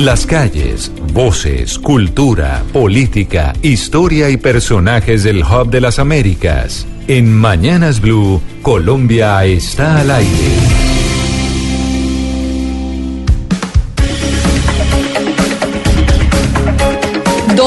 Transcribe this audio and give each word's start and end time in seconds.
Las 0.00 0.24
calles, 0.24 0.90
voces, 1.12 1.78
cultura, 1.78 2.62
política, 2.72 3.52
historia 3.60 4.30
y 4.30 4.38
personajes 4.38 5.24
del 5.24 5.42
Hub 5.42 5.68
de 5.68 5.82
las 5.82 5.98
Américas. 5.98 6.86
En 7.06 7.30
Mañanas 7.30 8.00
Blue, 8.00 8.40
Colombia 8.62 9.44
está 9.44 10.00
al 10.00 10.10
aire. 10.10 10.79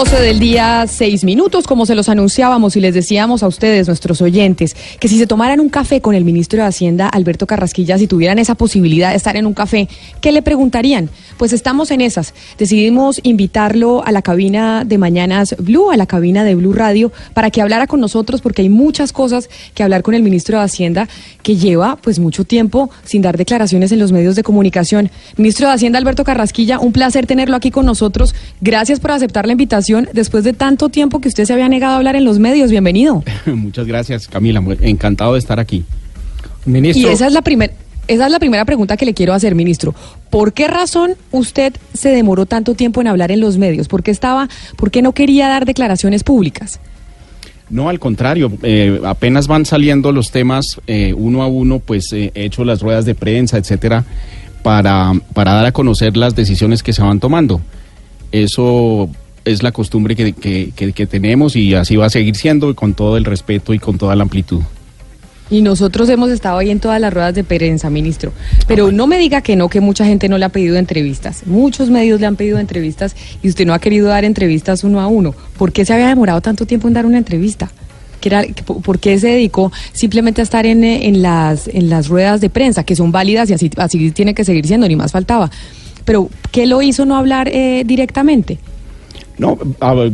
12 0.03 0.21
del 0.21 0.39
día, 0.39 0.85
6 0.85 1.23
minutos, 1.23 1.65
como 1.65 1.85
se 1.85 1.95
los 1.95 2.09
anunciábamos 2.09 2.75
y 2.75 2.81
les 2.81 2.93
decíamos 2.93 3.41
a 3.41 3.47
ustedes, 3.47 3.87
nuestros 3.87 4.21
oyentes, 4.21 4.75
que 4.99 5.07
si 5.07 5.17
se 5.17 5.27
tomaran 5.27 5.61
un 5.61 5.69
café 5.69 6.01
con 6.01 6.13
el 6.13 6.25
ministro 6.25 6.61
de 6.61 6.67
Hacienda, 6.67 7.07
Alberto 7.07 7.47
Carrasquilla, 7.47 7.97
si 7.97 8.05
tuvieran 8.05 8.37
esa 8.37 8.55
posibilidad 8.55 9.11
de 9.11 9.15
estar 9.15 9.37
en 9.37 9.45
un 9.45 9.53
café, 9.53 9.87
¿qué 10.19 10.33
le 10.33 10.41
preguntarían? 10.41 11.09
Pues 11.37 11.53
estamos 11.53 11.89
en 11.89 12.01
esas. 12.01 12.33
Decidimos 12.57 13.21
invitarlo 13.23 14.03
a 14.05 14.11
la 14.11 14.21
cabina 14.21 14.83
de 14.83 14.97
Mañanas 14.97 15.55
Blue, 15.57 15.89
a 15.89 15.95
la 15.95 16.05
cabina 16.05 16.43
de 16.43 16.55
Blue 16.55 16.73
Radio, 16.73 17.13
para 17.33 17.49
que 17.49 17.61
hablara 17.61 17.87
con 17.87 18.01
nosotros, 18.01 18.41
porque 18.41 18.61
hay 18.61 18.69
muchas 18.69 19.13
cosas 19.13 19.49
que 19.73 19.83
hablar 19.83 20.03
con 20.03 20.15
el 20.15 20.21
ministro 20.21 20.57
de 20.57 20.65
Hacienda, 20.65 21.07
que 21.43 21.55
lleva 21.55 21.95
pues 21.95 22.19
mucho 22.19 22.43
tiempo 22.43 22.89
sin 23.05 23.21
dar 23.21 23.37
declaraciones 23.37 23.93
en 23.93 23.99
los 23.99 24.11
medios 24.11 24.35
de 24.35 24.43
comunicación. 24.43 25.11
Ministro 25.37 25.69
de 25.69 25.75
Hacienda, 25.75 25.97
Alberto 25.97 26.25
Carrasquilla, 26.25 26.79
un 26.79 26.91
placer 26.91 27.25
tenerlo 27.25 27.55
aquí 27.55 27.71
con 27.71 27.85
nosotros. 27.85 28.35
Gracias 28.59 28.99
por 28.99 29.11
aceptar 29.11 29.45
la 29.45 29.53
invitación 29.53 29.92
después 30.13 30.43
de 30.43 30.53
tanto 30.53 30.89
tiempo 30.89 31.21
que 31.21 31.27
usted 31.27 31.45
se 31.45 31.53
había 31.53 31.69
negado 31.69 31.93
a 31.93 31.97
hablar 31.97 32.15
en 32.15 32.25
los 32.25 32.39
medios. 32.39 32.71
Bienvenido. 32.71 33.23
Muchas 33.45 33.87
gracias, 33.87 34.27
Camila. 34.27 34.63
Encantado 34.81 35.33
de 35.33 35.39
estar 35.39 35.59
aquí. 35.59 35.83
Ministro. 36.65 37.09
Y 37.09 37.13
esa 37.13 37.27
es 37.27 37.33
la 37.33 37.41
primera. 37.41 37.73
Esa 38.07 38.25
es 38.25 38.31
la 38.31 38.39
primera 38.39 38.65
pregunta 38.65 38.97
que 38.97 39.05
le 39.05 39.13
quiero 39.13 39.33
hacer, 39.33 39.55
ministro. 39.55 39.95
¿Por 40.29 40.51
qué 40.51 40.67
razón 40.67 41.15
usted 41.31 41.73
se 41.93 42.09
demoró 42.09 42.45
tanto 42.45 42.75
tiempo 42.75 42.99
en 42.99 43.07
hablar 43.07 43.31
en 43.31 43.39
los 43.39 43.57
medios? 43.57 43.87
¿Por 43.87 44.03
qué 44.03 44.11
estaba, 44.11 44.49
por 44.75 44.91
qué 44.91 45.01
no 45.01 45.13
quería 45.13 45.47
dar 45.47 45.65
declaraciones 45.65 46.23
públicas? 46.23 46.81
No, 47.69 47.87
al 47.87 47.99
contrario, 47.99 48.51
eh, 48.61 48.99
apenas 49.05 49.47
van 49.47 49.65
saliendo 49.65 50.11
los 50.11 50.31
temas 50.31 50.81
eh, 50.85 51.13
uno 51.15 51.43
a 51.43 51.47
uno, 51.47 51.79
pues 51.79 52.11
eh, 52.11 52.31
he 52.35 52.45
hecho 52.45 52.65
las 52.65 52.81
ruedas 52.81 53.05
de 53.05 53.15
prensa, 53.15 53.57
etcétera, 53.57 54.03
para, 54.63 55.13
para 55.33 55.53
dar 55.53 55.65
a 55.65 55.71
conocer 55.71 56.17
las 56.17 56.35
decisiones 56.35 56.83
que 56.83 56.91
se 56.91 57.01
van 57.01 57.21
tomando. 57.21 57.61
Eso 58.33 59.09
es 59.45 59.63
la 59.63 59.71
costumbre 59.71 60.15
que, 60.15 60.33
que, 60.33 61.07
tenemos 61.07 61.55
y 61.55 61.73
así 61.73 61.95
va 61.95 62.05
a 62.05 62.09
seguir 62.09 62.35
siendo 62.35 62.73
con 62.75 62.93
todo 62.93 63.17
el 63.17 63.25
respeto 63.25 63.73
y 63.73 63.79
con 63.79 63.97
toda 63.97 64.15
la 64.15 64.23
amplitud. 64.23 64.61
Y 65.49 65.61
nosotros 65.61 66.09
hemos 66.09 66.31
estado 66.31 66.57
ahí 66.57 66.71
en 66.71 66.79
todas 66.79 66.99
las 66.99 67.13
ruedas 67.13 67.35
de 67.35 67.43
prensa, 67.43 67.89
ministro. 67.89 68.31
Pero 68.67 68.91
no 68.91 69.07
me 69.07 69.17
diga 69.17 69.41
que 69.41 69.55
no, 69.55 69.69
que 69.69 69.81
mucha 69.81 70.05
gente 70.05 70.29
no 70.29 70.37
le 70.37 70.45
ha 70.45 70.49
pedido 70.49 70.77
entrevistas. 70.77 71.45
Muchos 71.45 71.89
medios 71.89 72.19
le 72.19 72.25
han 72.25 72.37
pedido 72.37 72.57
entrevistas 72.59 73.15
y 73.43 73.49
usted 73.49 73.65
no 73.65 73.73
ha 73.73 73.79
querido 73.79 74.07
dar 74.07 74.23
entrevistas 74.23 74.83
uno 74.83 75.01
a 75.01 75.07
uno. 75.07 75.35
¿Por 75.57 75.71
qué 75.71 75.85
se 75.85 75.93
había 75.93 76.07
demorado 76.07 76.41
tanto 76.41 76.65
tiempo 76.65 76.87
en 76.87 76.93
dar 76.93 77.05
una 77.05 77.17
entrevista? 77.17 77.69
¿Por 78.65 78.99
qué 78.99 79.19
se 79.19 79.27
dedicó 79.27 79.71
simplemente 79.91 80.39
a 80.41 80.45
estar 80.45 80.65
en, 80.65 80.85
en, 80.85 81.21
las, 81.21 81.67
en 81.67 81.89
las 81.89 82.07
ruedas 82.07 82.39
de 82.39 82.49
prensa, 82.49 82.85
que 82.85 82.95
son 82.95 83.11
válidas 83.11 83.49
y 83.49 83.53
así, 83.53 83.69
así 83.75 84.11
tiene 84.11 84.33
que 84.33 84.45
seguir 84.45 84.65
siendo, 84.65 84.87
ni 84.87 84.95
más 84.95 85.11
faltaba? 85.11 85.51
Pero, 86.05 86.29
¿qué 86.51 86.65
lo 86.65 86.81
hizo 86.81 87.05
no 87.05 87.17
hablar 87.17 87.49
eh, 87.49 87.83
directamente? 87.85 88.59
No, 89.37 89.57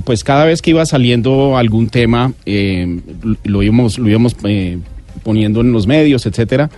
pues 0.06 0.24
cada 0.24 0.46
vez 0.46 0.62
que 0.62 0.72
iba 0.72 0.86
saliendo 0.86 1.58
algún 1.58 1.90
tema, 1.90 2.34
eh, 2.46 3.00
lo 3.44 3.64
íbamos, 3.64 4.00
eh, 4.46 4.78
poniendo 5.24 5.62
en 5.62 5.74
los 5.74 5.88
medios, 5.88 6.26
etcétera. 6.26 6.70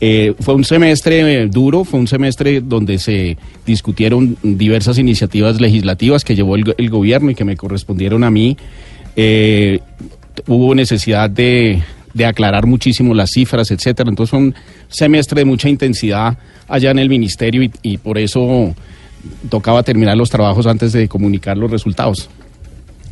Eh, 0.00 0.34
fue 0.40 0.54
un 0.54 0.64
semestre 0.64 1.46
duro, 1.48 1.84
fue 1.84 2.00
un 2.00 2.06
semestre 2.06 2.60
donde 2.60 2.98
se 2.98 3.36
discutieron 3.66 4.36
diversas 4.42 4.98
iniciativas 4.98 5.60
legislativas 5.60 6.24
que 6.24 6.34
llevó 6.34 6.56
el, 6.56 6.90
gobierno 6.90 7.30
y 7.30 7.34
que 7.34 7.44
me 7.44 7.56
correspondieron 7.56 8.24
a 8.24 8.30
mí. 8.30 8.56
hubo 10.46 10.74
necesidad 10.74 11.28
de, 11.28 11.82
de 12.14 12.24
aclarar 12.24 12.66
muchísimo 12.66 13.14
las 13.14 13.30
cifras, 13.30 13.70
etcétera. 13.70 14.08
Entonces 14.08 14.30
fue 14.30 14.38
un 14.38 14.54
semestre 14.88 15.40
de 15.40 15.44
mucha 15.44 15.68
intensidad 15.68 16.38
allá 16.68 16.92
en 16.92 17.00
el 17.00 17.08
ministerio 17.08 17.68
y 17.82 17.98
por 17.98 18.16
eso 18.16 18.74
tocaba 19.48 19.82
terminar 19.82 20.16
los 20.16 20.30
trabajos 20.30 20.66
antes 20.66 20.92
de 20.92 21.08
comunicar 21.08 21.56
los 21.56 21.70
resultados. 21.70 22.28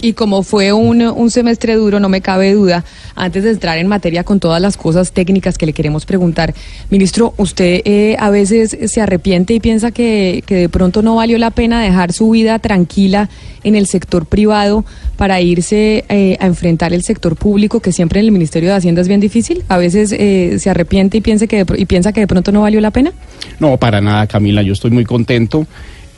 Y 0.00 0.12
como 0.12 0.44
fue 0.44 0.72
un, 0.72 1.02
un, 1.02 1.30
semestre 1.30 1.74
duro, 1.74 1.98
no 1.98 2.08
me 2.08 2.20
cabe 2.20 2.52
duda, 2.52 2.84
antes 3.16 3.42
de 3.42 3.50
entrar 3.50 3.78
en 3.78 3.88
materia 3.88 4.22
con 4.22 4.38
todas 4.38 4.62
las 4.62 4.76
cosas 4.76 5.10
técnicas 5.10 5.58
que 5.58 5.66
le 5.66 5.72
queremos 5.72 6.06
preguntar, 6.06 6.54
ministro, 6.88 7.34
¿usted 7.36 7.82
eh, 7.84 8.14
a 8.20 8.30
veces 8.30 8.78
se 8.91 9.00
arrepiente 9.00 9.54
y 9.54 9.60
piensa 9.60 9.91
que, 9.91 10.44
que, 10.46 10.54
de 10.54 10.69
pronto 10.69 11.02
no 11.02 11.16
valió 11.16 11.36
la 11.38 11.50
pena 11.50 11.82
dejar 11.82 12.12
su 12.12 12.30
vida 12.30 12.60
tranquila 12.60 13.28
en 13.64 13.75
el 13.75 13.86
sector 13.88 14.26
privado 14.26 14.84
para 15.16 15.40
irse 15.40 16.04
eh, 16.08 16.36
a 16.38 16.46
enfrentar 16.46 16.92
el 16.92 17.02
sector 17.02 17.34
público, 17.34 17.80
que 17.80 17.90
siempre 17.90 18.20
en 18.20 18.26
el 18.26 18.32
Ministerio 18.32 18.70
de 18.70 18.76
Hacienda 18.76 19.00
es 19.00 19.08
bien 19.08 19.20
difícil? 19.20 19.64
¿A 19.69 19.78
veces 19.78 20.12
eh, 20.12 20.60
se 20.60 20.70
arrepiente 20.70 21.19
y, 21.19 21.20
piensa 21.22 21.48
que 21.48 21.66
y 21.76 21.86
piensa 21.86 22.12
que 22.12 22.20
de 22.20 22.28
pronto 22.28 22.52
no 22.52 22.60
valió 22.60 22.80
la 22.80 22.92
pena? 22.92 23.12
No, 23.58 23.76
para 23.78 24.00
nada, 24.00 24.28
Camila, 24.28 24.62
yo 24.62 24.75
estoy 24.75 24.92
muy 24.92 25.04
contento. 25.04 25.66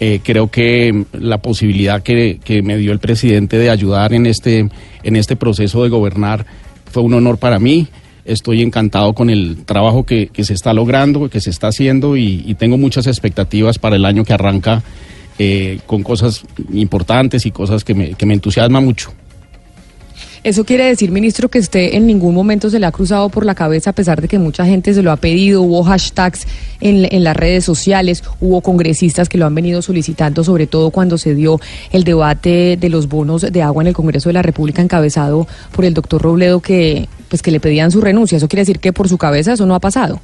Eh, 0.03 0.21
creo 0.22 0.50
que 0.50 1.05
la 1.12 1.43
posibilidad 1.43 2.03
que, 2.03 2.41
me 2.65 2.78
dio 2.78 2.91
el 2.93 3.00
presidente 3.00 3.59
de 3.59 3.69
ayudar 3.69 4.15
en 4.15 4.25
este, 4.25 4.66
en 5.03 5.16
este 5.16 5.37
proceso 5.37 5.83
de 5.83 5.91
gobernar 5.91 6.47
fue 6.91 7.03
un 7.03 7.12
honor 7.12 7.37
para 7.37 7.59
mí. 7.59 7.87
Estoy 8.25 8.62
encantado 8.62 9.12
con 9.12 9.28
el 9.28 9.65
trabajo 9.66 10.05
que, 10.05 10.31
se 10.39 10.55
está 10.55 10.72
logrando, 10.72 11.28
que 11.28 11.43
se 11.43 11.50
está 11.50 11.69
haciendo 11.69 12.16
y, 12.16 12.55
tengo 12.59 12.78
muchas 12.78 13.06
expectativas 13.06 13.78
para 13.78 13.97
el 13.97 14.06
año 14.06 14.25
que 14.25 14.33
arranca 14.33 14.83
eh, 15.39 15.81
con 15.87 16.03
cosas 16.03 16.44
importantes 16.72 17.44
y 17.44 17.50
cosas 17.50 17.84
que 17.84 17.94
me, 17.94 18.15
que 18.15 18.25
me 18.25 18.33
entusiasman 18.33 18.84
mucho. 18.84 19.12
¿Eso 20.43 20.65
quiere 20.65 20.87
decir, 20.87 21.11
ministro, 21.11 21.51
que 21.51 21.59
usted 21.59 21.91
en 21.93 22.06
ningún 22.06 22.34
momento 22.34 22.71
se 22.71 22.81
le 22.81 22.87
ha 22.87 22.93
cruzado 22.93 23.28
por 23.28 23.45
la 23.45 23.55
cabeza, 23.55 23.91
a 23.91 23.93
pesar 23.93 24.23
de 24.23 24.28
que 24.28 24.39
mucha 24.39 24.65
gente 24.65 24.95
se 24.95 25.03
lo 25.03 25.12
ha 25.12 25.17
pedido, 25.17 25.61
hubo 25.61 25.83
hashtags 25.83 26.47
en, 26.81 27.23
las 27.23 27.37
redes 27.37 27.62
sociales, 27.62 28.25
hubo 28.41 28.62
congresistas 28.62 29.28
que 29.28 29.37
lo 29.37 29.45
han 29.45 29.55
venido 29.55 29.83
solicitando, 29.83 30.43
sobre 30.43 30.67
todo 30.67 30.91
cuando 30.91 31.19
se 31.19 31.34
dio 31.34 31.61
el 31.93 32.05
debate 32.05 32.78
de 32.81 32.89
los 32.89 33.06
bonos 33.06 33.43
de 33.53 33.62
agua 33.62 33.83
en 33.83 33.89
el 33.89 33.95
Congreso 33.95 34.31
de 34.31 34.33
la 34.33 34.41
República 34.41 34.81
encabezado 34.81 35.47
por 35.73 35.84
el 35.84 35.93
doctor 35.93 36.23
Robledo, 36.23 36.61
que, 36.61 37.07
pues, 37.28 37.43
que 37.43 37.51
le 37.51 37.61
pedían 37.61 37.91
su 37.91 38.01
renuncia? 38.01 38.39
¿Eso 38.39 38.49
quiere 38.49 38.62
decir 38.62 38.78
que 38.78 38.95
por 38.95 39.11
su 39.11 39.19
cabeza 39.19 39.53
eso 39.53 39.67
no 39.67 39.75
ha 39.75 39.81
pasado? 39.81 40.22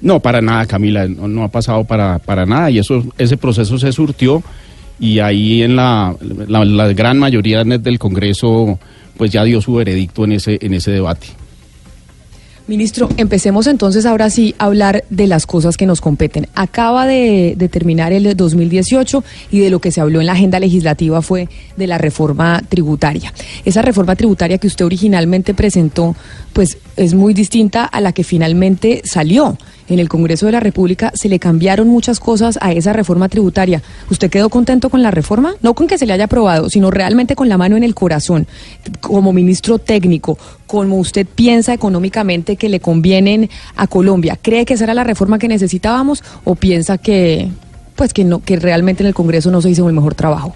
No, 0.00 0.20
para 0.20 0.40
nada, 0.40 0.64
Camila, 0.66 1.08
no, 1.08 1.42
ha 1.42 1.48
pasado 1.48 1.82
para, 1.82 2.20
para 2.20 2.46
nada 2.46 2.70
y 2.70 2.78
eso, 2.78 3.02
ese 3.18 3.36
proceso 3.36 3.78
se 3.78 3.90
surtió 3.90 4.44
y 5.00 5.18
ahí 5.18 5.62
en 5.62 5.74
la, 5.74 6.14
la, 6.46 6.64
la 6.64 6.92
gran 6.92 7.18
mayoría 7.18 7.64
del 7.64 7.98
Congreso 7.98 8.78
pues 9.16 9.30
ya 9.30 9.44
dio 9.44 9.60
su 9.60 9.74
veredicto 9.74 10.24
en 10.24 10.32
ese, 10.32 10.58
en 10.60 10.74
ese 10.74 10.90
debate. 10.90 11.28
Ministro, 12.68 13.08
empecemos 13.16 13.68
entonces 13.68 14.06
ahora 14.06 14.28
sí 14.28 14.56
a 14.58 14.64
hablar 14.64 15.04
de 15.08 15.28
las 15.28 15.46
cosas 15.46 15.76
que 15.76 15.86
nos 15.86 16.00
competen. 16.00 16.48
Acaba 16.56 17.06
de, 17.06 17.54
de, 17.56 17.68
terminar 17.68 18.12
el 18.12 18.36
2018 18.36 19.22
y 19.52 19.60
de 19.60 19.70
lo 19.70 19.78
que 19.78 19.92
se 19.92 20.00
habló 20.00 20.18
en 20.18 20.26
la 20.26 20.32
agenda 20.32 20.58
legislativa 20.58 21.22
fue 21.22 21.48
de 21.76 21.86
la 21.86 21.96
reforma 21.96 22.60
tributaria. 22.68 23.32
Esa 23.64 23.82
reforma 23.82 24.16
tributaria 24.16 24.58
que 24.58 24.66
usted 24.66 24.84
originalmente 24.84 25.54
presentó, 25.54 26.16
pues 26.52 26.78
es 26.96 27.14
muy 27.14 27.34
distinta 27.34 27.84
a 27.84 28.00
la 28.00 28.10
que 28.10 28.24
finalmente 28.24 29.02
salió 29.04 29.56
en 29.88 29.98
el 29.98 30.08
Congreso 30.08 30.46
de 30.46 30.52
la 30.52 30.60
República 30.60 31.12
se 31.14 31.28
le 31.28 31.38
cambiaron 31.38 31.88
muchas 31.88 32.20
cosas 32.20 32.58
a 32.60 32.72
esa 32.72 32.92
reforma 32.92 33.28
tributaria. 33.28 33.82
¿Usted 34.10 34.30
quedó 34.30 34.48
contento 34.48 34.90
con 34.90 35.02
la 35.02 35.10
reforma? 35.10 35.54
No 35.62 35.74
con 35.74 35.86
que 35.86 35.98
se 35.98 36.06
le 36.06 36.12
haya 36.12 36.24
aprobado, 36.24 36.70
sino 36.70 36.90
realmente 36.90 37.36
con 37.36 37.48
la 37.48 37.58
mano 37.58 37.76
en 37.76 37.84
el 37.84 37.94
corazón, 37.94 38.46
como 39.00 39.32
ministro 39.32 39.78
técnico, 39.78 40.38
como 40.66 40.96
usted 40.98 41.26
piensa 41.26 41.72
económicamente 41.72 42.56
que 42.56 42.68
le 42.68 42.80
convienen 42.80 43.48
a 43.76 43.86
Colombia. 43.86 44.38
¿Cree 44.40 44.64
que 44.64 44.74
esa 44.74 44.84
era 44.84 44.94
la 44.94 45.04
reforma 45.04 45.38
que 45.38 45.48
necesitábamos 45.48 46.22
o 46.44 46.54
piensa 46.54 46.98
que 46.98 47.48
pues 47.94 48.12
que 48.12 48.24
no 48.24 48.40
que 48.40 48.56
realmente 48.56 49.02
en 49.02 49.06
el 49.06 49.14
Congreso 49.14 49.50
no 49.50 49.62
se 49.62 49.70
hizo 49.70 49.88
el 49.88 49.94
mejor 49.94 50.14
trabajo? 50.14 50.54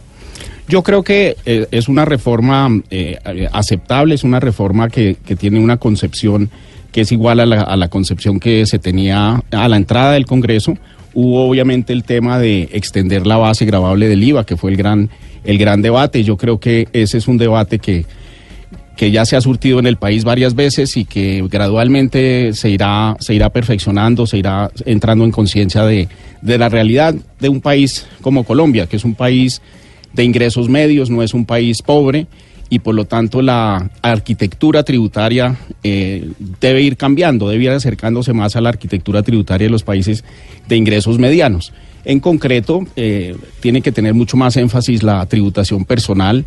Yo 0.69 0.83
creo 0.83 1.03
que 1.03 1.37
eh, 1.47 1.67
es 1.73 1.89
una 1.89 2.05
reforma 2.05 2.69
eh, 2.91 3.19
aceptable, 3.53 4.15
es 4.15 4.23
una 4.23 4.39
reforma 4.39 4.89
que, 4.89 5.17
que 5.25 5.35
tiene 5.35 5.59
una 5.59 5.79
concepción 5.79 6.49
que 6.93 7.03
es 7.03 7.13
igual 7.13 7.41
a 7.41 7.47
la, 7.77 7.89
concepción 7.89 8.41
que 8.41 8.67
se 8.67 8.79
tenía 8.79 9.43
a 9.51 9.69
la 9.69 9.77
entrada 9.77 10.13
del 10.13 10.27
Congreso. 10.27 10.77
Hubo 11.15 11.49
obviamente 11.49 11.93
el 11.93 12.05
tema 12.05 12.39
de 12.39 12.69
extender 12.73 13.27
la 13.27 13.37
base 13.37 13.65
grabable 13.65 14.09
del 14.09 14.23
IVA, 14.23 14.45
que 14.45 14.57
fue 14.57 14.71
el 14.71 14.77
gran, 14.77 15.11
el 15.45 15.59
gran 15.59 15.83
debate. 15.83 16.25
Yo 16.25 16.37
creo 16.37 16.59
que 16.61 16.89
ese 16.93 17.19
es 17.19 17.29
un 17.29 17.39
debate 17.39 17.79
que, 17.79 18.07
que 18.97 19.11
ya 19.11 19.25
se 19.25 19.37
ha 19.37 19.41
surtido 19.41 19.79
en 19.79 19.87
el 19.87 19.97
país 19.97 20.25
varias 20.25 20.55
veces 20.55 20.97
y 20.97 21.05
que 21.05 21.45
gradualmente 21.49 22.53
se 22.55 22.71
irá, 22.71 23.17
se 23.21 23.35
irá 23.35 23.51
perfeccionando, 23.51 24.27
se 24.27 24.39
irá 24.39 24.71
entrando 24.85 25.25
en 25.25 25.31
conciencia 25.31 25.85
de, 25.85 26.09
de 26.43 26.59
la 26.59 26.69
realidad 26.69 27.15
de 27.41 27.49
un 27.49 27.61
país 27.61 28.07
como 28.21 28.45
Colombia, 28.45 28.87
que 28.87 28.97
es 28.97 29.05
un 29.05 29.15
país 29.15 29.63
de 30.13 30.25
ingresos 30.25 30.69
medios, 30.69 31.09
no 31.11 31.23
es 31.23 31.35
un 31.35 31.45
país 31.45 31.83
pobre 31.83 32.27
y 32.71 32.79
por 32.79 32.95
lo 32.95 33.05
tanto 33.05 33.43
la 33.43 33.91
arquitectura 34.01 34.85
tributaria 34.85 35.57
eh, 35.83 36.31
debe 36.61 36.81
ir 36.83 36.97
cambiando, 36.97 37.49
debe 37.49 37.65
ir 37.65 37.71
acercándose 37.71 38.33
más 38.33 38.55
a 38.55 38.61
la 38.61 38.69
arquitectura 38.69 39.23
tributaria 39.23 39.67
de 39.67 39.73
los 39.73 39.83
países 39.83 40.25
de 40.69 40.77
ingresos 40.77 41.19
medianos. 41.19 41.73
En 42.05 42.21
concreto, 42.21 42.87
eh, 42.97 43.37
tiene 43.59 43.83
que 43.83 43.93
tener 43.93 44.15
mucho 44.15 44.37
más 44.37 44.57
énfasis 44.57 45.03
la 45.03 45.27
tributación 45.27 45.85
personal 45.85 46.47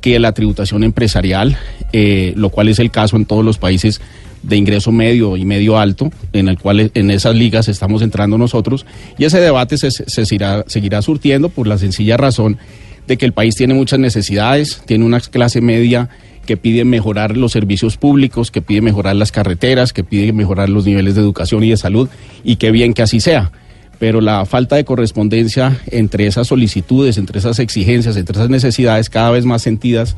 que 0.00 0.18
la 0.18 0.32
tributación 0.32 0.84
empresarial, 0.84 1.56
eh, 1.94 2.34
lo 2.36 2.50
cual 2.50 2.68
es 2.68 2.78
el 2.78 2.90
caso 2.90 3.16
en 3.16 3.24
todos 3.24 3.42
los 3.42 3.56
países 3.56 4.02
de 4.42 4.56
ingreso 4.56 4.92
medio 4.92 5.38
y 5.38 5.46
medio 5.46 5.78
alto, 5.78 6.10
en 6.34 6.48
el 6.48 6.58
cual 6.58 6.90
en 6.92 7.10
esas 7.10 7.34
ligas 7.34 7.68
estamos 7.68 8.02
entrando 8.02 8.36
nosotros, 8.36 8.84
y 9.16 9.24
ese 9.24 9.40
debate 9.40 9.78
se, 9.78 9.90
se 9.90 10.26
seguirá, 10.26 10.64
seguirá 10.66 11.00
surtiendo 11.00 11.48
por 11.48 11.66
la 11.66 11.78
sencilla 11.78 12.18
razón 12.18 12.58
de 13.06 13.16
que 13.16 13.26
el 13.26 13.32
país 13.32 13.54
tiene 13.54 13.74
muchas 13.74 13.98
necesidades, 13.98 14.82
tiene 14.86 15.04
una 15.04 15.20
clase 15.20 15.60
media 15.60 16.08
que 16.46 16.56
pide 16.56 16.84
mejorar 16.84 17.36
los 17.36 17.52
servicios 17.52 17.96
públicos, 17.96 18.50
que 18.50 18.62
pide 18.62 18.80
mejorar 18.80 19.16
las 19.16 19.32
carreteras, 19.32 19.92
que 19.92 20.04
pide 20.04 20.32
mejorar 20.32 20.68
los 20.68 20.86
niveles 20.86 21.14
de 21.14 21.22
educación 21.22 21.64
y 21.64 21.70
de 21.70 21.76
salud, 21.76 22.08
y 22.42 22.56
qué 22.56 22.70
bien 22.70 22.94
que 22.94 23.02
así 23.02 23.20
sea. 23.20 23.50
Pero 23.98 24.20
la 24.20 24.44
falta 24.44 24.76
de 24.76 24.84
correspondencia 24.84 25.78
entre 25.90 26.26
esas 26.26 26.48
solicitudes, 26.48 27.16
entre 27.16 27.38
esas 27.38 27.58
exigencias, 27.58 28.16
entre 28.16 28.36
esas 28.36 28.50
necesidades 28.50 29.08
cada 29.08 29.30
vez 29.30 29.44
más 29.44 29.62
sentidas 29.62 30.16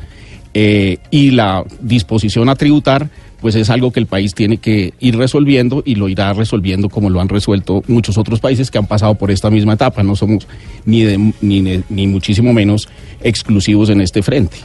eh, 0.54 0.98
y 1.10 1.32
la 1.32 1.64
disposición 1.80 2.48
a 2.48 2.56
tributar, 2.56 3.10
pues 3.46 3.54
es 3.54 3.70
algo 3.70 3.92
que 3.92 4.00
el 4.00 4.06
país 4.06 4.34
tiene 4.34 4.56
que 4.56 4.92
ir 4.98 5.16
resolviendo 5.16 5.80
y 5.86 5.94
lo 5.94 6.08
irá 6.08 6.32
resolviendo 6.32 6.88
como 6.88 7.10
lo 7.10 7.20
han 7.20 7.28
resuelto 7.28 7.84
muchos 7.86 8.18
otros 8.18 8.40
países 8.40 8.72
que 8.72 8.78
han 8.78 8.88
pasado 8.88 9.14
por 9.14 9.30
esta 9.30 9.50
misma 9.50 9.74
etapa. 9.74 10.02
No 10.02 10.16
somos 10.16 10.48
ni, 10.84 11.04
ni, 11.40 11.84
ni 11.88 12.06
muchísimo 12.08 12.52
menos 12.52 12.88
exclusivos 13.22 13.88
en 13.90 14.00
este 14.00 14.24
frente. 14.24 14.56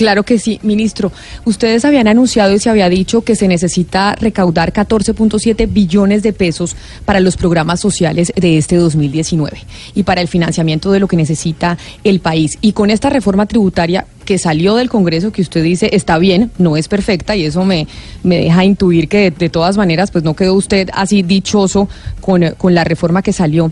Claro 0.00 0.22
que 0.22 0.38
sí, 0.38 0.58
ministro. 0.62 1.12
Ustedes 1.44 1.84
habían 1.84 2.08
anunciado 2.08 2.54
y 2.54 2.58
se 2.58 2.70
había 2.70 2.88
dicho 2.88 3.20
que 3.20 3.36
se 3.36 3.48
necesita 3.48 4.14
recaudar 4.14 4.72
14.7 4.72 5.70
billones 5.70 6.22
de 6.22 6.32
pesos 6.32 6.74
para 7.04 7.20
los 7.20 7.36
programas 7.36 7.80
sociales 7.80 8.32
de 8.34 8.56
este 8.56 8.76
2019 8.76 9.58
y 9.94 10.04
para 10.04 10.22
el 10.22 10.28
financiamiento 10.28 10.90
de 10.90 11.00
lo 11.00 11.06
que 11.06 11.18
necesita 11.18 11.76
el 12.02 12.20
país. 12.20 12.56
Y 12.62 12.72
con 12.72 12.88
esta 12.88 13.10
reforma 13.10 13.44
tributaria 13.44 14.06
que 14.24 14.38
salió 14.38 14.74
del 14.74 14.88
Congreso, 14.88 15.32
que 15.32 15.42
usted 15.42 15.62
dice 15.62 15.90
está 15.92 16.16
bien, 16.16 16.50
no 16.56 16.78
es 16.78 16.88
perfecta 16.88 17.36
y 17.36 17.44
eso 17.44 17.66
me, 17.66 17.86
me 18.22 18.38
deja 18.38 18.64
intuir 18.64 19.06
que 19.06 19.30
de, 19.30 19.50
todas 19.50 19.76
maneras 19.76 20.10
pues 20.10 20.24
no 20.24 20.32
quedó 20.32 20.54
usted 20.54 20.88
así 20.94 21.22
dichoso 21.22 21.90
con, 22.22 22.54
con 22.56 22.74
la 22.74 22.84
reforma 22.84 23.20
que 23.20 23.34
salió. 23.34 23.70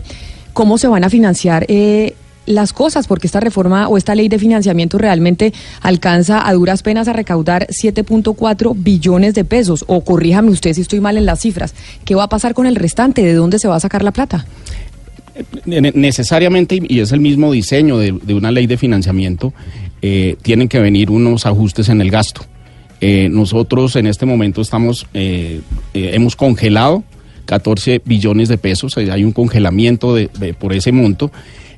¿Cómo 0.53 0.77
se 0.77 0.87
van 0.87 1.03
a 1.03 1.09
financiar? 1.09 1.65
Eh, 1.69 2.13
las 2.45 2.73
cosas, 2.73 3.07
porque 3.07 3.27
esta 3.27 3.39
reforma 3.39 3.87
o 3.87 3.97
esta 3.97 4.15
ley 4.15 4.27
de 4.27 4.39
financiamiento 4.39 4.97
realmente 4.97 5.53
alcanza 5.81 6.47
a 6.47 6.53
duras 6.53 6.81
penas 6.81 7.07
a 7.07 7.13
recaudar 7.13 7.67
7.4 7.67 8.73
billones 8.75 9.35
de 9.35 9.45
pesos. 9.45 9.85
O 9.87 10.01
corríjame 10.03 10.49
usted 10.51 10.73
si 10.73 10.81
estoy 10.81 10.99
mal 10.99 11.17
en 11.17 11.25
las 11.25 11.41
cifras. 11.41 11.75
¿Qué 12.05 12.15
va 12.15 12.23
a 12.23 12.29
pasar 12.29 12.53
con 12.53 12.65
el 12.65 12.75
restante? 12.75 13.21
¿De 13.21 13.33
dónde 13.33 13.59
se 13.59 13.67
va 13.67 13.75
a 13.75 13.79
sacar 13.79 14.03
la 14.03 14.11
plata? 14.11 14.45
Eh, 15.65 15.91
necesariamente, 15.93 16.79
y 16.87 16.99
es 16.99 17.11
el 17.11 17.19
mismo 17.19 17.51
diseño 17.51 17.97
de, 17.97 18.33
una 18.33 18.51
ley 18.51 18.67
de 18.67 18.77
financiamiento, 18.77 19.53
eh, 20.01 20.35
tienen 20.41 20.67
que 20.67 20.79
venir 20.79 21.11
unos 21.11 21.45
ajustes 21.45 21.89
en 21.89 22.01
el 22.01 22.11
gasto. 22.11 22.41
Eh, 23.01 23.29
nosotros 23.31 23.95
en 23.95 24.07
este 24.07 24.25
momento 24.25 24.61
estamos, 24.61 25.07
hemos 25.93 26.35
congelado 26.35 27.03
14 27.45 28.01
billones 28.03 28.49
de 28.49 28.57
pesos, 28.57 28.97
hay 28.97 29.23
un 29.23 29.31
congelamiento 29.31 30.13
de, 30.13 30.27
por 30.59 30.73
ese 30.73 30.91
monto. 30.91 31.31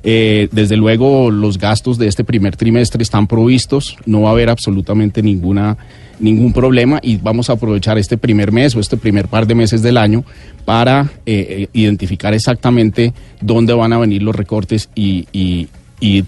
Eh, 0.04 0.48
desde 0.50 0.76
luego, 0.76 1.30
los 1.30 1.58
gastos 1.58 1.96
de 1.96 2.08
este 2.08 2.24
primer 2.24 2.56
trimestre 2.56 3.02
están 3.02 3.26
provistos, 3.26 3.96
no 4.04 4.22
va 4.22 4.30
a 4.30 4.32
haber 4.32 4.50
absolutamente 4.50 5.22
ninguna 5.22 5.76
ningún 6.18 6.52
problema 6.52 7.00
y 7.02 7.16
vamos 7.16 7.50
a 7.50 7.54
aprovechar 7.54 7.98
este 7.98 8.16
primer 8.16 8.52
mes 8.52 8.76
o 8.76 8.80
este 8.80 8.96
primer 8.96 9.26
par 9.26 9.44
de 9.46 9.56
meses 9.56 9.82
del 9.82 9.96
año 9.96 10.24
para 10.64 11.10
eh, 11.26 11.46
eh, 11.48 11.68
identificar 11.72 12.32
exactamente 12.32 13.12
dónde 13.40 13.72
van 13.72 13.92
a 13.92 13.98
venir 13.98 14.22
los 14.22 14.36
recortes 14.36 14.88
y, 14.94 15.26
y, 15.32 15.68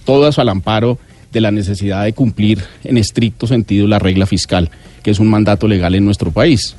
todo 0.05 0.29
eso 0.29 0.41
al 0.41 0.49
amparo 0.49 0.99
de 1.33 1.41
la 1.41 1.53
necesidad 1.53 2.05
de 2.05 2.13
cumplir 2.13 2.61
en 2.83 2.97
estricto 2.97 3.47
sentido 3.47 3.87
la 3.87 4.01
regla 4.01 4.27
fiscal, 4.27 4.71
que 5.03 5.13
es 5.13 5.21
un 5.21 5.29
mandato 5.29 5.69
legal 5.69 5.95
en 5.95 6.05
nuestro 6.05 6.33
país. 6.33 6.75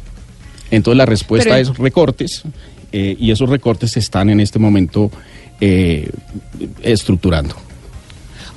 Entonces 0.71 0.97
la 0.97 1.05
respuesta 1.05 1.59
es 1.59 1.77
recortes 1.77 2.43
y 2.91 3.31
esos 3.31 3.49
recortes 3.49 3.95
están 3.97 4.29
en 4.29 4.39
este 4.39 4.59
momento 4.59 5.11
eh, 5.61 6.09
estructurando. 6.81 7.55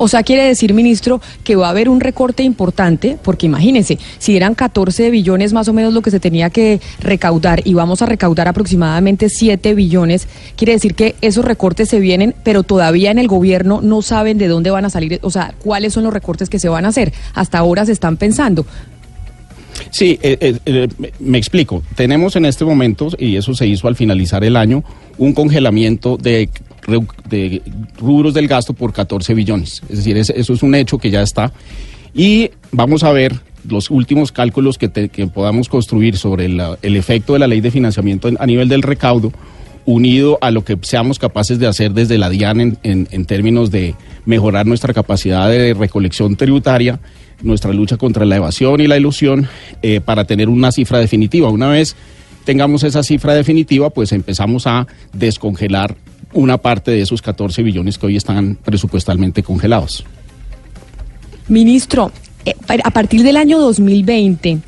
O 0.00 0.06
sea, 0.06 0.22
quiere 0.22 0.44
decir, 0.44 0.72
ministro, 0.74 1.20
que 1.42 1.56
va 1.56 1.66
a 1.66 1.70
haber 1.70 1.88
un 1.88 2.00
recorte 2.00 2.44
importante, 2.44 3.18
porque 3.20 3.46
imagínense, 3.46 3.98
si 4.18 4.36
eran 4.36 4.54
14 4.54 5.10
billones 5.10 5.52
más 5.52 5.66
o 5.66 5.72
menos 5.72 5.92
lo 5.92 6.02
que 6.02 6.12
se 6.12 6.20
tenía 6.20 6.50
que 6.50 6.80
recaudar 7.00 7.62
y 7.64 7.74
vamos 7.74 8.00
a 8.00 8.06
recaudar 8.06 8.46
aproximadamente 8.46 9.28
7 9.28 9.74
billones, 9.74 10.28
quiere 10.56 10.74
decir 10.74 10.94
que 10.94 11.16
esos 11.20 11.44
recortes 11.44 11.88
se 11.88 11.98
vienen, 11.98 12.34
pero 12.44 12.62
todavía 12.62 13.10
en 13.10 13.18
el 13.18 13.26
gobierno 13.26 13.80
no 13.82 14.00
saben 14.00 14.38
de 14.38 14.46
dónde 14.46 14.70
van 14.70 14.84
a 14.84 14.90
salir, 14.90 15.18
o 15.22 15.30
sea, 15.32 15.52
cuáles 15.58 15.94
son 15.94 16.04
los 16.04 16.12
recortes 16.12 16.48
que 16.48 16.60
se 16.60 16.68
van 16.68 16.84
a 16.84 16.88
hacer. 16.88 17.12
Hasta 17.34 17.58
ahora 17.58 17.84
se 17.84 17.92
están 17.92 18.16
pensando. 18.16 18.64
Sí, 19.90 20.18
eh, 20.22 20.36
eh, 20.40 20.58
eh, 20.66 20.88
me 21.18 21.38
explico. 21.38 21.82
Tenemos 21.96 22.36
en 22.36 22.44
este 22.44 22.64
momento, 22.64 23.08
y 23.18 23.36
eso 23.36 23.54
se 23.54 23.66
hizo 23.66 23.88
al 23.88 23.96
finalizar 23.96 24.44
el 24.44 24.56
año, 24.56 24.84
un 25.16 25.32
congelamiento 25.32 26.16
de, 26.16 26.48
de 27.28 27.62
rubros 27.98 28.34
del 28.34 28.48
gasto 28.48 28.72
por 28.72 28.92
14 28.92 29.34
billones. 29.34 29.82
Es 29.88 29.98
decir, 29.98 30.16
eso 30.16 30.52
es 30.52 30.62
un 30.62 30.74
hecho 30.74 30.98
que 30.98 31.10
ya 31.10 31.22
está. 31.22 31.52
Y 32.14 32.50
vamos 32.72 33.04
a 33.04 33.12
ver 33.12 33.40
los 33.68 33.90
últimos 33.90 34.32
cálculos 34.32 34.78
que, 34.78 34.88
podamos 35.32 35.68
construir 35.68 36.16
sobre 36.16 36.46
el 36.46 36.96
efecto 36.96 37.34
de 37.34 37.38
la 37.38 37.46
ley 37.46 37.60
de 37.60 37.70
financiamiento 37.70 38.30
a 38.38 38.46
nivel 38.46 38.68
del 38.68 38.82
recaudo, 38.82 39.32
unido 39.84 40.38
a 40.40 40.50
lo 40.50 40.64
que 40.64 40.78
seamos 40.82 41.18
capaces 41.18 41.58
de 41.58 41.66
hacer 41.66 41.92
desde 41.92 42.18
la 42.18 42.30
DIAN 42.30 42.78
en 42.82 43.24
términos 43.26 43.70
de 43.70 43.94
mejorar 44.24 44.66
nuestra 44.66 44.92
capacidad 44.92 45.48
de 45.48 45.74
recolección 45.74 46.36
tributaria 46.36 47.00
nuestra 47.42 47.72
lucha 47.72 47.96
contra 47.96 48.24
la 48.24 48.36
evasión 48.36 48.80
y 48.80 48.86
la 48.86 48.96
ilusión 48.96 49.48
eh, 49.82 50.00
para 50.00 50.24
tener 50.24 50.48
una 50.48 50.72
cifra 50.72 50.98
definitiva. 50.98 51.50
Una 51.50 51.68
vez 51.68 51.96
tengamos 52.44 52.82
esa 52.84 53.02
cifra 53.02 53.34
definitiva, 53.34 53.90
pues 53.90 54.12
empezamos 54.12 54.66
a 54.66 54.86
descongelar 55.12 55.96
una 56.32 56.58
parte 56.58 56.90
de 56.90 57.00
esos 57.00 57.22
14 57.22 57.62
billones 57.62 57.98
que 57.98 58.06
hoy 58.06 58.16
están 58.16 58.56
presupuestalmente 58.56 59.42
congelados. 59.42 60.04
Ministro, 61.48 62.12
eh, 62.44 62.54
a 62.84 62.90
partir 62.90 63.22
del 63.22 63.36
año 63.36 63.58
2020 63.58 64.58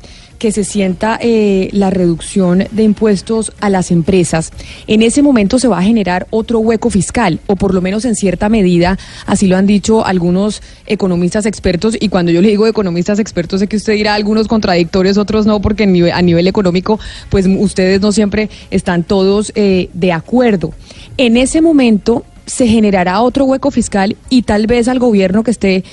que 0.41 0.51
se 0.51 0.63
sienta 0.63 1.19
eh, 1.21 1.69
la 1.71 1.91
reducción 1.91 2.63
de 2.71 2.81
impuestos 2.81 3.51
a 3.59 3.69
las 3.69 3.91
empresas, 3.91 4.51
en 4.87 5.03
ese 5.03 5.21
momento 5.21 5.59
se 5.59 5.67
va 5.67 5.77
a 5.77 5.83
generar 5.83 6.25
otro 6.31 6.57
hueco 6.57 6.89
fiscal, 6.89 7.39
o 7.45 7.55
por 7.55 7.75
lo 7.75 7.81
menos 7.81 8.05
en 8.05 8.15
cierta 8.15 8.49
medida, 8.49 8.97
así 9.27 9.45
lo 9.45 9.55
han 9.55 9.67
dicho 9.67 10.03
algunos 10.03 10.63
economistas 10.87 11.45
expertos, 11.45 11.95
y 11.99 12.09
cuando 12.09 12.31
yo 12.31 12.41
le 12.41 12.47
digo 12.47 12.65
economistas 12.65 13.19
expertos, 13.19 13.59
sé 13.59 13.67
que 13.67 13.75
usted 13.77 13.93
dirá 13.93 14.15
algunos 14.15 14.47
contradictorios, 14.47 15.19
otros 15.19 15.45
no, 15.45 15.61
porque 15.61 15.83
a 16.11 16.21
nivel 16.23 16.47
económico, 16.47 16.99
pues 17.29 17.45
ustedes 17.45 18.01
no 18.01 18.11
siempre 18.11 18.49
están 18.71 19.03
todos 19.03 19.51
eh, 19.53 19.89
de 19.93 20.11
acuerdo. 20.11 20.73
En 21.17 21.37
ese 21.37 21.61
momento 21.61 22.25
se 22.47 22.65
generará 22.65 23.21
otro 23.21 23.45
hueco 23.45 23.69
fiscal 23.69 24.17
y 24.27 24.41
tal 24.41 24.65
vez 24.65 24.87
al 24.87 24.97
gobierno 24.97 25.43
que 25.43 25.51
esté 25.51 25.83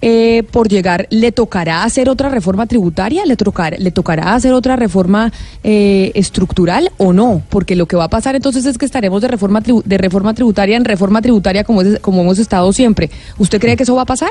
eh, 0.00 0.44
por 0.50 0.68
llegar, 0.68 1.06
¿le 1.10 1.32
tocará 1.32 1.82
hacer 1.84 2.08
otra 2.08 2.28
reforma 2.28 2.66
tributaria? 2.66 3.24
¿Le, 3.26 3.36
¿Le 3.78 3.90
tocará 3.90 4.34
hacer 4.34 4.52
otra 4.52 4.76
reforma 4.76 5.32
eh, 5.64 6.12
estructural 6.14 6.90
o 6.98 7.12
no? 7.12 7.42
Porque 7.48 7.74
lo 7.74 7.86
que 7.86 7.96
va 7.96 8.04
a 8.04 8.10
pasar 8.10 8.36
entonces 8.36 8.64
es 8.64 8.78
que 8.78 8.84
estaremos 8.84 9.22
de 9.22 9.28
reforma, 9.28 9.60
de 9.60 9.98
reforma 9.98 10.34
tributaria 10.34 10.76
en 10.76 10.84
reforma 10.84 11.20
tributaria 11.20 11.64
como, 11.64 11.82
como 12.00 12.22
hemos 12.22 12.38
estado 12.38 12.72
siempre. 12.72 13.10
¿Usted 13.38 13.60
cree 13.60 13.76
que 13.76 13.82
eso 13.82 13.96
va 13.96 14.02
a 14.02 14.06
pasar? 14.06 14.30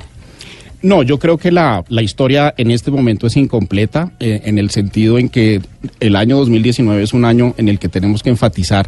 No, 0.82 1.02
yo 1.02 1.18
creo 1.18 1.38
que 1.38 1.52
la, 1.52 1.84
la 1.90 2.04
historia 2.04 2.54
en 2.56 2.70
este 2.70 2.92
momento 2.92 3.28
es 3.28 3.36
incompleta 3.36 4.12
eh, 4.20 4.42
en 4.46 4.60
el 4.60 4.70
sentido 4.70 5.18
en 5.18 5.30
que 5.30 5.62
el 6.00 6.16
año 6.16 6.38
2019 6.38 7.02
es 7.02 7.14
un 7.14 7.26
año 7.26 7.56
en 7.58 7.68
el 7.68 7.80
que 7.80 7.90
tenemos 7.90 8.22
que 8.22 8.30
enfatizar 8.30 8.88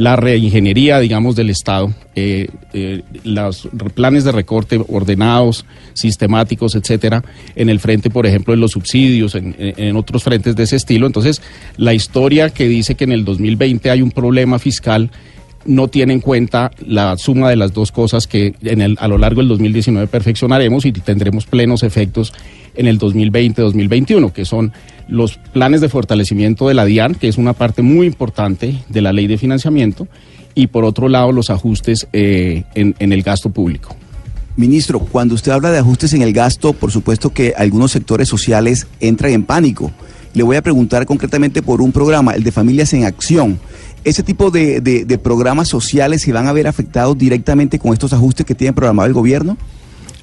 la 0.00 0.16
reingeniería, 0.16 0.98
digamos, 0.98 1.36
del 1.36 1.50
Estado, 1.50 1.92
eh, 2.16 2.48
eh, 2.72 3.02
los 3.22 3.68
planes 3.92 4.24
de 4.24 4.32
recorte 4.32 4.80
ordenados, 4.88 5.66
sistemáticos, 5.92 6.74
etcétera, 6.74 7.22
en 7.54 7.68
el 7.68 7.80
frente, 7.80 8.08
por 8.08 8.24
ejemplo, 8.24 8.54
de 8.54 8.56
los 8.56 8.70
subsidios, 8.70 9.34
en, 9.34 9.54
en, 9.58 9.96
otros 9.96 10.24
frentes 10.24 10.56
de 10.56 10.62
ese 10.62 10.76
estilo. 10.76 11.06
Entonces, 11.06 11.42
la 11.76 11.92
historia 11.92 12.48
que 12.48 12.66
dice 12.66 12.94
que 12.94 13.04
en 13.04 13.12
el 13.12 13.26
2020 13.26 13.90
hay 13.90 14.00
un 14.00 14.10
problema 14.10 14.58
fiscal 14.58 15.10
no 15.64 15.88
tiene 15.88 16.14
en 16.14 16.20
cuenta 16.20 16.70
la 16.86 17.16
suma 17.16 17.50
de 17.50 17.56
las 17.56 17.72
dos 17.72 17.92
cosas 17.92 18.26
que 18.26 18.54
en 18.62 18.80
el, 18.80 18.96
a 19.00 19.08
lo 19.08 19.18
largo 19.18 19.40
del 19.40 19.48
2019 19.48 20.06
perfeccionaremos 20.06 20.86
y 20.86 20.92
tendremos 20.92 21.46
plenos 21.46 21.82
efectos 21.82 22.32
en 22.74 22.86
el 22.86 22.98
2020-2021, 22.98 24.32
que 24.32 24.44
son 24.44 24.72
los 25.08 25.36
planes 25.36 25.80
de 25.80 25.88
fortalecimiento 25.88 26.68
de 26.68 26.74
la 26.74 26.84
DIAN, 26.84 27.14
que 27.14 27.28
es 27.28 27.36
una 27.36 27.52
parte 27.52 27.82
muy 27.82 28.06
importante 28.06 28.76
de 28.88 29.00
la 29.02 29.12
ley 29.12 29.26
de 29.26 29.38
financiamiento, 29.38 30.08
y 30.54 30.68
por 30.68 30.84
otro 30.84 31.08
lado 31.08 31.32
los 31.32 31.50
ajustes 31.50 32.08
eh, 32.12 32.64
en, 32.74 32.94
en 32.98 33.12
el 33.12 33.22
gasto 33.22 33.50
público. 33.50 33.94
Ministro, 34.56 34.98
cuando 35.00 35.34
usted 35.34 35.52
habla 35.52 35.70
de 35.70 35.78
ajustes 35.78 36.12
en 36.12 36.22
el 36.22 36.32
gasto, 36.32 36.72
por 36.72 36.90
supuesto 36.90 37.30
que 37.30 37.54
algunos 37.56 37.92
sectores 37.92 38.28
sociales 38.28 38.86
entran 39.00 39.32
en 39.32 39.44
pánico. 39.44 39.90
Le 40.34 40.42
voy 40.42 40.56
a 40.56 40.62
preguntar 40.62 41.06
concretamente 41.06 41.62
por 41.62 41.80
un 41.80 41.92
programa, 41.92 42.32
el 42.32 42.44
de 42.44 42.52
Familias 42.52 42.92
en 42.92 43.04
Acción. 43.04 43.58
¿Ese 44.04 44.22
tipo 44.22 44.50
de, 44.50 44.80
de 44.80 45.18
programas 45.18 45.68
sociales 45.68 46.22
se 46.22 46.32
van 46.32 46.46
a 46.46 46.52
ver 46.52 46.66
afectados 46.66 47.18
directamente 47.18 47.78
con 47.78 47.92
estos 47.92 48.12
ajustes 48.12 48.46
que 48.46 48.54
tiene 48.54 48.72
programado 48.72 49.06
el 49.06 49.14
gobierno? 49.14 49.56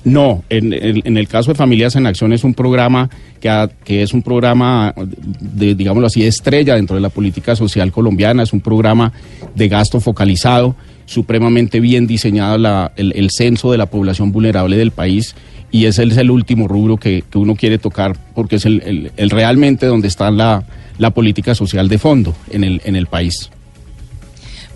No, 0.07 0.45
en, 0.49 1.17
el 1.17 1.27
caso 1.27 1.51
de 1.51 1.55
Familias 1.55 1.97
en 1.97 2.05
Acción 2.05 2.31
es 2.31 2.45
un 2.45 2.53
programa 2.53 3.09
que, 3.41 3.69
que, 3.83 4.03
es 4.03 4.13
un 4.13 4.21
programa, 4.21 4.93
de, 4.95 5.75
digámoslo 5.75 6.07
así, 6.07 6.23
estrella 6.23 6.75
dentro 6.75 6.95
de 6.95 7.01
la 7.01 7.09
política 7.09 7.57
social 7.57 7.91
colombiana, 7.91 8.43
es 8.43 8.53
un 8.53 8.61
programa 8.61 9.11
de 9.53 9.67
gasto 9.67 9.99
focalizado, 9.99 10.77
supremamente 11.05 11.81
bien 11.81 12.07
diseñado 12.07 12.57
la, 12.57 12.93
el, 12.95 13.29
censo 13.31 13.69
de 13.69 13.77
la 13.77 13.87
población 13.87 14.31
vulnerable 14.31 14.77
del 14.77 14.91
país 14.91 15.35
y 15.71 15.87
ese 15.87 16.03
es 16.03 16.15
el 16.15 16.31
último 16.31 16.69
rubro 16.69 16.95
que, 16.95 17.25
uno 17.35 17.55
quiere 17.55 17.77
tocar 17.77 18.15
porque 18.33 18.55
es 18.55 18.65
el, 18.65 19.11
el 19.17 19.29
realmente 19.29 19.87
donde 19.87 20.07
está 20.07 20.31
la, 20.31 20.63
la 20.97 21.11
política 21.11 21.53
social 21.53 21.89
de 21.89 21.97
fondo 21.97 22.33
en 22.49 22.63
el, 22.63 22.81
en 22.85 22.95
el 22.95 23.07
país. 23.07 23.49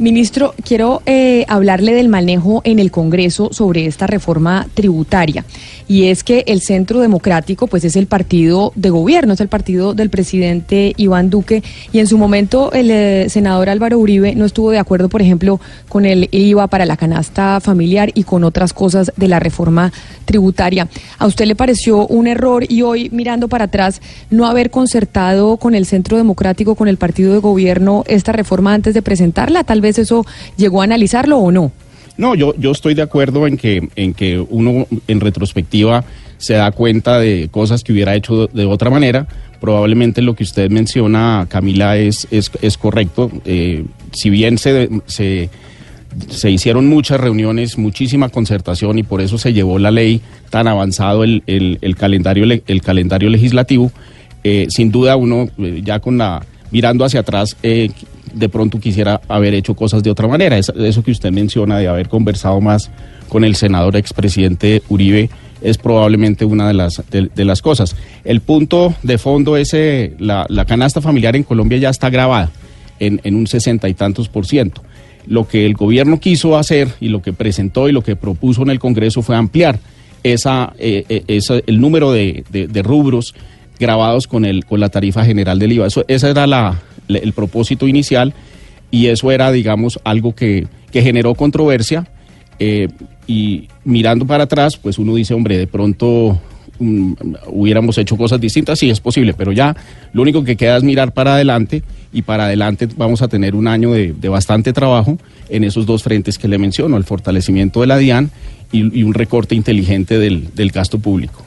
Ministro, 0.01 0.55
quiero 0.65 1.03
eh, 1.05 1.46
hablarle 1.48 1.93
del 1.93 2.10
manejo 2.10 2.62
en 2.63 2.79
el 2.79 2.89
Congreso 2.89 3.50
sobre 3.51 3.86
esta 3.86 4.08
reforma 4.08 4.67
tributaria. 4.74 5.46
Y 5.88 6.08
es 6.08 6.24
que 6.24 6.43
el 6.48 6.62
Centro 6.62 7.01
Democrático, 7.01 7.67
pues 7.67 7.84
es 7.84 7.96
el 7.96 8.08
partido 8.08 8.72
de 8.74 8.89
gobierno, 8.89 9.34
es 9.34 9.41
el 9.41 9.48
partido 9.48 9.93
del 9.93 10.10
presidente 10.10 10.93
Iván 10.98 11.29
Duque. 11.29 11.62
Y 11.93 12.00
en 12.00 12.08
su 12.08 12.17
momento 12.17 12.72
el 12.72 12.89
eh, 12.89 13.29
senador 13.29 13.70
Álvaro 13.70 14.00
Uribe 14.00 14.34
no 14.34 14.46
estuvo 14.46 14.72
de 14.72 14.79
acuerdo, 14.79 15.08
por 15.08 15.22
ejemplo, 15.22 15.60
con 15.88 16.05
el 16.05 16.29
IVA 16.31 16.65
para 16.65 16.88
la 16.88 16.98
canasta 16.98 17.60
familiar 17.60 18.10
y 18.15 18.24
con 18.24 18.43
otras 18.43 18.74
cosas 18.74 19.12
de 19.17 19.27
la 19.27 19.39
reforma 19.39 19.93
tributaria. 20.25 20.88
¿A 21.20 21.27
usted 21.27 21.46
le 21.46 21.55
pareció 21.55 22.08
un 22.08 22.25
error 22.25 22.65
y 22.67 22.81
hoy, 22.81 23.10
mirando 23.12 23.50
para 23.50 23.65
atrás, 23.65 24.01
no 24.31 24.48
haber 24.48 24.72
concertado 24.72 25.58
con 25.58 25.75
el 25.75 25.86
Centro 25.86 26.17
Democrático, 26.17 26.74
con 26.74 26.88
el 26.88 26.98
partido 26.98 27.34
de 27.34 27.39
gobierno, 27.39 28.03
esta 28.08 28.31
reforma 28.31 28.74
antes 28.74 28.96
de 28.96 29.03
presentarla? 29.03 29.63
Tal 29.63 29.81
vez 29.81 29.90
eso 29.98 30.25
llegó 30.57 30.81
a 30.81 30.86
analizarlo 30.86 31.38
o 31.38 31.51
no. 31.51 31.71
No, 32.17 32.36
yo, 32.36 32.53
yo 32.57 32.71
estoy 32.71 32.93
de 32.93 33.01
acuerdo 33.01 33.48
en 33.48 33.57
que, 33.57 33.89
en 33.95 34.13
que 34.13 34.39
uno 34.39 34.86
en 35.07 35.19
retrospectiva 35.19 36.03
se 36.38 36.55
da 36.55 36.71
cuenta 36.71 37.19
de 37.19 37.50
cosas 37.51 37.83
que 37.83 37.93
hubiera 37.93 38.15
hecho 38.15 38.48
de 38.48 38.65
otra 38.65 38.89
manera. 38.89 39.27
Probablemente 39.60 40.21
lo 40.21 40.36
que 40.36 40.43
usted 40.43 40.69
menciona, 40.71 41.45
Camila, 41.48 41.98
es, 41.98 42.27
es, 42.31 42.77
correcto. 42.77 43.31
Eh, 43.45 43.86
si 44.12 44.31
bien 44.31 44.57
se, 44.57 44.89
se, 45.05 45.50
se, 46.29 46.50
hicieron 46.50 46.88
muchas 46.88 47.19
reuniones, 47.19 47.77
muchísima 47.77 48.29
concertación 48.29 48.98
y 48.98 49.03
por 49.03 49.21
eso 49.21 49.38
se 49.38 49.53
llevó 49.53 49.77
la 49.77 49.91
ley 49.91 50.21
tan 50.50 50.67
avanzado 50.67 51.24
el, 51.24 51.43
el, 51.45 51.95
calendario, 51.95 52.43
el 52.65 52.81
calendario 52.81 53.29
legislativo, 53.29 53.91
eh, 54.43 54.65
sin 54.69 54.91
duda 54.91 55.15
uno 55.15 55.48
eh, 55.60 55.81
ya 55.83 56.00
con 56.00 56.17
la 56.17 56.43
mirando 56.71 57.05
hacia 57.05 57.19
atrás 57.19 57.55
de 58.33 58.50
pronto 58.50 58.79
quisiera 58.79 59.21
haber 59.27 59.53
hecho 59.53 59.75
cosas 59.75 60.03
de 60.03 60.09
otra 60.09 60.27
manera. 60.27 60.57
Eso, 60.57 61.03
que 61.03 61.11
usted 61.11 61.31
menciona 61.31 61.77
de 61.77 61.88
haber 61.88 62.09
conversado 62.09 62.59
más 62.61 62.89
con 63.29 63.43
el 63.43 63.55
senador 63.55 63.95
expresidente 63.95 64.81
Uribe 64.89 65.29
es 65.61 65.77
probablemente 65.77 66.43
una 66.43 66.67
de 66.67 66.73
las, 66.73 67.03
de, 67.11 67.45
las 67.45 67.61
cosas. 67.61 67.95
El 68.23 68.41
punto 68.41 68.95
de 69.03 69.17
fondo 69.17 69.57
es 69.57 69.73
eh, 69.73 70.15
la, 70.17 70.65
canasta 70.67 71.01
familiar 71.01 71.35
en 71.35 71.43
Colombia 71.43 71.77
ya 71.77 71.89
está 71.89 72.09
grabada 72.09 72.50
en, 73.00 73.21
en 73.23 73.35
un 73.35 73.45
sesenta 73.47 73.88
y 73.88 73.93
tantos 73.93 74.27
por 74.27 74.47
ciento. 74.47 74.81
Lo 75.27 75.47
que 75.47 75.67
el 75.67 75.75
gobierno 75.75 76.19
quiso 76.19 76.57
hacer 76.57 76.89
y 77.00 77.09
lo 77.09 77.21
que 77.21 77.31
presentó 77.31 77.88
y 77.88 77.91
lo 77.91 78.01
que 78.01 78.15
propuso 78.15 78.63
en 78.63 78.71
el 78.71 78.79
Congreso 78.79 79.21
fue 79.21 79.35
ampliar 79.35 79.79
esa, 80.23 80.73
eh, 80.77 81.05
eh, 81.27 81.61
el 81.65 81.81
número 81.81 82.11
de, 82.11 82.43
de, 82.50 82.81
rubros 82.83 83.33
grabados 83.79 84.27
con, 84.27 84.45
el, 84.45 84.65
con 84.65 84.79
la 84.79 84.89
tarifa 84.89 85.25
general 85.25 85.59
del 85.59 85.73
IVA. 85.73 85.88
Eso, 85.88 86.05
esa 86.07 86.29
era 86.29 86.47
la, 86.47 86.79
el 87.08 87.34
propósito 87.34 87.88
inicial 87.88 88.34
y 88.91 89.08
eso 89.08 89.31
era, 89.31 89.51
digamos, 89.51 90.00
algo 90.03 90.36
que, 90.36 90.67
generó 90.91 91.34
controversia. 91.36 92.05
Eh, 92.60 92.89
y 93.25 93.70
mirando 93.86 94.27
para 94.27 94.43
atrás, 94.43 94.75
pues 94.75 95.00
uno 95.00 95.15
dice, 95.15 95.34
hombre, 95.34 95.58
de 95.58 95.65
pronto 95.65 96.39
mm, 96.79 97.13
hubiéramos 97.48 97.98
hecho 97.98 98.17
cosas 98.17 98.41
distintas, 98.41 98.77
sí 98.77 98.89
es 98.89 99.00
posible, 99.00 99.34
pero 99.34 99.53
ya 99.53 99.75
lo 100.12 100.22
único 100.22 100.43
que 100.43 100.58
queda 100.58 100.75
es 100.75 100.84
mirar 100.84 101.13
para 101.13 101.36
adelante 101.36 101.81
y 102.12 102.24
para 102.24 102.46
adelante 102.46 102.89
vamos 102.98 103.22
a 103.22 103.29
tener 103.29 103.55
un 103.55 103.70
año 103.70 103.93
de, 103.93 104.13
bastante 104.27 104.74
trabajo 104.74 105.17
en 105.50 105.63
esos 105.63 105.86
dos 105.86 106.03
frentes 106.03 106.38
que 106.38 106.50
le 106.50 106.58
menciono, 106.58 106.98
el 106.98 107.05
fortalecimiento 107.05 107.79
de 107.79 107.88
la 107.88 107.98
DIAN 107.98 108.29
y, 108.74 109.01
un 109.01 109.13
recorte 109.13 109.55
inteligente 109.55 110.20
del 110.20 110.72
gasto 110.72 111.00
público. 111.00 111.46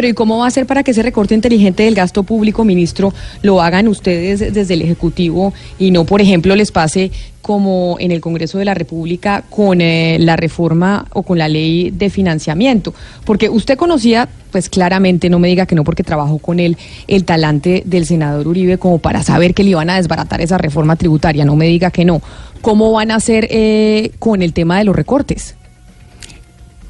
Pero 0.00 0.08
¿y 0.08 0.14
cómo 0.14 0.38
va 0.38 0.46
a 0.46 0.50
ser 0.50 0.64
para 0.64 0.82
que 0.82 0.92
ese 0.92 1.02
recorte 1.02 1.34
inteligente 1.34 1.82
del 1.82 1.94
gasto 1.94 2.22
público, 2.22 2.64
ministro, 2.64 3.12
lo 3.42 3.60
hagan 3.60 3.86
ustedes 3.86 4.40
desde 4.54 4.72
el 4.72 4.80
Ejecutivo 4.80 5.52
y 5.78 5.90
no, 5.90 6.06
por 6.06 6.22
ejemplo, 6.22 6.56
les 6.56 6.72
pase 6.72 7.10
como 7.42 7.98
en 8.00 8.10
el 8.10 8.22
Congreso 8.22 8.56
de 8.56 8.64
la 8.64 8.72
República 8.72 9.44
con 9.50 9.82
eh, 9.82 10.16
la 10.18 10.36
reforma 10.36 11.04
o 11.12 11.22
con 11.22 11.36
la 11.36 11.48
ley 11.48 11.90
de 11.90 12.08
financiamiento? 12.08 12.94
Porque 13.26 13.50
usted 13.50 13.76
conocía, 13.76 14.26
pues 14.50 14.70
claramente, 14.70 15.28
no 15.28 15.38
me 15.38 15.48
diga 15.48 15.66
que 15.66 15.74
no 15.74 15.84
porque 15.84 16.02
trabajó 16.02 16.38
con 16.38 16.60
él, 16.60 16.78
el 17.06 17.26
talante 17.26 17.82
del 17.84 18.06
senador 18.06 18.48
Uribe 18.48 18.78
como 18.78 19.00
para 19.00 19.22
saber 19.22 19.52
que 19.52 19.64
le 19.64 19.70
iban 19.72 19.90
a 19.90 19.96
desbaratar 19.96 20.40
esa 20.40 20.56
reforma 20.56 20.96
tributaria, 20.96 21.44
no 21.44 21.56
me 21.56 21.66
diga 21.66 21.90
que 21.90 22.06
no. 22.06 22.22
¿Cómo 22.62 22.90
van 22.90 23.10
a 23.10 23.16
hacer 23.16 23.48
eh, 23.50 24.12
con 24.18 24.40
el 24.40 24.54
tema 24.54 24.78
de 24.78 24.84
los 24.84 24.96
recortes? 24.96 25.56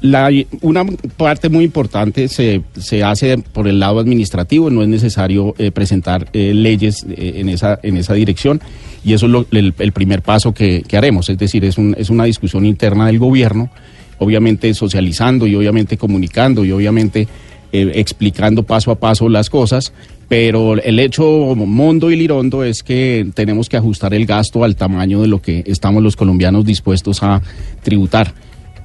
La, 0.01 0.31
una 0.61 0.83
parte 1.15 1.49
muy 1.49 1.63
importante 1.63 2.27
se, 2.27 2.63
se, 2.79 3.03
hace 3.03 3.37
por 3.37 3.67
el 3.67 3.79
lado 3.79 3.99
administrativo, 3.99 4.71
no 4.71 4.81
es 4.81 4.87
necesario 4.87 5.53
eh, 5.59 5.69
presentar 5.69 6.27
eh, 6.33 6.53
leyes 6.55 7.05
eh, 7.07 7.33
en, 7.35 7.49
esa, 7.49 7.79
en 7.83 7.97
esa 7.97 8.15
dirección 8.15 8.61
y 9.03 9.13
eso 9.13 9.27
es 9.27 9.45
el, 9.51 9.91
primer 9.93 10.23
paso 10.23 10.55
que, 10.55 10.83
haremos, 10.93 11.29
es 11.29 11.37
decir, 11.37 11.63
es, 11.65 11.77
un, 11.77 11.95
es 11.99 12.09
una 12.09 12.23
discusión 12.23 12.65
interna 12.65 13.05
del 13.05 13.19
gobierno, 13.19 13.69
obviamente 14.17 14.73
socializando 14.73 15.45
y 15.45 15.55
obviamente 15.55 15.97
comunicando 15.97 16.65
y 16.65 16.71
obviamente 16.71 17.27
explicando 17.71 18.63
paso 18.63 18.91
a 18.91 18.95
paso 18.95 19.29
las 19.29 19.49
cosas, 19.49 19.93
pero 20.27 20.81
el 20.81 20.99
hecho 20.99 21.25
mondo 21.55 22.09
y 22.09 22.15
lirondo 22.15 22.63
es 22.63 22.83
que 22.83 23.27
tenemos 23.33 23.69
que 23.69 23.77
ajustar 23.77 24.13
el 24.13 24.25
gasto 24.25 24.63
al 24.63 24.75
tamaño 24.75 25.21
de 25.21 25.27
lo 25.27 25.41
que 25.41 25.63
estamos 25.67 26.01
los 26.01 26.15
colombianos 26.15 26.65
dispuestos 26.65 27.21
a 27.21 27.41
tributar. 27.83 28.33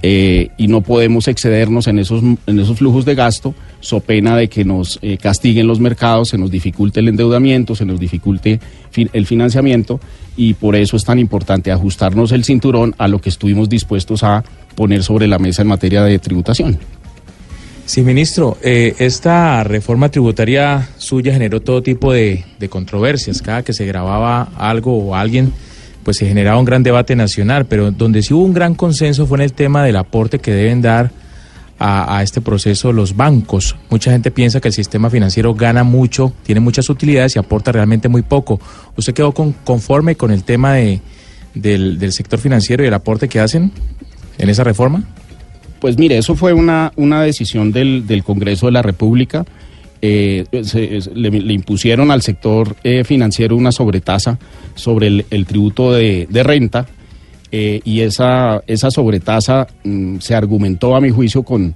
Eh, 0.03 0.51
y 0.59 0.69
no 0.69 0.83
podemos 0.83 1.27
excedernos 1.27 1.87
en 1.87 1.99
esos, 1.99 2.23
en 2.23 2.61
esos 2.61 2.79
flujos 2.79 3.05
de 3.05 3.15
gasto, 3.15 3.55
so 3.81 4.01
pena 4.01 4.37
de 4.37 4.49
que 4.49 4.65
nos 4.65 4.99
eh, 5.03 5.17
castiguen 5.17 5.67
los 5.67 5.81
mercados, 5.81 6.29
se 6.29 6.39
nos 6.39 6.51
dificulte 6.51 7.01
el 7.01 7.09
endeudamiento, 7.09 7.75
se 7.75 7.87
nos 7.87 7.99
dificulte 7.99 8.61
el 8.95 9.27
financiamiento 9.27 9.99
y 10.37 10.55
por 10.55 10.77
eso 10.77 10.97
es 10.97 11.05
tan 11.05 11.19
importante 11.19 11.73
ajustarnos 11.73 12.33
el 12.33 12.45
cinturón 12.45 12.95
a 12.99 13.09
lo 13.09 13.21
que 13.21 13.31
estuvimos 13.31 13.69
dispuestos 13.69 14.23
a 14.23 14.45
poner 14.75 15.03
sobre 15.03 15.27
la 15.27 15.39
mesa 15.39 15.63
en 15.63 15.69
materia 15.69 16.03
de 16.05 16.19
tributación. 16.19 16.79
Sí, 17.87 18.03
ministro, 18.03 18.59
eh, 18.63 18.95
esta 18.99 19.63
reforma 19.63 20.11
tributaria 20.11 20.89
suya 20.99 21.33
generó 21.33 21.61
todo 21.61 21.83
tipo 21.83 22.13
de, 22.13 22.45
de 22.59 22.69
controversias. 22.69 23.41
Cada 23.41 23.63
que 23.63 23.73
se 23.73 23.87
grababa 23.87 24.51
algo 24.57 24.99
o 24.99 25.15
alguien 25.15 25.53
pues 26.07 26.19
se 26.19 26.27
generaba 26.29 26.57
un 26.61 26.65
gran 26.65 26.85
debate 26.85 27.17
nacional, 27.17 27.67
pero 27.67 27.91
donde 27.91 28.23
sí 28.23 28.33
hubo 28.33 28.45
un 28.45 28.55
gran 28.55 28.77
consenso 28.77 29.27
fue 29.27 29.39
en 29.39 29.43
el 29.43 29.53
tema 29.53 29.83
del 29.83 29.97
aporte 29.97 30.39
que 30.39 30.53
deben 30.53 30.81
dar 30.81 31.11
a, 31.81 32.23
este 32.23 32.41
proceso 32.41 32.93
los 32.93 33.17
bancos. 33.17 33.75
Mucha 33.91 34.13
gente 34.13 34.31
piensa 34.31 34.61
que 34.61 34.69
el 34.69 34.75
sistema 34.75 35.11
financiero 35.11 35.53
gana 35.57 35.83
mucho, 35.83 36.33
tiene 36.45 36.61
muchas 36.61 36.89
utilidades 36.91 37.35
y 37.35 37.41
aporta 37.41 37.73
realmente 37.73 38.09
muy 38.09 38.23
poco. 38.23 38.61
¿Usted 38.97 39.15
quedó 39.15 39.33
conforme 39.33 40.15
con 40.15 40.31
el 40.31 40.45
tema 40.45 40.75
de, 40.75 41.01
del, 41.55 42.13
sector 42.13 42.39
financiero 42.39 42.85
y 42.85 42.87
el 42.87 42.95
aporte 42.95 43.29
que 43.29 43.41
hacen 43.41 43.73
en 44.39 44.49
esa 44.49 44.63
reforma? 44.63 45.03
Pues 45.81 45.99
mire, 45.99 46.19
eso 46.19 46.37
fue 46.37 46.53
una, 46.53 46.93
una 46.95 47.21
decisión 47.23 47.73
del, 47.73 48.07
del 48.07 48.23
Congreso 48.23 48.67
de 48.67 48.73
la 48.73 48.83
República. 48.83 49.45
Eh, 50.03 50.45
le, 51.15 51.53
impusieron 51.55 52.11
al 52.11 52.21
sector 52.21 52.77
eh, 52.85 53.03
financiero 53.03 53.57
una 53.57 53.73
sobretasa 53.73 54.39
sobre 54.75 55.25
el, 55.31 55.47
tributo 55.47 55.93
de, 55.93 56.29
renta 56.45 56.87
eh, 57.51 57.81
y 57.83 58.01
esa, 58.01 58.63
esa 58.67 58.91
sobretasa 58.91 59.67
mm, 59.85 60.19
se 60.19 60.35
argumentó 60.35 60.97
a 60.97 61.01
mi 61.01 61.11
juicio 61.11 61.43
con 61.43 61.75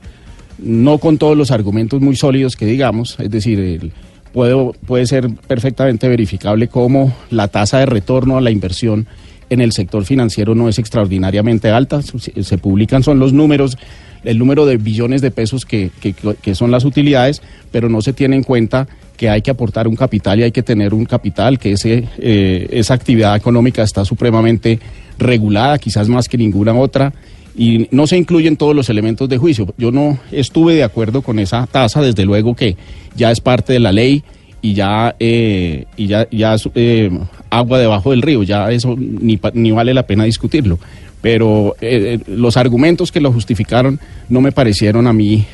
no 0.59 0.99
con 0.99 1.17
todos 1.17 1.35
los 1.35 1.51
argumentos 1.51 2.03
muy 2.03 2.15
sólidos 2.15 2.57
que 2.57 2.67
digamos, 2.67 3.19
es 3.19 3.31
decir, 3.31 3.91
puede, 4.35 4.55
puede 4.87 5.07
ser 5.07 5.31
perfectamente 5.31 6.07
verificable 6.07 6.69
cómo 6.69 7.15
la 7.31 7.49
tasa 7.49 7.79
de 7.79 7.87
retorno 7.87 8.37
a 8.37 8.43
la 8.43 8.51
inversión 8.51 9.07
en 9.49 9.63
el 9.63 9.73
sector 9.73 10.05
financiero 10.05 10.55
no 10.55 10.69
es 10.69 10.79
extraordinariamente 10.79 11.71
alta, 11.71 12.03
se 12.03 12.59
publican 12.59 13.03
son 13.03 13.19
los 13.19 13.33
números 13.33 13.79
el 14.25 14.39
número 14.39 14.67
de 14.67 14.77
billones 14.77 15.23
de 15.23 15.31
pesos 15.31 15.65
que, 15.65 15.91
que, 16.01 16.55
son 16.55 16.71
las 16.71 16.85
utilidades, 16.85 17.43
pero 17.71 17.89
no 17.89 18.03
se 18.03 18.13
tiene 18.13 18.37
en 18.37 18.43
cuenta 18.43 18.87
que 19.17 19.29
hay 19.29 19.43
que 19.43 19.51
aportar 19.51 19.87
un 19.89 19.97
capital 19.97 20.41
y 20.41 20.45
hay 20.45 20.53
que 20.53 20.63
tener 20.63 20.95
un 20.95 21.05
capital, 21.05 21.59
que 21.59 21.73
ese, 21.73 22.09
eh, 22.19 22.69
esa 22.71 22.95
actividad 22.95 23.37
económica 23.37 23.83
está 23.83 24.05
supremamente 24.05 24.79
regulada, 25.19 25.79
quizás 25.79 26.09
más 26.09 26.29
que 26.29 26.39
ninguna 26.39 26.75
otra, 26.75 27.13
y 27.57 27.89
no 27.91 28.07
se 28.07 28.17
incluyen 28.17 28.57
todos 28.57 28.75
los 28.75 28.89
elementos 28.89 29.29
de 29.29 29.39
juicio. 29.39 29.75
Yo 29.77 29.93
no 29.93 30.19
estuve 30.33 30.75
de 30.75 30.85
acuerdo 30.85 31.23
con 31.23 31.39
esa 31.39 31.67
tasa, 31.67 32.01
desde 32.01 32.25
luego 32.25 32.55
que 32.55 32.77
ya 33.17 33.31
es 33.31 33.41
parte 33.41 33.73
de 33.73 33.81
la 33.81 33.93
ley 33.93 34.23
y 34.63 34.75
ya 34.75 35.15
eh, 35.19 35.87
y 35.97 36.07
ya 36.07 36.29
ya 36.31 36.57
eh, 36.75 37.11
agua 37.51 37.79
debajo 37.79 38.11
del 38.11 38.23
río, 38.23 38.43
ya 38.43 38.71
eso 38.71 38.95
ni, 38.97 39.39
ni 39.55 39.71
vale 39.71 39.95
la 39.95 40.07
pena 40.07 40.25
discutirlo. 40.25 40.79
Pero 41.23 41.77
eh, 41.81 42.19
los 42.27 42.57
argumentos 42.57 43.13
que 43.13 43.21
lo 43.21 43.33
justificaron 43.33 44.01
no 44.29 44.41
me 44.41 44.53
parecieron 44.53 45.07
a 45.07 45.13
mí 45.13 45.47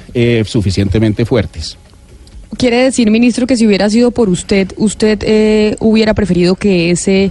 suficientemente 0.45 1.25
fuertes. 1.25 1.77
Quiere 2.57 2.85
decir, 2.85 3.11
ministro, 3.11 3.47
que 3.47 3.57
si 3.57 3.67
hubiera 3.67 3.91
sido 3.91 4.13
por 4.13 4.29
usted, 4.29 4.73
usted 4.77 5.77
hubiera 5.81 6.15
preferido 6.15 6.55
que 6.55 6.91
ese 6.91 7.31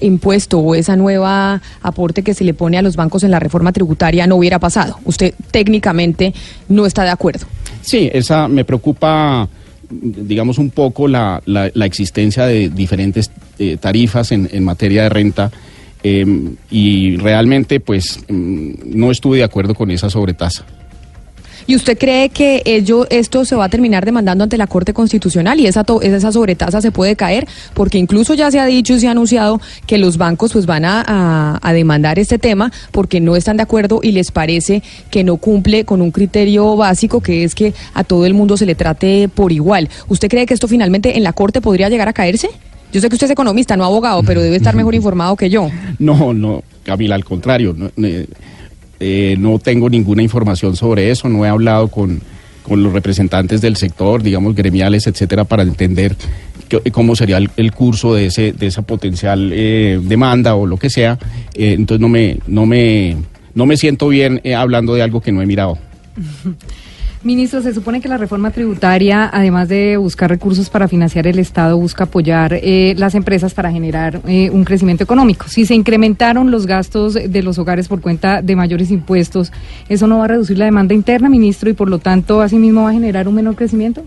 impuesto 0.00 0.58
o 0.58 0.74
esa 0.74 0.96
nueva 0.96 1.62
aporte 1.82 2.22
que 2.22 2.34
se 2.34 2.44
le 2.44 2.54
pone 2.54 2.78
a 2.78 2.82
los 2.82 2.96
bancos 2.96 3.24
en 3.24 3.30
la 3.30 3.38
reforma 3.38 3.72
tributaria 3.72 4.26
no 4.26 4.36
hubiera 4.36 4.58
pasado. 4.58 4.98
Usted 5.04 5.34
técnicamente 5.50 6.34
no 6.68 6.86
está 6.86 7.04
de 7.04 7.10
acuerdo. 7.10 7.46
Sí, 7.82 8.10
esa 8.12 8.48
me 8.48 8.64
preocupa 8.64 9.48
digamos 9.88 10.58
un 10.58 10.70
poco 10.70 11.06
la, 11.06 11.40
la, 11.46 11.86
existencia 11.86 12.44
de 12.44 12.70
diferentes 12.70 13.30
eh, 13.60 13.76
tarifas 13.76 14.32
en, 14.32 14.48
en, 14.50 14.64
materia 14.64 15.04
de 15.04 15.08
renta 15.08 15.52
em, 16.06 16.56
y 16.70 17.16
realmente 17.16 17.80
pues 17.80 18.20
mm, 18.28 18.70
no 18.84 19.10
estuve 19.10 19.38
de 19.38 19.44
acuerdo 19.44 19.74
con 19.74 19.90
esa 19.90 20.10
sobretasa. 20.10 20.64
¿Y 21.68 21.74
usted 21.74 21.98
cree 21.98 22.28
que 22.28 22.62
ello, 22.64 23.06
esto 23.10 23.44
se 23.44 23.56
va 23.56 23.64
a 23.64 23.68
terminar 23.68 24.04
demandando 24.04 24.44
ante 24.44 24.56
la 24.56 24.68
Corte 24.68 24.94
Constitucional 24.94 25.58
y 25.58 25.66
esa, 25.66 25.84
esa 26.02 26.30
sobretasa 26.30 26.80
se 26.80 26.92
puede 26.92 27.16
caer? 27.16 27.48
Porque 27.74 27.98
incluso 27.98 28.34
ya 28.34 28.52
se 28.52 28.60
ha 28.60 28.66
dicho 28.66 28.94
y 28.94 29.00
se 29.00 29.08
ha 29.08 29.10
anunciado 29.10 29.60
que 29.84 29.98
los 29.98 30.16
bancos 30.16 30.52
pues 30.52 30.66
van 30.66 30.84
a, 30.84 31.60
demandar 31.72 32.18
este 32.18 32.38
tema 32.38 32.72
porque 32.92 33.20
no 33.20 33.36
están 33.36 33.56
de 33.56 33.64
acuerdo 33.64 34.00
y 34.02 34.12
les 34.12 34.30
parece 34.30 34.82
que 35.10 35.24
no 35.24 35.36
cumple 35.36 35.84
con 35.84 36.00
un 36.00 36.10
criterio 36.10 36.76
básico 36.76 37.20
que 37.20 37.44
es 37.44 37.54
que 37.54 37.74
a 37.92 38.04
todo 38.04 38.24
el 38.24 38.32
mundo 38.32 38.56
se 38.56 38.64
le 38.64 38.74
trate 38.74 39.28
por 39.28 39.50
igual. 39.50 39.88
¿Usted 40.08 40.28
cree 40.28 40.46
que 40.46 40.54
esto 40.54 40.68
finalmente 40.68 41.16
en 41.16 41.24
la 41.24 41.32
Corte 41.32 41.60
podría 41.60 41.88
llegar 41.88 42.08
a 42.08 42.12
caerse? 42.12 42.48
Yo 42.92 43.00
sé 43.00 43.08
que 43.08 43.14
usted 43.14 43.26
es 43.26 43.32
economista, 43.32 43.76
no 43.76 43.84
abogado, 43.84 44.22
pero 44.22 44.40
debe 44.40 44.56
estar 44.56 44.74
mejor 44.74 44.94
informado 44.96 45.36
que 45.36 45.50
yo. 45.50 45.70
No, 45.98 46.32
no, 46.32 46.62
Camila, 46.84 47.14
al 47.14 47.24
contrario. 47.24 47.74
No, 47.76 47.90
eh, 48.98 49.36
no 49.38 49.58
tengo 49.58 49.90
ninguna 49.90 50.22
información 50.22 50.74
sobre 50.74 51.10
eso, 51.10 51.28
no 51.28 51.44
he 51.44 51.48
hablado 51.48 51.88
con, 51.88 52.20
los 52.68 52.92
representantes 52.92 53.60
del 53.60 53.76
sector, 53.76 54.22
digamos, 54.22 54.54
gremiales, 54.54 55.06
etcétera, 55.06 55.44
para 55.44 55.62
entender 55.62 56.16
cómo 56.90 57.14
sería 57.14 57.38
el, 57.38 57.72
curso 57.72 58.14
de, 58.14 58.26
ese, 58.26 58.52
de 58.52 58.66
esa 58.66 58.82
potencial 58.82 59.52
eh, 59.52 60.00
demanda 60.02 60.56
o 60.56 60.66
lo 60.66 60.76
que 60.76 60.90
sea. 60.90 61.16
Eh, 61.54 61.74
entonces 61.74 62.00
no 62.00 62.08
me, 62.08 62.38
no, 62.48 62.66
me, 62.66 63.16
no 63.54 63.66
me 63.66 63.76
siento 63.76 64.08
bien 64.08 64.42
hablando 64.56 64.94
de 64.94 65.02
algo 65.02 65.20
que 65.20 65.30
no 65.30 65.42
he 65.42 65.46
mirado. 65.46 65.78
Ministro, 67.26 67.60
se 67.60 67.74
supone 67.74 68.00
que 68.00 68.08
la 68.08 68.18
reforma 68.18 68.52
tributaria, 68.52 69.28
además 69.32 69.68
de 69.68 69.96
buscar 69.96 70.30
recursos 70.30 70.70
para 70.70 70.86
financiar 70.86 71.26
el 71.26 71.40
Estado, 71.40 71.76
busca 71.76 72.04
apoyar 72.04 72.52
eh, 72.54 72.94
las 72.96 73.16
empresas 73.16 73.52
para 73.52 73.72
generar 73.72 74.20
eh, 74.28 74.48
un 74.50 74.62
crecimiento 74.62 75.02
económico. 75.02 75.48
Si 75.48 75.66
se 75.66 75.74
incrementaron 75.74 76.52
los 76.52 76.66
gastos 76.66 77.14
de 77.14 77.42
los 77.42 77.58
hogares 77.58 77.88
por 77.88 78.00
cuenta 78.00 78.42
de 78.42 78.54
mayores 78.54 78.92
impuestos, 78.92 79.50
¿eso 79.88 80.06
no 80.06 80.18
va 80.18 80.26
a 80.26 80.28
reducir 80.28 80.56
la 80.56 80.66
demanda 80.66 80.94
interna, 80.94 81.28
ministro, 81.28 81.68
y 81.68 81.72
por 81.72 81.90
lo 81.90 81.98
tanto, 81.98 82.40
asimismo, 82.42 82.84
va 82.84 82.90
a 82.90 82.92
generar 82.92 83.26
un 83.26 83.34
menor 83.34 83.56
crecimiento? 83.56 84.04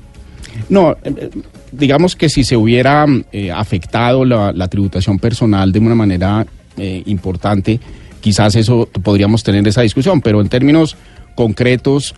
No, 0.70 0.96
eh, 1.04 1.30
digamos 1.74 2.16
que 2.16 2.30
si 2.30 2.46
se 2.46 2.56
hubiera 2.56 3.06
afectado 3.54 4.24
la, 4.24 4.68
tributación 4.70 5.20
personal 5.20 5.74
de 5.74 5.80
una 5.80 5.96
manera 5.96 6.48
importante, 6.78 7.82
quizás 8.22 8.56
eso 8.56 8.88
podríamos 9.04 9.44
tener 9.44 9.68
esa 9.68 9.82
discusión, 9.82 10.22
pero 10.22 10.40
en 10.40 10.48
términos 10.48 10.96
concretos, 11.36 12.16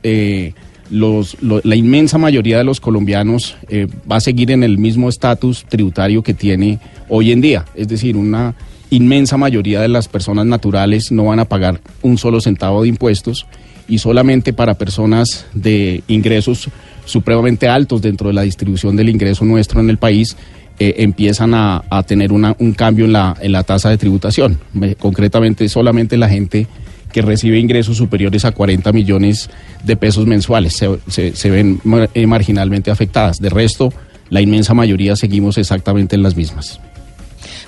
los, 0.91 1.37
la 1.41 1.75
inmensa 1.75 2.17
mayoría 2.17 2.57
de 2.57 2.63
los 2.63 2.79
colombianos 2.79 3.55
eh, 3.69 3.87
va 4.09 4.17
a 4.17 4.21
seguir 4.21 4.51
en 4.51 4.61
el 4.61 4.77
mismo 4.77 5.09
estatus 5.09 5.65
tributario 5.67 6.21
que 6.21 6.33
tiene 6.33 6.79
hoy 7.09 7.31
en 7.31 7.41
día. 7.41 7.65
Es 7.75 7.87
decir, 7.87 8.17
una 8.17 8.53
inmensa 8.89 9.37
mayoría 9.37 9.81
de 9.81 9.87
las 9.87 10.07
personas 10.07 10.45
naturales 10.45 11.11
no 11.11 11.25
van 11.25 11.39
a 11.39 11.45
pagar 11.45 11.79
un 12.01 12.17
solo 12.17 12.41
centavo 12.41 12.83
de 12.83 12.89
impuestos 12.89 13.47
y 13.87 13.97
solamente 13.97 14.53
para 14.53 14.73
personas 14.73 15.45
de 15.53 16.03
ingresos 16.07 16.69
supremamente 17.05 17.67
altos 17.67 18.01
dentro 18.01 18.27
de 18.27 18.33
la 18.33 18.41
distribución 18.41 18.95
del 18.95 19.09
ingreso 19.09 19.45
nuestro 19.45 19.79
en 19.79 19.89
el 19.89 19.97
país 19.97 20.35
eh, 20.77 20.95
empiezan 21.03 21.53
a, 21.53 21.83
tener 22.07 22.31
una, 22.31 22.55
un 22.59 22.73
cambio 22.73 23.05
en 23.05 23.13
la, 23.13 23.37
en 23.39 23.51
la 23.51 23.63
tasa 23.63 23.89
de 23.89 23.97
tributación. 23.97 24.59
Concretamente, 24.99 25.69
solamente 25.69 26.17
la 26.17 26.27
gente 26.27 26.67
que 27.11 27.21
recibe 27.21 27.59
ingresos 27.59 27.97
superiores 27.97 28.45
a 28.45 28.51
40 28.51 28.91
millones 28.91 29.49
de 29.83 29.95
pesos 29.95 30.25
mensuales 30.25 30.73
se, 30.73 31.35
se, 31.35 31.49
ven 31.49 31.81
eh, 32.13 32.27
marginalmente 32.27 32.91
afectadas. 32.91 33.39
De 33.39 33.49
resto, 33.49 33.93
la 34.29 34.41
inmensa 34.41 34.73
mayoría 34.73 35.15
seguimos 35.15 35.57
exactamente 35.57 36.15
en 36.15 36.23
las 36.23 36.35
mismas. 36.35 36.79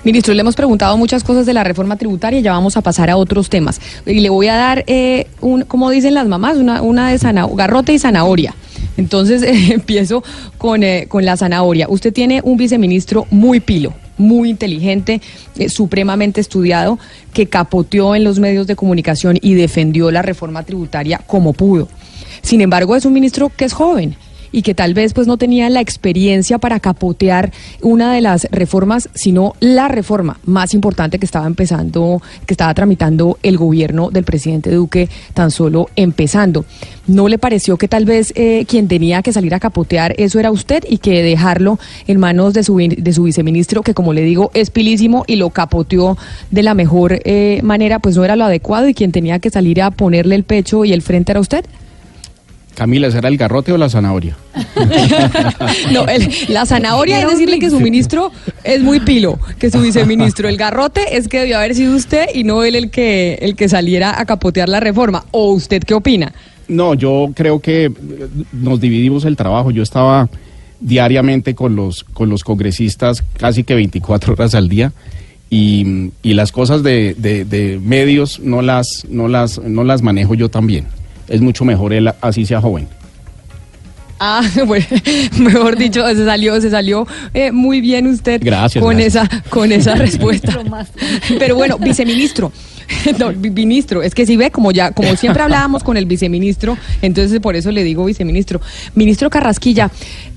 Ministro, 0.04 0.34
le 0.34 0.40
hemos 0.42 0.54
preguntado 0.54 0.96
muchas 0.98 1.24
cosas 1.24 1.46
de 1.46 1.54
la 1.54 1.64
reforma 1.64 1.96
tributaria, 1.96 2.40
ya 2.40 2.52
vamos 2.52 2.76
a 2.76 2.82
pasar 2.82 3.08
a 3.08 3.16
otros 3.16 3.48
temas. 3.48 3.80
Y 4.04 4.20
le 4.20 4.28
voy 4.28 4.48
a 4.48 4.54
dar, 4.54 4.84
eh, 4.86 5.28
un, 5.40 5.62
como 5.62 5.88
dicen 5.90 6.12
las 6.14 6.28
mamás, 6.28 6.58
una, 6.58 6.82
una 6.82 7.10
de 7.10 7.18
garrote 7.54 7.94
y 7.94 7.98
zanahoria. 7.98 8.54
Entonces 8.96 9.42
empiezo 9.70 10.22
con, 10.58 10.82
eh, 10.82 11.06
con 11.08 11.24
la 11.24 11.36
zanahoria. 11.36 11.86
Usted 11.88 12.12
tiene 12.12 12.40
un 12.44 12.58
viceministro 12.58 13.26
muy 13.30 13.60
pilo, 13.60 13.94
muy 14.18 14.50
inteligente, 14.50 15.20
eh, 15.58 15.68
supremamente 15.68 16.40
estudiado, 16.40 16.98
que 17.32 17.46
capoteó 17.46 18.14
en 18.14 18.24
los 18.24 18.38
medios 18.38 18.66
de 18.66 18.76
comunicación 18.76 19.38
y 19.40 19.54
defendió 19.54 20.10
la 20.10 20.22
reforma 20.22 20.62
tributaria 20.62 21.18
como 21.26 21.52
pudo. 21.52 21.88
Sin 22.42 22.60
embargo, 22.60 22.96
es 22.96 23.04
un 23.04 23.12
ministro 23.12 23.50
que 23.54 23.64
es 23.64 23.72
joven 23.72 24.16
y 24.54 24.62
que 24.62 24.72
tal 24.72 24.94
vez 24.94 25.14
pues 25.14 25.26
no 25.26 25.36
tenía 25.36 25.68
la 25.68 25.80
experiencia 25.80 26.58
para 26.58 26.78
capotear 26.78 27.52
una 27.82 28.14
de 28.14 28.20
las 28.20 28.46
reformas, 28.52 29.08
sino 29.12 29.54
la 29.58 29.88
reforma 29.88 30.38
más 30.44 30.74
importante 30.74 31.18
que 31.18 31.26
estaba 31.26 31.48
empezando, 31.48 32.22
que 32.46 32.54
estaba 32.54 32.72
tramitando 32.72 33.36
el 33.42 33.56
gobierno 33.56 34.10
del 34.10 34.22
presidente 34.22 34.70
Duque 34.70 35.08
tan 35.34 35.50
solo 35.50 35.88
empezando. 35.96 36.64
¿No 37.08 37.26
le 37.26 37.36
pareció 37.36 37.76
que 37.76 37.88
tal 37.88 38.04
vez 38.04 38.32
eh, 38.36 38.64
quien 38.68 38.86
tenía 38.86 39.22
que 39.22 39.32
salir 39.32 39.54
a 39.54 39.60
capotear 39.60 40.14
eso 40.18 40.38
era 40.38 40.52
usted 40.52 40.84
y 40.88 40.98
que 40.98 41.24
dejarlo 41.24 41.80
en 42.06 42.20
manos 42.20 42.54
de 42.54 42.62
su, 42.62 42.76
de 42.76 43.12
su 43.12 43.24
viceministro, 43.24 43.82
que 43.82 43.92
como 43.92 44.12
le 44.12 44.22
digo 44.22 44.52
es 44.54 44.70
pilísimo 44.70 45.24
y 45.26 45.34
lo 45.34 45.50
capoteó 45.50 46.16
de 46.52 46.62
la 46.62 46.74
mejor 46.74 47.18
eh, 47.24 47.58
manera, 47.64 47.98
pues 47.98 48.16
no 48.16 48.24
era 48.24 48.36
lo 48.36 48.44
adecuado 48.44 48.88
y 48.88 48.94
quien 48.94 49.10
tenía 49.10 49.40
que 49.40 49.50
salir 49.50 49.82
a 49.82 49.90
ponerle 49.90 50.36
el 50.36 50.44
pecho 50.44 50.84
y 50.84 50.92
el 50.92 51.02
frente 51.02 51.32
era 51.32 51.40
usted? 51.40 51.64
Camila, 52.74 53.10
¿será 53.10 53.28
el 53.28 53.36
garrote 53.36 53.72
o 53.72 53.78
la 53.78 53.88
zanahoria? 53.88 54.36
no, 55.92 56.06
la 56.48 56.66
zanahoria 56.66 57.22
es 57.22 57.30
decirle 57.30 57.58
que 57.58 57.70
su 57.70 57.80
ministro 57.80 58.32
es 58.64 58.82
muy 58.82 59.00
pilo, 59.00 59.38
que 59.58 59.70
su 59.70 59.80
viceministro. 59.80 60.48
El 60.48 60.56
garrote 60.56 61.16
es 61.16 61.28
que 61.28 61.40
debió 61.40 61.58
haber 61.58 61.74
sido 61.74 61.94
usted 61.94 62.26
y 62.34 62.44
no 62.44 62.64
él 62.64 62.74
el 62.74 62.90
que, 62.90 63.38
el 63.40 63.54
que 63.54 63.68
saliera 63.68 64.20
a 64.20 64.24
capotear 64.24 64.68
la 64.68 64.80
reforma. 64.80 65.24
¿O 65.30 65.52
usted 65.52 65.82
qué 65.82 65.94
opina? 65.94 66.32
No, 66.66 66.94
yo 66.94 67.30
creo 67.34 67.60
que 67.60 67.92
nos 68.52 68.80
dividimos 68.80 69.24
el 69.24 69.36
trabajo. 69.36 69.70
Yo 69.70 69.82
estaba 69.82 70.28
diariamente 70.80 71.54
con 71.54 71.76
los, 71.76 72.02
con 72.02 72.28
los 72.28 72.42
congresistas 72.42 73.22
casi 73.38 73.62
que 73.64 73.74
24 73.74 74.32
horas 74.34 74.54
al 74.54 74.68
día. 74.68 74.92
Y, 75.50 76.10
las 76.24 76.50
cosas 76.50 76.82
de, 76.82 77.14
de, 77.14 77.80
medios 77.80 78.40
no 78.40 78.60
las, 78.60 79.06
no, 79.08 79.28
las, 79.28 79.60
no 79.60 79.84
las 79.84 80.02
manejo 80.02 80.34
yo 80.34 80.48
también 80.48 80.86
es 81.28 81.40
mucho 81.40 81.64
mejor 81.64 81.92
él 81.92 82.10
así 82.20 82.44
sea 82.46 82.60
joven. 82.60 82.88
Ah, 84.18 84.42
bueno, 84.66 84.86
mejor 85.38 85.76
dicho, 85.76 86.06
se 86.06 86.24
salió, 86.24 86.60
se 86.60 86.70
salió 86.70 87.06
eh, 87.32 87.52
muy 87.52 87.80
bien 87.80 88.06
usted 88.06 88.40
con 88.78 89.00
esa, 89.00 89.28
con 89.48 89.72
esa 89.72 89.94
respuesta. 89.96 90.58
Pero 91.38 91.56
bueno, 91.56 91.78
viceministro, 91.78 92.52
no, 93.18 93.32
ministro, 93.32 94.02
es 94.02 94.14
que 94.14 94.26
si 94.26 94.36
ve, 94.36 94.50
como 94.50 94.70
ya, 94.72 94.92
como 94.92 95.16
siempre 95.16 95.42
hablábamos 95.42 95.82
con 95.82 95.96
el 95.96 96.06
viceministro, 96.06 96.76
entonces 97.02 97.40
por 97.40 97.56
eso 97.56 97.70
le 97.70 97.84
digo 97.84 98.04
viceministro. 98.04 98.60
Ministro 98.94 99.30
Carrasquilla, 99.30 99.90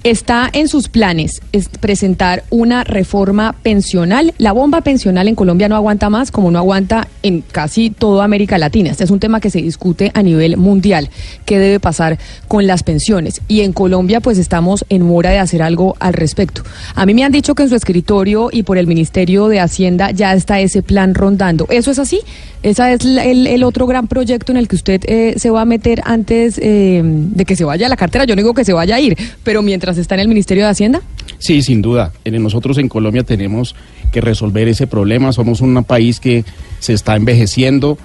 está 0.04 0.50
en 0.54 0.68
sus 0.68 0.88
planes 0.88 1.42
presentar 1.80 2.44
una 2.50 2.84
reforma 2.84 3.54
pensional. 3.62 4.34
La 4.38 4.52
bomba 4.52 4.82
pensional 4.82 5.28
en 5.28 5.36
Colombia 5.36 5.68
no 5.68 5.76
aguanta 5.76 6.10
más, 6.10 6.32
como 6.32 6.52
no 6.52 6.60
aguanta 6.60 7.08
en 7.24 7.42
casi 7.42 7.90
toda 7.90 8.24
América 8.24 8.58
Latina. 8.58 8.92
Este 8.92 9.04
es 9.04 9.12
un 9.12 9.20
tema 9.20 9.40
que 9.40 9.50
se 9.50 9.62
discute 9.62 10.12
a 10.14 10.24
nivel 10.24 10.58
mundial. 10.58 11.10
¿Qué 11.46 11.60
debe 11.60 11.80
pasar 11.80 12.18
con 12.48 12.68
las 12.68 12.84
pensiones? 12.84 13.42
Y 13.48 13.62
en 13.62 13.67
Colombia, 13.74 14.20
pues 14.20 14.38
estamos 14.38 14.86
en 14.90 15.04
mora 15.04 15.32
de 15.32 15.40
hacer 15.40 15.62
algo 15.62 15.96
al 16.00 16.14
respecto. 16.14 16.64
A 16.96 17.06
mí 17.06 17.14
me 17.14 17.24
han 17.24 17.32
dicho 17.32 17.56
que 17.56 17.64
en 17.64 17.70
su 17.70 17.76
escritorio 17.76 18.50
y 18.52 18.64
por 18.64 18.78
el 18.78 18.88
Ministerio 18.88 19.48
de 19.48 19.60
Hacienda 19.60 20.12
ya 20.12 20.34
está 20.34 20.60
ese 20.60 20.82
plan 20.82 21.16
rondando. 21.16 21.68
¿Eso 21.70 21.92
es 21.92 22.00
así? 22.00 22.22
¿Ese 22.64 22.94
es 22.94 23.06
el, 23.06 23.64
otro 23.64 23.88
gran 23.88 24.08
proyecto 24.08 24.52
en 24.52 24.58
el 24.58 24.68
que 24.68 24.76
usted 24.76 25.02
eh, 25.06 25.36
se 25.38 25.50
va 25.50 25.62
a 25.62 25.66
meter 25.66 26.02
antes 26.06 26.60
eh, 26.62 27.02
de 27.04 27.46
que 27.46 27.56
se 27.56 27.64
vaya 27.64 27.86
a 27.86 27.90
la 27.90 27.96
cartera? 27.96 28.26
Yo 28.26 28.36
no 28.36 28.42
digo 28.42 28.54
que 28.54 28.66
se 28.66 28.74
vaya 28.74 28.96
a 28.96 29.00
ir, 29.00 29.18
pero 29.44 29.62
mientras 29.62 29.98
está 29.98 30.16
en 30.16 30.22
el 30.22 30.28
Ministerio 30.28 30.64
de 30.64 30.72
Hacienda. 30.72 31.02
Sí, 31.40 31.62
sin 31.62 31.82
duda. 31.82 32.12
Nosotros 32.26 32.78
en 32.78 32.90
Colombia 32.90 33.24
tenemos 33.24 33.76
que 34.12 34.22
resolver 34.22 34.68
ese 34.68 34.88
problema. 34.88 35.32
Somos 35.34 35.62
un 35.62 35.84
país 35.84 36.20
que 36.20 36.44
se 36.80 36.94
está 36.94 37.16
envejeciendo. 37.16 37.98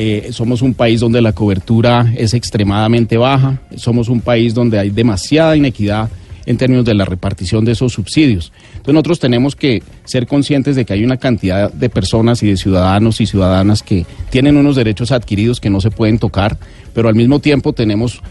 Eh, 0.00 0.28
somos 0.30 0.62
un 0.62 0.74
país 0.74 1.00
donde 1.00 1.20
la 1.20 1.32
cobertura 1.32 2.12
es 2.16 2.32
extremadamente 2.32 3.16
baja, 3.16 3.58
somos 3.74 4.08
un 4.08 4.20
país 4.20 4.54
donde 4.54 4.78
hay 4.78 4.90
demasiada 4.90 5.56
inequidad 5.56 6.08
en 6.46 6.56
términos 6.56 6.84
de 6.84 6.94
la 6.94 7.04
repartición 7.04 7.64
de 7.64 7.72
esos 7.72 7.94
subsidios. 7.94 8.52
Entonces 8.74 8.94
nosotros 8.94 9.18
tenemos 9.18 9.56
que 9.56 9.82
ser 10.04 10.28
conscientes 10.28 10.76
de 10.76 10.84
que 10.84 10.92
hay 10.92 11.02
una 11.02 11.16
cantidad 11.16 11.72
de 11.72 11.90
personas 11.90 12.44
y 12.44 12.46
de 12.46 12.56
ciudadanos 12.56 13.20
y 13.20 13.26
ciudadanas 13.26 13.82
que 13.82 14.06
tienen 14.30 14.56
unos 14.56 14.76
derechos 14.76 15.10
adquiridos 15.10 15.58
que 15.58 15.68
no 15.68 15.80
se 15.80 15.90
pueden 15.90 16.20
tocar, 16.20 16.56
pero 16.94 17.08
al 17.08 17.16
mismo 17.16 17.40
tiempo 17.40 17.72
tenemos 17.72 18.22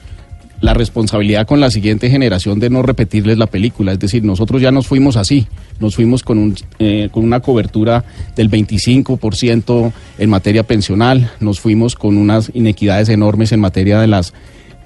la 0.62 0.74
responsabilidad 0.74 1.46
con 1.46 1.60
la 1.60 1.70
siguiente 1.70 2.10
generación 2.10 2.60
de 2.60 2.70
no 2.70 2.82
repetirles 2.82 3.38
la 3.38 3.48
película. 3.48 3.91
Es 3.91 4.00
decir, 4.00 4.24
nosotros 4.24 4.62
ya 4.62 4.72
nos 4.72 4.88
fuimos 4.88 5.15
así, 5.15 5.48
nos 5.80 5.96
fuimos 5.96 6.24
con, 6.24 6.38
un, 6.38 6.56
eh, 6.80 7.10
con 7.12 7.24
una 7.24 7.41
cobertura 7.41 8.04
del 8.36 8.50
25% 8.50 9.93
en 10.17 10.30
materia 10.30 10.63
pensional, 10.63 11.32
nos 11.39 11.60
fuimos 11.60 11.96
con 11.96 12.17
unas 12.17 12.52
inequidades 12.54 13.10
enormes 13.10 13.52
en 13.52 13.60
materia 13.60 14.00
de 14.00 14.08
las 14.08 14.34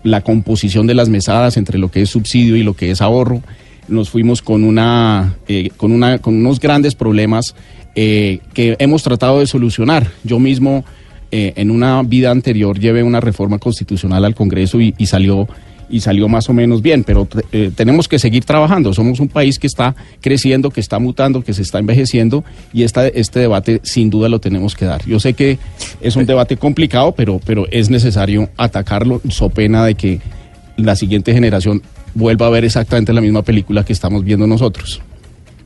la 0.04 0.22
composición 0.22 0.88
de 0.88 0.96
las 0.96 1.10
mesadas 1.10 1.58
entre 1.58 1.78
lo 1.78 1.92
que 1.92 2.02
es 2.02 2.10
subsidio 2.10 2.56
y 2.56 2.64
lo 2.64 2.74
que 2.74 2.92
es 2.92 3.02
ahorro. 3.02 3.42
Nos 3.88 4.10
fuimos 4.10 4.42
con, 4.42 4.64
una, 4.64 5.36
eh, 5.48 5.70
con, 5.78 5.92
una, 5.92 6.18
con 6.20 6.36
unos 6.36 6.60
grandes 6.60 6.96
problemas 6.96 7.56
eh, 7.96 8.40
que 8.54 8.76
hemos 8.80 9.04
tratado 9.04 9.40
de 9.40 9.48
solucionar. 9.48 10.10
Yo 10.24 10.40
mismo 10.40 10.86
eh, 11.32 11.54
en 11.56 11.72
una 11.72 12.02
vida 12.04 12.32
anterior 12.32 12.80
llevé 12.80 13.04
una 13.04 13.20
reforma 13.20 13.58
constitucional 13.60 14.26
al 14.26 14.36
Congreso 14.36 14.80
y 14.80 14.94
salió 15.06 15.48
y 15.92 16.00
salió 16.00 16.28
más 16.28 16.50
o 16.50 16.54
menos 16.54 16.82
bien, 16.82 17.04
pero 17.04 17.28
eh, 17.52 17.72
tenemos 17.76 18.08
que 18.08 18.18
seguir 18.18 18.46
trabajando. 18.46 18.94
Somos 18.94 19.20
un 19.20 19.28
país 19.28 19.60
que 19.60 19.68
está 19.68 19.94
creciendo, 20.22 20.72
que 20.72 20.80
está 20.80 20.98
mutando, 20.98 21.44
que 21.44 21.54
se 21.54 21.62
está 21.62 21.80
envejeciendo 21.80 22.44
y 22.74 22.84
este 22.84 23.40
debate 23.40 23.82
sin 23.84 24.10
duda 24.10 24.30
lo 24.30 24.40
tenemos 24.40 24.74
que 24.76 24.86
dar. 24.86 25.06
Yo 25.06 25.20
sé 25.20 25.34
que 25.34 25.60
es 26.00 26.16
un 26.16 26.26
debate 26.26 26.58
complicado, 26.58 27.12
pero, 27.12 27.40
pero 27.46 27.68
es 27.70 27.90
necesario 27.90 28.50
atacarlo, 28.58 29.22
so 29.30 29.50
pena 29.50 29.86
de 29.86 29.96
que 29.96 30.22
la 30.78 30.96
siguiente 30.96 31.34
generación 31.34 31.82
vuelva 32.16 32.48
a 32.48 32.50
ver 32.50 32.66
exactamente 32.66 33.14
la 33.14 33.22
misma 33.22 33.44
película 33.44 33.84
que 33.84 33.94
estamos 33.94 34.24
viendo 34.24 34.48
nosotros. 34.48 35.02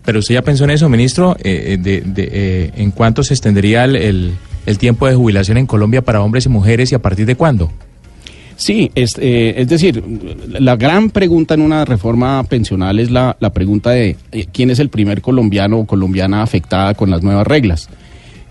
Pero 0.03 0.19
usted 0.19 0.35
ya 0.35 0.41
pensó 0.43 0.65
en 0.65 0.71
eso, 0.71 0.89
ministro, 0.89 1.35
eh, 1.43 1.77
de, 1.79 2.71
en 2.75 2.91
cuánto 2.91 3.23
se 3.23 3.33
extendería 3.33 3.85
el 3.85 4.33
tiempo 4.77 5.07
de 5.07 5.15
jubilación 5.15 5.57
en 5.57 5.65
Colombia 5.65 6.01
para 6.01 6.21
hombres 6.21 6.45
y 6.45 6.49
mujeres 6.49 6.91
y 6.91 6.95
a 6.95 6.99
partir 6.99 7.25
de 7.25 7.35
cuándo? 7.35 7.71
Sí, 8.57 8.89
es, 8.95 9.15
eh, 9.19 9.55
es 9.57 9.67
decir, 9.67 10.01
la 10.47 10.77
gran 10.77 11.09
pregunta 11.09 11.53
en 11.53 11.61
una 11.61 11.83
reforma 11.83 12.41
pensional 12.43 12.99
es 12.99 13.11
la, 13.11 13.35
la 13.39 13.51
pregunta 13.51 13.91
de 13.91 14.15
eh, 14.31 14.45
quién 14.51 14.69
es 14.69 14.79
el 14.79 14.89
primer 14.89 15.21
colombiano 15.21 15.79
o 15.79 15.85
colombiana 15.85 16.41
afectada 16.41 16.93
con 16.93 17.09
las 17.09 17.21
nuevas 17.21 17.45
reglas. 17.45 17.89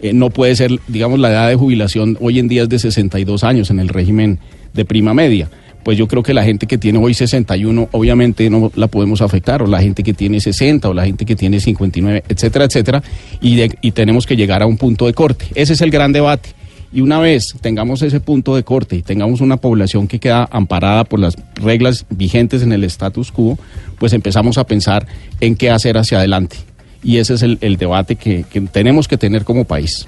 Eh, 0.01 0.13
no 0.13 0.29
puede 0.29 0.55
ser, 0.57 0.79
digamos, 0.89 1.19
la 1.19 1.31
edad 1.31 1.49
de 1.49 1.55
jubilación 1.55 2.19
hoy 2.21 2.39
en 2.39 2.49
día 2.49 2.65
es 2.65 2.69
de 2.69 2.79
62 2.79 3.43
años 3.45 3.71
en 3.71 3.81
el 3.81 3.89
régimen 3.89 4.39
de 4.75 4.85
prima 4.85 5.15
media. 5.15 5.49
Pues 5.85 5.97
yo 5.99 6.09
creo 6.09 6.23
que 6.23 6.35
la 6.35 6.45
gente 6.45 6.67
que 6.67 6.79
tiene 6.79 6.99
hoy 6.99 7.15
61 7.15 7.91
obviamente 7.93 8.49
no 8.51 8.73
la 8.75 8.89
podemos 8.89 9.21
afectar, 9.21 9.63
o 9.63 9.67
la 9.67 9.81
gente 9.81 10.03
que 10.03 10.15
tiene 10.15 10.41
60, 10.41 10.89
o 10.89 10.95
la 10.95 11.05
gente 11.05 11.25
que 11.25 11.37
tiene 11.37 11.61
59, 11.61 12.25
etcétera, 12.29 12.65
etcétera, 12.65 13.03
y, 13.41 13.61
y 13.81 13.91
tenemos 13.93 14.27
que 14.27 14.37
llegar 14.37 14.63
a 14.63 14.67
un 14.67 14.79
punto 14.79 15.07
de 15.07 15.13
corte. 15.13 15.47
Ese 15.55 15.75
es 15.75 15.81
el 15.83 15.91
gran 15.91 16.13
debate 16.13 16.51
y 16.95 17.01
una 17.01 17.19
vez 17.19 17.57
tengamos 17.61 18.03
ese 18.03 18.21
punto 18.21 18.55
de 18.55 18.63
corte 18.63 18.95
y 18.95 19.03
tengamos 19.03 19.41
una 19.41 19.57
población 19.57 20.07
que 20.07 20.21
queda 20.21 20.49
amparada 20.53 21.03
por 21.03 21.19
las 21.19 21.37
reglas 21.57 22.07
vigentes 22.09 22.63
en 22.63 22.73
el 22.73 22.85
status 22.85 23.33
quo, 23.33 23.59
pues 23.99 24.13
empezamos 24.13 24.59
a 24.59 24.65
pensar 24.65 25.05
en 25.41 25.57
qué 25.57 25.71
hacer 25.71 25.99
hacia 25.99 26.19
adelante. 26.19 26.57
Y 27.03 27.19
ese 27.19 27.35
es 27.35 27.43
el, 27.43 27.77
debate 27.77 28.15
que, 28.15 28.45
tenemos 28.71 29.09
que 29.09 29.19
tener 29.19 29.43
como 29.43 29.65
país. 29.65 30.07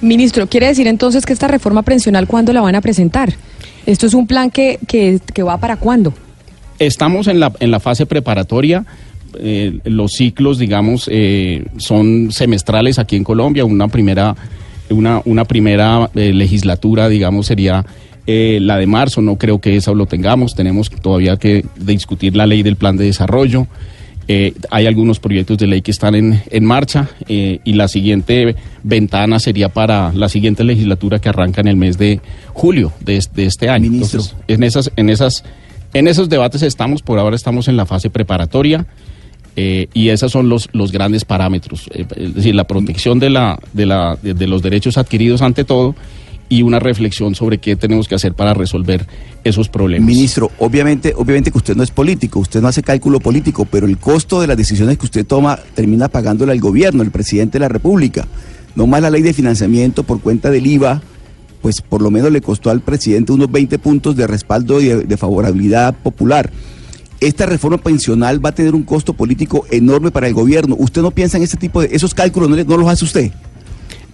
Ministro, 0.00 0.46
¿quiere 0.46 0.66
decir 0.66 0.86
entonces 0.86 1.26
que 1.26 1.34
esta 1.34 1.46
reforma 1.46 1.82
pensional 1.82 2.26
cuándo 2.26 2.54
la 2.54 2.62
van 2.62 2.74
a 2.74 2.80
presentar? 2.80 3.34
¿Esto 3.86 4.06
es 4.06 4.14
un 4.14 4.26
plan 4.26 4.50
que, 4.50 4.78
que, 4.86 5.42
va 5.42 5.58
para 5.58 5.76
cuándo? 5.76 6.12
Estamos 6.78 7.28
en 7.28 7.40
la, 7.40 7.52
en 7.60 7.70
la 7.70 7.80
fase 7.80 8.04
preparatoria. 8.04 8.84
Eh, 9.38 9.78
los 9.84 10.12
ciclos, 10.12 10.58
digamos, 10.58 11.08
eh, 11.10 11.64
son 11.78 12.32
semestrales 12.32 12.98
aquí 12.98 13.16
en 13.16 13.24
Colombia. 13.24 13.64
Una 13.64 13.88
primera 13.88 14.34
una, 14.90 15.22
una 15.24 15.44
primera 15.44 16.10
eh, 16.14 16.32
legislatura, 16.32 17.08
digamos, 17.08 17.46
sería 17.46 17.84
eh, 18.26 18.58
la 18.60 18.76
de 18.76 18.86
marzo. 18.86 19.20
No 19.20 19.36
creo 19.36 19.60
que 19.60 19.76
eso 19.76 19.94
lo 19.94 20.06
tengamos. 20.06 20.54
Tenemos 20.54 20.90
todavía 20.90 21.36
que 21.36 21.64
discutir 21.76 22.36
la 22.36 22.46
ley 22.46 22.62
del 22.62 22.76
plan 22.76 22.96
de 22.96 23.04
desarrollo. 23.04 23.66
Eh, 24.28 24.54
hay 24.70 24.86
algunos 24.86 25.20
proyectos 25.20 25.56
de 25.58 25.68
ley 25.68 25.82
que 25.82 25.92
están 25.92 26.14
en, 26.16 26.42
en 26.50 26.64
marcha 26.64 27.08
y 27.28 27.72
la 27.74 27.86
siguiente 27.86 28.56
ventana 28.82 29.38
sería 29.38 29.68
para 29.68 30.12
la 30.12 30.28
siguiente 30.28 30.64
legislatura 30.64 31.20
que 31.20 31.28
arranca 31.28 31.60
en 31.60 31.68
el 31.68 31.76
mes 31.76 31.96
de 31.96 32.20
julio 32.52 32.92
de, 33.00 33.24
de 33.34 33.46
este 33.46 33.68
año. 33.68 33.86
Entonces, 33.86 34.34
en 34.48 34.64
esas, 34.64 34.90
en 34.96 35.10
esas, 35.10 35.44
en 35.94 36.08
esos 36.08 36.28
debates 36.28 36.62
estamos. 36.62 37.02
Por 37.02 37.18
ahora 37.18 37.36
estamos 37.36 37.68
en 37.68 37.76
la 37.76 37.86
fase 37.86 38.10
preparatoria. 38.10 38.86
Eh, 39.58 39.88
y 39.94 40.10
esos 40.10 40.30
son 40.30 40.50
los, 40.50 40.68
los 40.72 40.92
grandes 40.92 41.24
parámetros, 41.24 41.88
eh, 41.94 42.04
es 42.14 42.34
decir, 42.34 42.54
la 42.54 42.64
protección 42.64 43.18
de, 43.18 43.30
la, 43.30 43.58
de, 43.72 43.86
la, 43.86 44.18
de, 44.22 44.46
los 44.46 44.60
derechos 44.60 44.98
adquiridos 44.98 45.40
ante 45.40 45.64
todo 45.64 45.94
y 46.48 46.62
una 46.62 46.78
reflexión 46.78 47.34
sobre 47.34 47.58
qué 47.58 47.76
tenemos 47.76 48.08
que 48.08 48.14
hacer 48.14 48.34
para 48.34 48.54
resolver 48.54 49.06
esos 49.44 49.68
problemas. 49.68 50.06
Ministro, 50.06 50.50
obviamente, 50.58 51.12
obviamente 51.16 51.50
que 51.50 51.58
usted 51.58 51.76
no 51.76 51.82
es 51.82 51.90
político, 51.90 52.38
usted 52.40 52.60
no 52.60 52.68
hace 52.68 52.82
cálculo 52.82 53.20
político, 53.20 53.64
pero 53.64 53.86
el 53.86 53.98
costo 53.98 54.40
de 54.40 54.46
las 54.46 54.56
decisiones 54.56 54.98
que 54.98 55.06
usted 55.06 55.26
toma 55.26 55.58
termina 55.74 56.08
pagándole 56.08 56.52
al 56.52 56.60
gobierno, 56.60 57.02
el 57.02 57.10
presidente 57.10 57.58
de 57.58 57.60
la 57.60 57.68
República. 57.68 58.26
No 58.74 58.86
más 58.86 59.02
la 59.02 59.10
ley 59.10 59.22
de 59.22 59.32
financiamiento 59.32 60.02
por 60.02 60.20
cuenta 60.20 60.50
del 60.50 60.66
IVA, 60.66 61.02
pues 61.62 61.80
por 61.80 62.02
lo 62.02 62.10
menos 62.10 62.30
le 62.30 62.40
costó 62.40 62.70
al 62.70 62.80
presidente 62.80 63.32
unos 63.32 63.50
20 63.50 63.78
puntos 63.78 64.14
de 64.16 64.26
respaldo 64.26 64.80
y 64.80 64.86
de 64.88 65.16
favorabilidad 65.16 65.94
popular 65.94 66.50
esta 67.20 67.46
reforma 67.46 67.78
pensional 67.78 68.44
va 68.44 68.50
a 68.50 68.54
tener 68.54 68.74
un 68.74 68.82
costo 68.82 69.12
político 69.12 69.66
enorme 69.70 70.10
para 70.10 70.28
el 70.28 70.34
gobierno. 70.34 70.76
¿Usted 70.78 71.02
no 71.02 71.10
piensa 71.10 71.36
en 71.36 71.44
ese 71.44 71.56
tipo 71.56 71.80
de 71.80 71.88
esos 71.92 72.14
cálculos? 72.14 72.48
¿No, 72.48 72.76
los 72.76 72.88
hace 72.88 73.04
usted? 73.04 73.32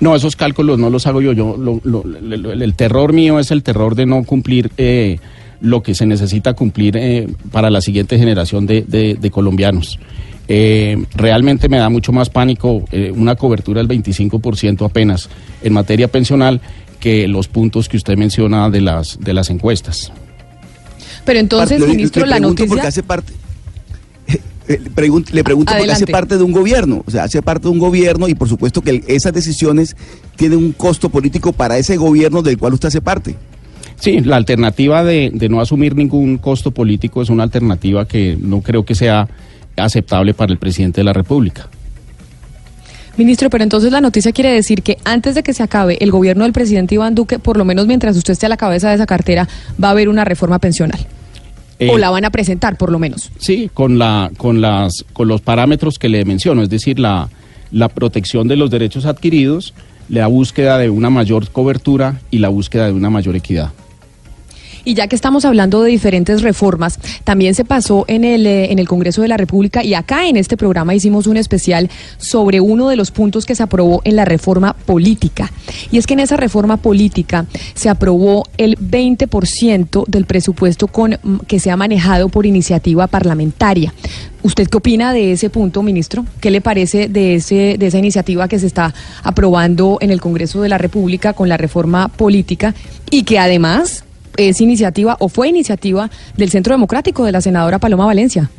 No, 0.03 0.17
esos 0.17 0.35
cálculos 0.35 0.81
no 0.81 0.91
los 0.91 1.07
hago 1.07 1.21
yo. 1.23 1.33
yo 1.33 1.55
el 1.55 2.75
terror 2.75 3.13
mío 3.13 3.39
es 3.39 3.53
el 3.53 3.63
terror 3.63 3.95
de 3.95 4.05
no 4.05 4.25
cumplir 4.25 4.73
eh, 4.77 5.21
lo 5.61 5.85
que 5.85 5.95
se 5.95 6.07
necesita 6.07 6.55
cumplir 6.55 6.97
eh, 6.97 7.29
para 7.53 7.71
la 7.71 7.81
siguiente 7.81 8.19
generación 8.19 8.67
de, 8.67 9.31
colombianos. 9.31 10.01
Eh, 10.49 11.01
realmente 11.15 11.69
me 11.69 11.79
da 11.79 11.89
mucho 11.89 12.11
más 12.11 12.31
pánico 12.31 12.85
una 13.15 13.37
cobertura 13.37 13.81
del 13.81 13.87
25% 13.87 14.85
apenas 14.85 15.29
en 15.63 15.73
materia 15.73 16.09
pensional 16.09 16.61
que 16.99 17.29
los 17.29 17.47
puntos 17.47 17.89
que 17.89 17.97
usted 17.97 18.17
menciona 18.17 18.71
de 18.71 18.81
las, 18.81 19.21
de 19.21 19.33
las 19.33 19.51
encuestas. 19.51 20.11
Pero 21.25 21.39
entonces, 21.39 21.79
ministro, 21.87 22.27
la 22.27 22.41
noticia... 22.41 22.67
Porque 22.67 22.89
hace 22.89 23.05
parte... 23.05 23.33
Eh, 24.69 24.79
le 24.83 24.91
pregunto, 24.91 25.33
pregunto 25.43 25.73
porque 25.77 25.91
hace 25.91 26.07
parte 26.07 26.39
de 26.39 26.45
un 26.45 26.53
gobierno, 26.53 27.03
o 27.05 27.11
sea, 27.11 27.25
hace 27.25 27.43
parte 27.43 27.65
de 27.65 27.71
un 27.71 27.79
gobierno 27.79 28.29
y 28.29 28.35
por 28.35 28.49
supuesto 28.49 28.81
que 28.81 29.03
esas 29.09 29.33
decisiones 29.33 29.97
tienen 30.37 30.59
un 30.59 30.73
costo 30.73 31.09
político 31.09 31.53
para 31.53 31.79
ese 31.79 31.97
gobierno 31.97 32.43
del 32.43 32.59
cual 32.59 32.75
usted 32.75 32.89
hace 32.89 33.01
parte. 33.01 33.37
Sí, 33.99 34.21
la 34.21 34.37
alternativa 34.37 35.05
de, 35.05 35.31
de 35.33 35.49
no 35.49 35.61
asumir 35.61 35.95
ningún 35.95 36.39
costo 36.39 36.71
político 36.71 37.23
es 37.23 37.29
una 37.29 37.45
alternativa 37.45 38.07
que 38.07 38.37
no 38.41 38.61
creo 38.61 38.85
que 38.85 38.95
sea 38.95 39.29
aceptable 39.77 40.35
para 40.35 40.53
el 40.53 40.59
presidente 40.59 41.01
de 41.01 41.05
la 41.05 41.13
República. 41.13 41.69
Ministro, 43.17 43.51
pero 43.51 43.63
entonces 43.63 43.93
la 43.93 44.01
noticia 44.01 44.33
quiere 44.33 44.51
decir 44.53 44.83
que 44.83 44.97
antes 45.05 45.35
de 45.35 45.43
que 45.43 45.53
se 45.53 45.63
acabe 45.63 45.99
el 46.01 46.11
gobierno 46.11 46.45
del 46.45 46.53
presidente 46.53 46.95
Iván 46.95 47.15
Duque, 47.15 47.39
por 47.39 47.59
lo 47.59 47.65
menos 47.65 47.87
mientras 47.87 48.17
usted 48.17 48.33
esté 48.33 48.47
a 48.47 48.49
la 48.49 48.57
cabeza 48.57 48.89
de 48.89 48.95
esa 48.95 49.07
cartera, 49.07 49.49
va 49.83 49.89
a 49.89 49.91
haber 49.91 50.09
una 50.09 50.25
reforma 50.25 50.59
pensional. 50.59 50.99
Eh, 51.79 51.91
o 51.91 51.99
la 51.99 52.11
van 52.11 52.25
a 52.25 52.31
presentar, 52.31 52.77
por 52.77 52.93
lo 52.93 52.99
menos. 52.99 53.31
Sí, 53.39 53.71
con, 53.73 53.99
la, 53.99 54.31
con, 54.37 54.61
las, 54.61 55.05
con 55.13 55.29
los 55.29 55.41
parámetros 55.41 55.99
que 55.99 56.09
le 56.09 56.25
menciono, 56.25 56.63
es 56.63 56.71
decir, 56.71 56.99
la, 56.99 57.29
la 57.71 57.89
protección 57.89 58.49
de 58.49 58.57
los 58.57 58.71
derechos 58.71 59.07
adquiridos, 59.07 59.75
la 60.09 60.27
búsqueda 60.27 60.79
de 60.79 60.91
una 60.91 61.11
mayor 61.11 61.49
cobertura 61.51 62.21
y 62.31 62.39
la 62.39 62.49
búsqueda 62.49 62.87
de 62.87 62.93
una 62.93 63.11
mayor 63.11 63.35
equidad. 63.37 63.73
Y 64.85 64.95
ya 64.95 65.07
que 65.07 65.17
estamos 65.17 65.45
hablando 65.45 65.83
de 65.83 65.91
diferentes 65.91 66.43
reformas, 66.43 66.99
también 67.25 67.55
se 67.55 67.65
pasó 67.65 68.05
en 68.09 68.25
el, 68.25 68.47
eh, 68.47 68.73
en 68.73 68.79
el 68.79 68.89
Congreso 68.89 69.23
de 69.23 69.29
la 69.29 69.37
República 69.37 69.85
y 69.85 69.95
acá 69.95 70.27
en 70.27 70.37
este 70.37 70.57
programa 70.57 70.95
hicimos 70.95 71.27
un 71.27 71.37
especial 71.37 71.91
sobre 72.19 72.61
uno 72.61 72.89
de 72.89 72.97
los 72.97 73.11
puntos 73.11 73.47
que 73.47 73.55
se 73.55 73.63
aprobó 73.63 74.01
en 74.05 74.17
la 74.17 74.25
reforma 74.25 74.75
política. 74.75 75.51
Y 75.91 75.99
es 75.99 76.07
que 76.07 76.15
en 76.15 76.21
esa 76.21 76.37
reforma 76.37 76.77
política 76.77 77.47
se 77.75 77.89
aprobó 77.89 78.45
el 78.59 78.77
20% 78.77 80.05
del 80.07 80.27
presupuesto 80.27 80.89
con, 80.89 81.13
mm, 81.23 81.37
que 81.47 81.61
se 81.61 81.71
ha 81.71 81.77
manejado 81.77 82.29
por 82.29 82.47
iniciativa 82.47 83.07
parlamentaria. 83.07 83.95
¿Usted 84.43 84.67
qué 84.67 84.77
opina 84.77 85.13
de 85.13 85.33
ese 85.33 85.51
punto, 85.51 85.83
ministro? 85.83 86.27
¿Qué 86.41 86.51
le 86.51 86.61
parece 86.61 87.09
de, 87.09 87.37
ese, 87.37 87.77
de 87.79 87.87
esa 87.87 87.99
iniciativa 87.99 88.49
que 88.49 88.59
se 88.59 88.67
está 88.67 88.93
aprobando 89.23 89.99
en 90.01 90.11
el 90.11 90.21
Congreso 90.21 90.63
de 90.63 90.69
la 90.69 90.79
República 90.79 91.33
con 91.33 91.49
la 91.49 91.57
reforma 91.57 92.09
política 92.09 92.75
y 93.11 93.23
que 93.23 93.39
además 93.39 94.05
es 94.37 94.61
iniciativa 94.61 95.17
o 95.21 95.29
fue 95.29 95.49
iniciativa 95.49 96.11
del 96.37 96.51
Centro 96.51 96.75
Democrático 96.75 97.25
de 97.25 97.33
la 97.33 97.41
senadora 97.41 97.79
Paloma 97.79 98.07
Valencia. 98.07 98.51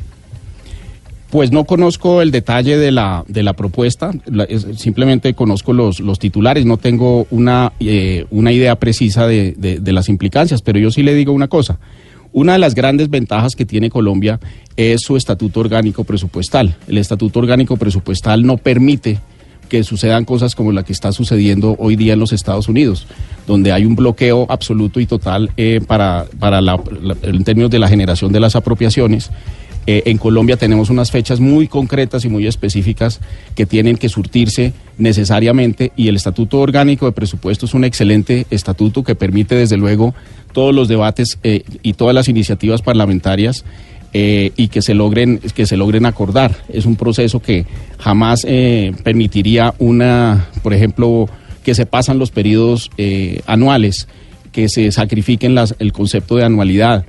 Pues 1.30 1.50
no 1.50 1.64
conozco 1.64 2.22
el 2.22 2.30
detalle 2.30 2.76
de 2.78 2.92
la, 2.92 3.24
de 3.26 3.42
la 3.42 3.54
propuesta, 3.54 4.12
simplemente 4.76 5.34
conozco 5.34 5.72
los, 5.72 5.98
los 5.98 6.20
titulares, 6.20 6.64
no 6.64 6.76
tengo 6.76 7.26
una, 7.30 7.72
eh, 7.80 8.26
una 8.30 8.52
idea 8.52 8.76
precisa 8.76 9.26
de, 9.26 9.52
de, 9.58 9.92
las 9.92 10.08
implicancias, 10.08 10.62
pero 10.62 10.78
yo 10.78 10.92
sí 10.92 11.02
le 11.02 11.12
digo 11.12 11.32
una 11.32 11.48
cosa. 11.48 11.80
Una 12.32 12.52
de 12.52 12.60
las 12.60 12.76
grandes 12.76 13.10
ventajas 13.10 13.56
que 13.56 13.64
tiene 13.64 13.90
Colombia 13.90 14.38
es 14.76 15.00
su 15.00 15.16
estatuto 15.16 15.58
orgánico 15.58 16.04
presupuestal. 16.04 16.76
El 16.86 16.98
estatuto 16.98 17.40
orgánico 17.40 17.76
presupuestal 17.76 18.46
no 18.46 18.56
permite 18.56 19.18
que 19.68 19.84
sucedan 19.84 20.24
cosas 20.24 20.54
como 20.54 20.72
la 20.72 20.82
que 20.82 20.92
está 20.92 21.12
sucediendo 21.12 21.76
hoy 21.78 21.96
día 21.96 22.14
en 22.14 22.20
los 22.20 22.32
Estados 22.32 22.68
Unidos, 22.68 23.06
donde 23.46 23.72
hay 23.72 23.84
un 23.84 23.96
bloqueo 23.96 24.46
absoluto 24.48 25.00
y 25.00 25.06
total 25.06 25.50
eh, 25.56 25.80
para, 25.86 26.26
para 26.38 26.60
la, 26.60 26.80
en 27.22 27.44
términos 27.44 27.70
de 27.70 27.78
la 27.78 27.88
generación 27.88 28.32
de 28.32 28.40
las 28.40 28.56
apropiaciones. 28.56 29.30
Eh, 29.86 30.02
en 30.06 30.16
Colombia 30.16 30.56
tenemos 30.56 30.88
unas 30.88 31.10
fechas 31.10 31.40
muy 31.40 31.68
concretas 31.68 32.24
y 32.24 32.30
muy 32.30 32.46
específicas 32.46 33.20
que 33.54 33.66
tienen 33.66 33.96
que 33.96 34.08
surtirse 34.08 34.72
necesariamente 34.96 35.92
y 35.94 36.08
el 36.08 36.16
Estatuto 36.16 36.60
Orgánico 36.60 37.04
de 37.04 37.12
Presupuesto 37.12 37.66
es 37.66 37.74
un 37.74 37.84
excelente 37.84 38.46
estatuto 38.50 39.04
que 39.04 39.14
permite 39.14 39.54
desde 39.54 39.76
luego 39.76 40.14
todos 40.54 40.74
los 40.74 40.88
debates 40.88 41.38
eh, 41.42 41.64
y 41.82 41.92
todas 41.94 42.14
las 42.14 42.28
iniciativas 42.28 42.80
parlamentarias 42.80 43.64
eh, 44.14 44.52
y 44.56 44.68
que 44.68 44.80
se 44.80 44.94
logren 44.94 45.40
que 45.54 45.66
se 45.66 45.76
logren 45.76 46.06
acordar. 46.06 46.56
Es 46.68 46.86
un 46.86 46.96
proceso 46.96 47.40
que 47.40 47.66
jamás 47.98 48.46
permitiría 49.02 49.74
una, 49.78 50.48
por 50.62 50.72
ejemplo, 50.72 51.28
que 51.62 51.74
se 51.74 51.84
pasan 51.84 52.18
los 52.18 52.30
periodos 52.30 52.90
anuales, 53.46 54.08
que 54.52 54.68
se 54.68 54.90
sacrifiquen 54.92 55.54
las, 55.54 55.74
el 55.78 55.92
concepto 55.92 56.36
de 56.36 56.44
anualidad 56.44 57.04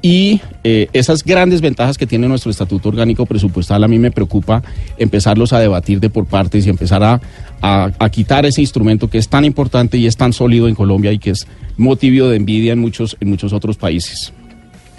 y 0.00 0.40
eh, 0.62 0.88
esas 0.92 1.24
grandes 1.24 1.60
ventajas 1.60 1.98
que 1.98 2.06
tiene 2.06 2.28
nuestro 2.28 2.50
estatuto 2.50 2.88
orgánico 2.88 3.26
presupuestal 3.26 3.82
a 3.82 3.88
mí 3.88 3.98
me 3.98 4.12
preocupa 4.12 4.62
empezarlos 4.96 5.52
a 5.52 5.58
debatir 5.58 5.98
de 5.98 6.08
por 6.08 6.26
partes 6.26 6.66
y 6.66 6.70
empezar 6.70 7.02
a, 7.02 7.20
a, 7.60 8.10
quitar 8.10 8.46
ese 8.46 8.60
instrumento 8.60 9.08
que 9.08 9.18
es 9.18 9.28
tan 9.28 9.44
importante 9.44 9.98
y 9.98 10.06
es 10.06 10.16
tan 10.16 10.32
sólido 10.32 10.68
en 10.68 10.76
Colombia 10.76 11.12
y 11.12 11.18
que 11.18 11.30
es 11.30 11.46
motivo 11.76 12.28
de 12.28 12.36
envidia 12.36 12.72
en 12.72 12.78
muchos, 12.78 13.16
en 13.20 13.30
muchos 13.30 13.52
otros 13.52 13.76
países. 13.76 14.32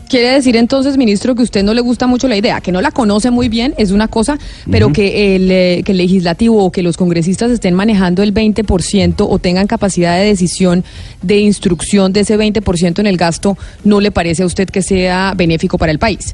Quiere 0.10 0.32
decir 0.32 0.56
entonces, 0.56 0.98
ministro, 0.98 1.36
que 1.36 1.42
a 1.42 1.44
usted 1.44 1.64
no 1.64 1.76
le 1.76 1.82
gusta 1.82 2.08
mucho 2.08 2.28
la 2.28 2.36
idea, 2.36 2.62
que 2.62 2.72
no 2.72 2.82
la 2.82 2.90
conoce 2.90 3.30
muy 3.30 3.48
bien, 3.48 3.76
es 3.78 3.92
una 3.92 4.08
cosa, 4.08 4.40
pero 4.70 4.92
que, 4.92 5.36
el, 5.36 5.52
eh, 5.52 5.84
que 5.86 5.92
el 5.92 6.00
legislativo 6.00 6.64
o 6.64 6.72
que 6.72 6.82
los 6.82 6.98
congresistas 6.98 7.52
estén 7.52 7.76
manejando 7.76 8.24
el 8.24 8.34
20% 8.34 9.28
o 9.30 9.38
tengan 9.38 9.68
capacidad 9.68 10.18
de 10.18 10.26
decisión 10.26 10.84
de 11.22 11.38
instrucción 11.38 12.12
de 12.12 12.22
ese 12.22 12.40
20% 12.40 12.98
en 12.98 13.06
el 13.06 13.18
gasto, 13.18 13.56
¿no 13.84 14.02
le 14.02 14.10
parece 14.10 14.42
a 14.42 14.48
usted 14.48 14.68
que 14.68 14.82
sea 14.82 15.36
benéfico 15.38 15.78
para 15.78 15.92
el 15.92 16.00
país? 16.00 16.34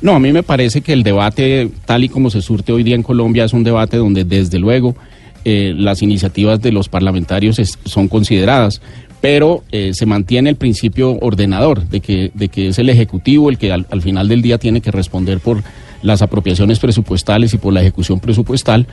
No, 0.00 0.14
a 0.14 0.18
mí 0.18 0.32
me 0.32 0.42
parece 0.42 0.80
que 0.80 0.94
el 0.94 1.02
debate, 1.02 1.70
tal 1.84 2.04
y 2.04 2.08
como 2.08 2.30
se 2.30 2.40
surte 2.40 2.72
hoy 2.72 2.84
día 2.84 2.94
en 2.94 3.02
Colombia, 3.02 3.44
es 3.44 3.52
un 3.52 3.64
debate 3.64 3.98
donde 3.98 4.24
desde 4.24 4.58
luego 4.58 4.96
eh, 5.44 5.74
las 5.76 6.02
iniciativas 6.02 6.62
de 6.62 6.72
los 6.72 6.88
parlamentarios 6.88 7.60
son 7.84 8.08
consideradas, 8.08 8.80
pero 9.20 9.62
eh, 9.70 9.92
se 9.94 10.06
mantiene 10.06 10.50
el 10.50 10.56
principio 10.56 11.18
ordenador 11.20 11.86
de 11.88 12.00
que, 12.00 12.30
de 12.34 12.48
que 12.48 12.68
es 12.68 12.78
el 12.78 12.88
Ejecutivo 12.88 13.50
el 13.50 13.58
que 13.58 13.72
al, 13.72 14.02
final 14.02 14.28
del 14.28 14.42
día 14.42 14.58
tiene 14.58 14.80
que 14.80 14.90
responder 14.90 15.40
por 15.40 15.62
las 16.02 16.22
apropiaciones 16.22 16.78
presupuestales 16.78 17.52
y 17.52 17.58
por 17.58 17.74
la 17.74 17.82
ejecución 17.82 18.20
presupuestal 18.20 18.86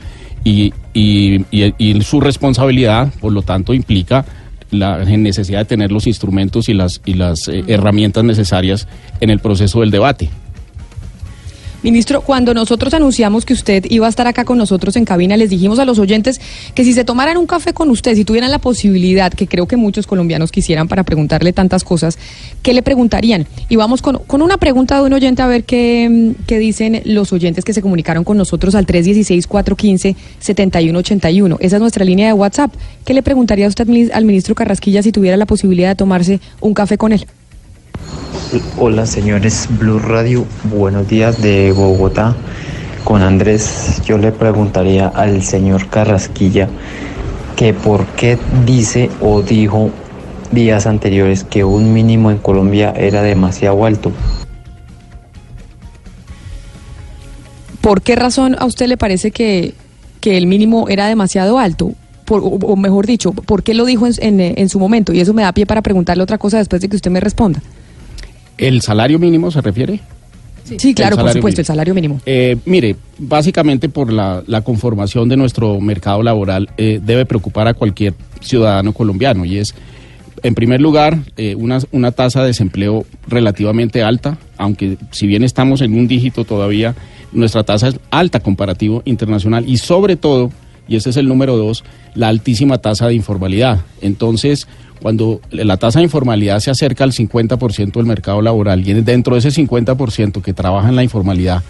y, 0.44 0.74
y, 0.92 1.44
y, 1.50 2.00
su 2.02 2.20
responsabilidad, 2.20 3.12
por 3.20 3.32
lo 3.32 3.42
tanto, 3.42 3.72
implica 3.72 4.26
la 4.70 5.02
necesidad 5.04 5.60
de 5.60 5.64
tener 5.64 5.90
los 5.90 6.06
instrumentos 6.06 6.68
y 6.68 6.74
las, 6.74 7.00
y 7.06 7.14
las 7.14 7.48
eh, 7.48 7.64
herramientas 7.66 8.24
necesarias 8.24 8.86
en 9.20 9.30
el 9.30 9.38
proceso 9.38 9.80
del 9.80 9.90
debate. 9.90 10.28
Ministro, 11.80 12.22
cuando 12.22 12.54
nosotros 12.54 12.92
anunciamos 12.92 13.44
que 13.44 13.52
usted 13.52 13.84
iba 13.88 14.06
a 14.06 14.10
estar 14.10 14.26
acá 14.26 14.44
con 14.44 14.58
nosotros 14.58 14.96
en 14.96 15.04
cabina, 15.04 15.36
les 15.36 15.48
dijimos 15.48 15.78
a 15.78 15.84
los 15.84 16.00
oyentes 16.00 16.40
que 16.74 16.82
si 16.82 16.92
se 16.92 17.04
tomaran 17.04 17.36
un 17.36 17.46
café 17.46 17.72
con 17.72 17.88
usted, 17.90 18.16
si 18.16 18.24
tuvieran 18.24 18.50
la 18.50 18.58
posibilidad, 18.58 19.32
que 19.32 19.46
creo 19.46 19.68
que 19.68 19.76
muchos 19.76 20.08
colombianos 20.08 20.50
quisieran 20.50 20.88
para 20.88 21.04
preguntarle 21.04 21.52
tantas 21.52 21.84
cosas, 21.84 22.18
¿qué 22.62 22.74
le 22.74 22.82
preguntarían? 22.82 23.46
Y 23.68 23.76
vamos 23.76 24.02
con, 24.02 24.20
una 24.42 24.56
pregunta 24.56 24.96
de 24.96 25.02
un 25.02 25.12
oyente 25.12 25.42
a 25.42 25.46
ver 25.46 25.62
qué, 25.62 26.34
qué 26.48 26.58
dicen 26.58 27.00
los 27.04 27.32
oyentes 27.32 27.64
que 27.64 27.72
se 27.72 27.80
comunicaron 27.80 28.24
con 28.24 28.36
nosotros 28.36 28.74
al 28.74 28.84
316-415-7181. 28.84 31.58
Esa 31.60 31.76
es 31.76 31.80
nuestra 31.80 32.04
línea 32.04 32.26
de 32.26 32.32
WhatsApp. 32.32 32.74
¿Qué 33.04 33.14
le 33.14 33.22
preguntaría 33.22 33.68
usted 33.68 33.86
al 34.12 34.24
ministro 34.24 34.56
Carrasquilla 34.56 35.04
si 35.04 35.12
tuviera 35.12 35.36
la 35.36 35.46
posibilidad 35.46 35.90
de 35.90 35.94
tomarse 35.94 36.40
un 36.60 36.74
café 36.74 36.98
con 36.98 37.12
él? 37.12 37.24
Hola 38.78 39.04
señores 39.04 39.68
Blue 39.78 39.98
Radio, 39.98 40.46
buenos 40.64 41.06
días 41.06 41.42
de 41.42 41.70
Bogotá. 41.72 42.34
Con 43.04 43.20
Andrés 43.20 44.00
yo 44.06 44.16
le 44.16 44.32
preguntaría 44.32 45.08
al 45.08 45.42
señor 45.42 45.88
Carrasquilla 45.88 46.66
que 47.56 47.74
por 47.74 48.06
qué 48.06 48.38
dice 48.64 49.10
o 49.20 49.42
dijo 49.42 49.90
días 50.50 50.86
anteriores 50.86 51.44
que 51.44 51.62
un 51.62 51.92
mínimo 51.92 52.30
en 52.30 52.38
Colombia 52.38 52.94
era 52.96 53.22
demasiado 53.22 53.84
alto. 53.84 54.12
¿Por 57.82 58.00
qué 58.00 58.16
razón 58.16 58.56
a 58.58 58.64
usted 58.64 58.86
le 58.86 58.96
parece 58.96 59.30
que, 59.30 59.74
el 60.22 60.46
mínimo 60.46 60.88
era 60.88 61.06
demasiado 61.06 61.58
alto? 61.58 61.92
o, 62.30 62.76
mejor 62.76 63.06
dicho, 63.06 63.32
¿por 63.32 63.62
qué 63.62 63.74
lo 63.74 63.84
dijo 63.84 64.06
en, 64.06 64.40
en 64.40 64.68
su 64.70 64.78
momento? 64.78 65.12
Y 65.12 65.20
eso 65.20 65.34
me 65.34 65.42
da 65.42 65.52
pie 65.52 65.66
para 65.66 65.82
preguntarle 65.82 66.22
otra 66.22 66.38
cosa 66.38 66.58
después 66.58 66.80
de 66.80 66.88
que 66.88 66.96
usted 66.96 67.10
me 67.10 67.20
responda. 67.20 67.60
¿El 68.58 68.82
salario 68.82 69.18
mínimo 69.18 69.50
se 69.50 69.60
refiere? 69.60 70.00
Sí, 70.76 70.92
claro, 70.92 71.16
por 71.16 71.32
supuesto, 71.32 71.60
el 71.60 71.66
salario 71.66 71.94
mínimo. 71.94 72.20
Eh, 72.26 72.56
mire, 72.66 72.96
básicamente 73.18 73.88
por 73.88 74.12
la, 74.12 74.42
conformación 74.62 75.28
de 75.28 75.36
nuestro 75.36 75.80
mercado 75.80 76.22
laboral 76.22 76.68
eh, 76.76 77.00
debe 77.02 77.24
preocupar 77.24 77.68
a 77.68 77.74
cualquier 77.74 78.14
ciudadano 78.40 78.92
colombiano 78.92 79.44
y 79.44 79.58
es, 79.58 79.74
en 80.42 80.54
primer 80.54 80.80
lugar, 80.80 81.18
eh, 81.36 81.54
una, 81.54 81.78
una 81.92 82.12
tasa 82.12 82.42
de 82.42 82.48
desempleo 82.48 83.06
relativamente 83.26 84.02
alta, 84.02 84.38
aunque 84.56 84.98
si 85.10 85.26
bien 85.26 85.42
estamos 85.42 85.80
en 85.80 85.94
un 85.94 86.06
dígito 86.06 86.44
todavía, 86.44 86.94
nuestra 87.32 87.62
tasa 87.62 87.88
es 87.88 88.00
alta 88.10 88.40
comparativo 88.40 89.02
internacional 89.04 89.68
y 89.68 89.78
sobre 89.78 90.16
todo, 90.16 90.50
y 90.86 90.96
ese 90.96 91.10
es 91.10 91.16
el 91.16 91.28
número 91.28 91.56
dos, 91.56 91.84
la 92.14 92.28
altísima 92.28 92.78
tasa 92.78 93.06
de 93.06 93.14
informalidad. 93.14 93.80
Entonces, 94.00 94.66
cuando 95.00 95.40
la 95.50 95.76
tasa 95.76 96.00
de 96.00 96.04
informalidad 96.04 96.60
se 96.60 96.70
acerca 96.70 97.04
al 97.04 97.12
50% 97.12 97.92
del 97.92 98.06
mercado 98.06 98.42
laboral 98.42 98.86
y 98.86 98.94
dentro 98.94 99.34
de 99.34 99.40
ese 99.40 99.50
50% 99.50 100.42
que 100.42 100.52
trabaja 100.52 100.88
en 100.88 100.96
la 100.96 101.02
informalidad, 101.02 101.62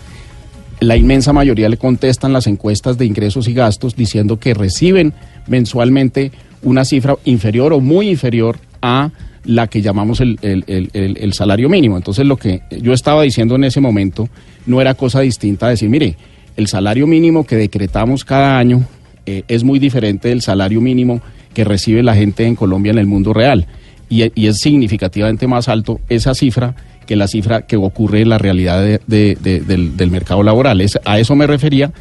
la 0.81 0.97
inmensa 0.97 1.33
mayoría 1.33 1.69
le 1.69 1.77
contestan 1.77 2.33
las 2.33 2.47
encuestas 2.47 2.99
de 2.99 3.07
ingresos 3.07 3.49
y 3.49 3.55
gastos 3.55 3.97
diciendo 3.97 4.39
que 4.39 4.55
reciben 4.55 5.13
mensualmente 5.47 6.31
una 6.63 6.85
cifra 6.85 7.17
inferior 7.25 7.73
o 7.73 7.81
muy 7.81 8.09
inferior 8.09 8.59
a 8.81 9.11
la 9.45 9.67
que 9.67 9.83
llamamos 9.83 10.21
el, 10.21 11.33
salario 11.33 11.69
mínimo. 11.69 11.97
Entonces 11.97 12.27
lo 12.27 12.37
que 12.37 12.63
yo 12.71 12.93
estaba 12.93 13.23
diciendo 13.23 13.57
en 13.57 13.65
ese 13.65 13.81
momento 13.81 14.29
no 14.67 14.81
era 14.81 14.95
cosa 14.95 15.21
distinta 15.21 15.67
a 15.67 15.71
decir, 15.71 15.89
mire, 15.89 16.17
el 16.57 16.67
salario 16.67 17.07
mínimo 17.07 17.47
que 17.47 17.57
decretamos 17.57 18.25
cada 18.25 18.59
año 18.59 18.85
eh, 19.27 19.45
es 19.49 19.65
muy 19.65 19.79
diferente 19.79 20.29
del 20.29 20.43
salario 20.43 20.81
mínimo 20.81 21.21
que 21.55 21.65
recibe 21.65 22.03
la 22.03 22.15
gente 22.15 22.47
en 22.47 22.55
Colombia 22.55 22.91
en 22.91 22.99
el 22.99 23.07
mundo 23.07 23.33
real. 23.33 23.67
Y, 24.11 24.23
es 24.47 24.59
significativamente 24.59 25.47
más 25.47 25.69
alto 25.69 26.01
esa 26.09 26.35
cifra 26.35 26.75
que 27.07 27.17
la 27.17 27.29
cifra 27.29 27.63
que 27.63 27.77
ocurre 27.77 28.23
en 28.23 28.31
la 28.31 28.39
realidad 28.39 29.01
del, 29.07 30.11
mercado 30.11 30.43
laboral. 30.43 30.85
a 31.05 31.19
eso 31.19 31.37
me 31.37 31.47
refería. 31.47 31.93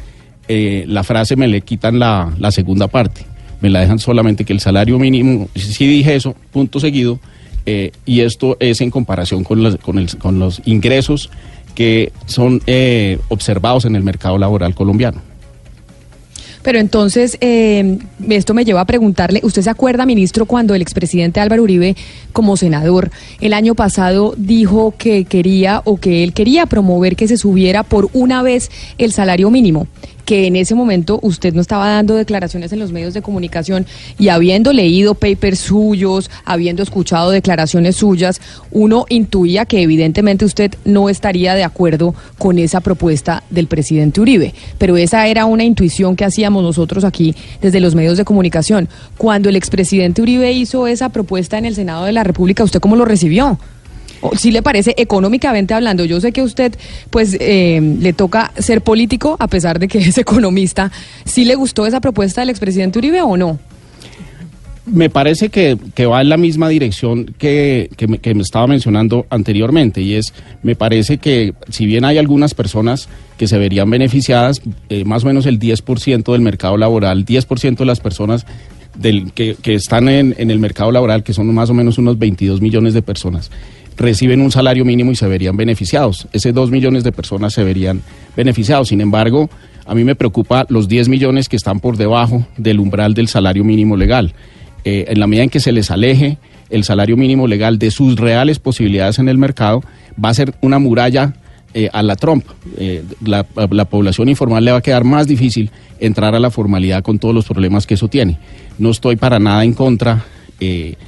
Eh, 0.48 0.84
la 0.86 1.04
frase 1.04 1.36
me 1.36 1.48
le 1.48 1.60
quitan 1.60 1.98
la, 1.98 2.32
segunda 2.50 2.88
parte. 2.88 3.22
Me 3.60 3.68
la 3.68 3.80
dejan 3.80 3.98
solamente 3.98 4.44
que 4.44 4.52
el 4.52 4.60
salario 4.60 4.98
mínimo, 4.98 5.48
si 5.54 5.86
dije 5.86 6.14
eso, 6.14 6.34
punto 6.52 6.78
seguido, 6.80 7.18
eh, 7.66 7.90
y 8.06 8.20
esto 8.20 8.56
es 8.60 8.80
en 8.80 8.90
comparación 8.90 9.44
con 9.44 9.62
los, 9.62 9.76
con, 9.76 10.06
con 10.18 10.38
los 10.38 10.62
ingresos 10.64 11.30
que 11.74 12.12
son 12.26 12.60
eh, 12.66 13.18
observados 13.28 13.84
en 13.84 13.94
el 13.94 14.02
mercado 14.02 14.36
laboral 14.38 14.74
colombiano. 14.74 15.20
Pero 16.62 16.78
entonces, 16.78 17.36
eh, 17.40 17.98
esto 18.28 18.54
me 18.54 18.64
lleva 18.64 18.80
a 18.80 18.84
preguntarle, 18.84 19.40
¿usted 19.42 19.62
se 19.62 19.70
acuerda, 19.70 20.06
ministro, 20.06 20.46
cuando 20.46 20.74
el 20.74 20.82
expresidente 20.82 21.40
Álvaro 21.40 21.62
Uribe, 21.62 21.96
como 22.32 22.56
senador, 22.56 23.10
el 23.40 23.52
año 23.52 23.74
pasado 23.74 24.34
dijo 24.36 24.94
que 24.96 25.24
quería 25.24 25.82
o 25.84 25.96
que 25.96 26.24
él 26.24 26.32
quería 26.32 26.66
promover 26.66 27.16
que 27.16 27.28
se 27.28 27.36
subiera 27.36 27.82
por 27.82 28.08
una 28.12 28.42
vez 28.42 28.70
el 28.98 29.12
salario 29.12 29.50
mínimo? 29.50 29.86
Que 30.28 30.46
en 30.46 30.56
ese 30.56 30.74
momento 30.74 31.18
usted 31.22 31.54
no 31.54 31.62
estaba 31.62 31.88
dando 31.88 32.14
declaraciones 32.14 32.70
en 32.74 32.80
los 32.80 32.92
medios 32.92 33.14
de 33.14 33.22
comunicación 33.22 33.86
y 34.18 34.28
habiendo 34.28 34.74
leído 34.74 35.14
papers 35.14 35.58
suyos, 35.58 36.30
habiendo 36.44 36.82
escuchado 36.82 37.30
declaraciones 37.30 37.96
suyas, 37.96 38.38
uno 38.70 39.06
intuía 39.08 39.64
que 39.64 39.80
evidentemente 39.80 40.44
usted 40.44 40.74
no 40.84 41.08
estaría 41.08 41.54
de 41.54 41.64
acuerdo 41.64 42.14
con 42.36 42.58
esa 42.58 42.82
propuesta 42.82 43.42
del 43.48 43.68
presidente 43.68 44.20
Uribe. 44.20 44.52
Pero 44.76 44.98
esa 44.98 45.26
era 45.26 45.46
una 45.46 45.64
intuición 45.64 46.14
que 46.14 46.26
hacíamos 46.26 46.62
nosotros 46.62 47.04
aquí 47.04 47.34
desde 47.62 47.80
los 47.80 47.94
medios 47.94 48.18
de 48.18 48.26
comunicación. 48.26 48.86
Cuando 49.16 49.48
el 49.48 49.56
expresidente 49.56 50.20
Uribe 50.20 50.52
hizo 50.52 50.86
esa 50.88 51.08
propuesta 51.08 51.56
en 51.56 51.64
el 51.64 51.74
Senado 51.74 52.04
de 52.04 52.12
la 52.12 52.22
República, 52.22 52.64
¿usted 52.64 52.80
cómo 52.80 52.96
lo 52.96 53.06
recibió? 53.06 53.58
¿O 54.20 54.36
¿Sí 54.36 54.50
le 54.50 54.62
parece 54.62 54.94
económicamente 54.96 55.74
hablando? 55.74 56.04
Yo 56.04 56.20
sé 56.20 56.32
que 56.32 56.42
usted, 56.42 56.74
pues, 57.10 57.36
eh, 57.40 57.80
le 58.00 58.12
toca 58.12 58.52
ser 58.58 58.82
político 58.82 59.36
a 59.38 59.48
pesar 59.48 59.78
de 59.78 59.88
que 59.88 59.98
es 60.08 60.18
economista. 60.18 60.90
¿Sí 61.24 61.44
le 61.44 61.54
gustó 61.54 61.86
esa 61.86 62.00
propuesta 62.00 62.40
del 62.40 62.50
expresidente 62.50 62.98
Uribe 62.98 63.22
o 63.22 63.36
no? 63.36 63.58
Me 64.86 65.10
parece 65.10 65.50
que, 65.50 65.76
que 65.94 66.06
va 66.06 66.22
en 66.22 66.30
la 66.30 66.38
misma 66.38 66.68
dirección 66.68 67.34
que, 67.36 67.90
que 67.96 68.34
me 68.34 68.42
estaba 68.42 68.66
mencionando 68.66 69.26
anteriormente 69.28 70.00
y 70.00 70.14
es, 70.14 70.32
me 70.62 70.76
parece 70.76 71.18
que 71.18 71.52
si 71.68 71.84
bien 71.84 72.06
hay 72.06 72.16
algunas 72.16 72.54
personas 72.54 73.06
que 73.36 73.46
se 73.46 73.58
verían 73.58 73.90
beneficiadas, 73.90 74.62
eh, 74.88 75.04
más 75.04 75.24
o 75.24 75.26
menos 75.26 75.44
el 75.44 75.58
10% 75.58 76.32
del 76.32 76.40
mercado 76.40 76.78
laboral, 76.78 77.26
10% 77.26 77.76
de 77.76 77.84
las 77.84 78.00
personas 78.00 78.46
del, 78.96 79.32
que, 79.32 79.56
que 79.60 79.74
están 79.74 80.08
en, 80.08 80.34
en 80.38 80.50
el 80.50 80.58
mercado 80.58 80.90
laboral, 80.90 81.22
que 81.22 81.34
son 81.34 81.52
más 81.54 81.70
o 81.70 81.74
menos 81.74 81.98
unos 81.98 82.18
22 82.18 82.60
millones 82.60 82.94
de 82.94 83.02
personas, 83.02 83.50
reciben 83.98 84.40
un 84.40 84.50
salario 84.50 84.84
mínimo 84.84 85.12
y 85.12 85.16
se 85.16 85.26
verían 85.26 85.56
beneficiados. 85.56 86.28
Ese 86.32 86.52
2 86.52 86.70
millones 86.70 87.04
de 87.04 87.12
personas 87.12 87.52
se 87.52 87.64
verían 87.64 88.00
beneficiados. 88.36 88.88
Sin 88.88 89.00
embargo, 89.00 89.50
a 89.84 89.94
mí 89.94 90.04
me 90.04 90.14
preocupa 90.14 90.64
los 90.68 90.88
10 90.88 91.08
millones 91.08 91.48
que 91.48 91.56
están 91.56 91.80
por 91.80 91.96
debajo 91.96 92.46
del 92.56 92.78
umbral 92.78 93.14
del 93.14 93.28
salario 93.28 93.64
mínimo 93.64 93.96
legal. 93.96 94.32
Eh, 94.84 95.06
en 95.08 95.18
la 95.18 95.26
medida 95.26 95.44
en 95.44 95.50
que 95.50 95.60
se 95.60 95.72
les 95.72 95.90
aleje 95.90 96.38
el 96.70 96.84
salario 96.84 97.16
mínimo 97.16 97.46
legal 97.46 97.78
de 97.78 97.90
sus 97.90 98.16
reales 98.16 98.58
posibilidades 98.58 99.18
en 99.18 99.28
el 99.28 99.36
mercado, 99.36 99.82
va 100.22 100.28
a 100.28 100.34
ser 100.34 100.54
una 100.60 100.78
muralla 100.78 101.34
eh, 101.74 101.88
a 101.92 102.02
la 102.02 102.14
Trump. 102.14 102.44
Eh, 102.76 103.02
la, 103.24 103.44
la 103.70 103.84
población 103.86 104.28
informal 104.28 104.64
le 104.64 104.72
va 104.72 104.78
a 104.78 104.82
quedar 104.82 105.04
más 105.04 105.26
difícil 105.26 105.70
entrar 105.98 106.34
a 106.34 106.38
la 106.38 106.50
formalidad 106.50 107.02
con 107.02 107.18
todos 107.18 107.34
los 107.34 107.46
problemas 107.46 107.86
que 107.86 107.94
eso 107.94 108.08
tiene. 108.08 108.38
No 108.78 108.90
estoy 108.90 109.16
para 109.16 109.40
nada 109.40 109.64
en 109.64 109.72
contra, 109.72 110.24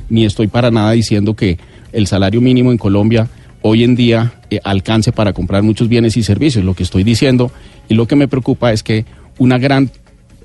ni 0.08 0.24
estoy 0.24 0.46
para 0.46 0.70
nada 0.70 0.92
diciendo 0.92 1.34
que 1.34 1.58
el 1.92 2.06
salario 2.06 2.40
mínimo 2.40 2.72
en 2.72 2.78
Colombia 2.78 3.28
hoy 3.62 3.84
en 3.84 3.94
día 3.94 4.32
eh, 4.50 4.60
alcance 4.64 5.12
para 5.12 5.32
comprar 5.32 5.62
muchos 5.62 5.88
bienes 5.88 6.16
y 6.16 6.22
servicios. 6.22 6.64
Lo 6.64 6.74
que 6.74 6.82
estoy 6.82 7.04
diciendo 7.04 7.50
y 7.88 7.94
lo 7.94 8.06
que 8.06 8.16
me 8.16 8.28
preocupa 8.28 8.72
es 8.72 8.82
que 8.82 9.04
una 9.38 9.58
gran 9.58 9.90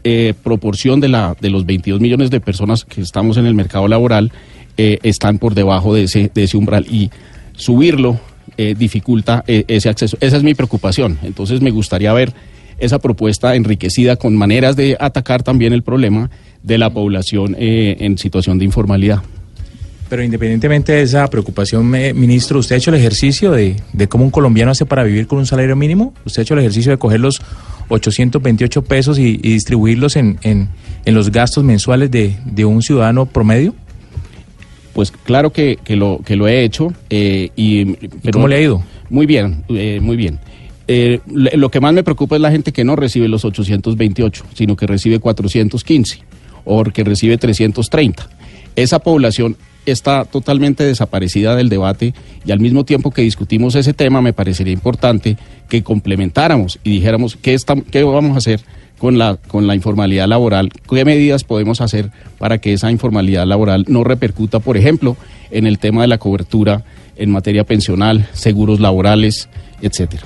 eh, 0.08 0.36
proporción 0.44 1.00
de, 1.00 1.08
la, 1.08 1.36
de 1.42 1.50
los 1.50 1.66
22 1.66 2.00
millones 2.00 2.30
de 2.30 2.40
personas 2.40 2.86
que 2.86 3.02
estamos 3.02 3.38
en 3.38 3.48
el 3.48 3.56
mercado 3.56 3.88
laboral 3.88 4.32
eh, 4.78 5.00
están 5.02 5.40
por 5.40 5.56
debajo 5.56 5.96
de 5.96 6.04
ese, 6.04 6.30
de 6.32 6.44
ese 6.44 6.58
umbral 6.58 6.86
y 6.88 7.10
subirlo 7.54 8.20
eh, 8.56 8.76
dificulta 8.78 9.44
ese 9.48 9.90
acceso. 9.90 10.16
Esa 10.22 10.38
es 10.38 10.44
mi 10.44 10.54
preocupación. 10.54 11.18
Entonces 11.24 11.62
me 11.62 11.72
gustaría 11.72 12.14
ver 12.14 12.34
esa 12.78 13.00
propuesta 13.00 13.56
enriquecida 13.56 14.16
con 14.16 14.36
maneras 14.36 14.76
de 14.76 14.96
atacar 15.00 15.42
también 15.42 15.74
el 15.74 15.82
problema 15.82 16.30
de 16.62 16.78
la 16.78 16.92
población 16.92 17.56
en 17.58 18.18
situación 18.20 18.60
de 18.60 18.66
informalidad. 18.66 19.24
Pero 20.10 20.24
independientemente 20.24 20.92
de 20.94 21.02
esa 21.02 21.28
preocupación, 21.28 21.90
ministro, 21.90 22.60
¿usted 22.60 22.76
ha 22.76 22.78
hecho 22.78 22.92
el 22.92 22.98
ejercicio 22.98 23.52
de, 23.52 23.76
de 23.92 24.08
cómo 24.08 24.24
un 24.24 24.30
colombiano 24.32 24.72
hace 24.72 24.86
para 24.86 25.04
vivir 25.04 25.26
con 25.26 25.40
un 25.40 25.48
salario 25.48 25.76
mínimo? 25.76 26.14
¿Usted 26.26 26.42
ha 26.42 26.44
hecho 26.44 26.54
el 26.54 26.60
ejercicio 26.60 26.92
de 26.92 26.98
coger 27.00 27.20
los 27.20 27.42
828 27.90 28.84
pesos 28.84 29.18
y, 29.18 29.40
y 29.42 29.54
distribuirlos 29.54 30.16
en, 30.16 30.38
en, 30.44 30.70
en 31.06 31.16
los 31.16 31.32
gastos 31.32 31.64
mensuales 31.64 32.12
de, 32.12 32.36
de 32.46 32.66
un 32.66 32.84
ciudadano 32.84 33.26
promedio? 33.26 33.74
Pues 34.94 35.12
claro 35.12 35.52
que, 35.52 35.78
que 35.84 35.96
lo, 35.96 36.20
que 36.24 36.36
lo 36.36 36.48
he 36.48 36.64
hecho. 36.64 36.94
eh, 37.10 37.50
y, 37.56 37.86
pero- 38.22 38.34
cómo 38.34 38.48
le 38.48 38.58
ha 38.58 38.62
ido? 38.62 38.84
Muy 39.10 39.26
bien, 39.26 39.64
eh, 39.70 40.00
muy 40.02 40.16
bien. 40.18 40.40
Eh, 40.88 41.20
lo 41.28 41.70
que 41.72 41.80
más 41.80 41.94
me 41.96 42.04
preocupa 42.04 42.36
es 42.36 42.42
la 42.44 42.52
gente 42.52 42.72
que 42.72 42.84
no 42.84 42.96
recibe 42.96 43.28
los 43.28 43.44
828, 43.44 44.46
sino 44.54 44.76
que 44.76 44.86
recibe 44.86 45.18
415 45.20 46.20
o 46.64 46.84
que 46.84 47.04
recibe 47.04 47.38
330. 47.40 48.30
Esa 48.76 49.00
población 49.00 49.58
está 49.86 50.26
totalmente 50.26 50.84
desaparecida 50.84 51.56
del 51.56 51.70
debate 51.70 52.14
y 52.46 52.52
al 52.52 52.60
mismo 52.60 52.86
tiempo 52.86 53.12
que 53.12 53.22
discutimos 53.22 53.76
ese 53.76 53.94
tema 53.94 54.22
me 54.22 54.34
parecería 54.34 54.74
importante 54.74 55.38
que 55.70 55.84
complementáramos 55.84 56.80
y 56.84 56.92
dijéramos 56.92 57.36
qué, 57.42 57.54
está- 57.54 57.76
qué 57.92 58.04
vamos 58.04 58.36
a 58.36 58.38
hacer 58.38 58.62
con 58.98 59.18
la, 59.18 59.36
con 59.48 59.68
la 59.68 59.76
informalidad 59.76 60.28
laboral, 60.28 60.72
qué 60.90 61.04
medidas 61.06 61.44
podemos 61.44 61.82
hacer 61.82 62.12
para 62.40 62.60
que 62.60 62.74
esa 62.74 62.92
informalidad 62.92 63.46
laboral 63.46 63.86
no 63.88 64.04
repercuta, 64.04 64.60
por 64.60 64.78
ejemplo, 64.78 65.18
en 65.52 65.68
el 65.68 65.80
tema 65.80 66.02
de 66.02 66.08
la 66.08 66.18
cobertura 66.18 66.84
en 67.18 67.30
materia 67.32 67.64
pensional, 67.66 68.28
seguros 68.34 68.80
laborales, 68.80 69.50
etcétera. 69.82 70.24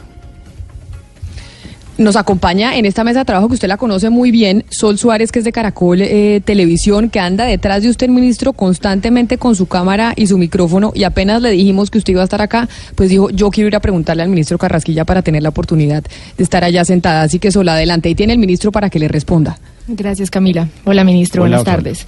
Nos 2.00 2.16
acompaña 2.16 2.78
en 2.78 2.86
esta 2.86 3.04
mesa 3.04 3.20
de 3.20 3.26
trabajo 3.26 3.50
que 3.50 3.56
usted 3.56 3.68
la 3.68 3.76
conoce 3.76 4.10
muy 4.10 4.32
bien, 4.32 4.64
Sol 4.70 4.98
Suárez, 4.98 5.34
que 5.34 5.40
es 5.40 5.46
de 5.46 5.52
Caracol 5.52 6.00
eh, 6.02 6.42
Televisión, 6.46 7.10
que 7.10 7.20
anda 7.20 7.44
detrás 7.44 7.84
de 7.84 7.90
usted, 7.90 8.08
ministro, 8.08 8.54
constantemente 8.54 9.38
con 9.38 9.54
su 9.54 9.66
cámara 9.66 10.14
y 10.16 10.28
su 10.28 10.38
micrófono. 10.38 10.94
Y 10.96 11.04
apenas 11.04 11.42
le 11.42 11.52
dijimos 11.52 11.92
que 11.92 11.98
usted 11.98 12.14
iba 12.14 12.22
a 12.22 12.24
estar 12.24 12.42
acá, 12.42 12.70
pues 12.96 13.10
dijo, 13.10 13.30
yo 13.32 13.52
quiero 13.52 13.68
ir 13.68 13.76
a 13.76 13.82
preguntarle 13.82 14.24
al 14.24 14.30
ministro 14.30 14.58
Carrasquilla 14.58 15.04
para 15.04 15.24
tener 15.24 15.44
la 15.44 15.50
oportunidad 15.50 16.02
de 16.38 16.44
estar 16.44 16.64
allá 16.64 16.86
sentada. 16.86 17.24
Así 17.24 17.38
que 17.38 17.52
Sol, 17.52 17.68
adelante. 17.68 18.10
Y 18.10 18.16
tiene 18.16 18.32
el 18.32 18.40
ministro 18.40 18.72
para 18.72 18.90
que 18.90 18.98
le 18.98 19.10
responda. 19.10 19.60
Gracias, 19.90 20.32
Camila. 20.32 20.70
Hola, 20.86 21.04
ministro. 21.04 21.44
Hola, 21.44 21.58
Buenas 21.58 21.76
tardes. 21.76 22.08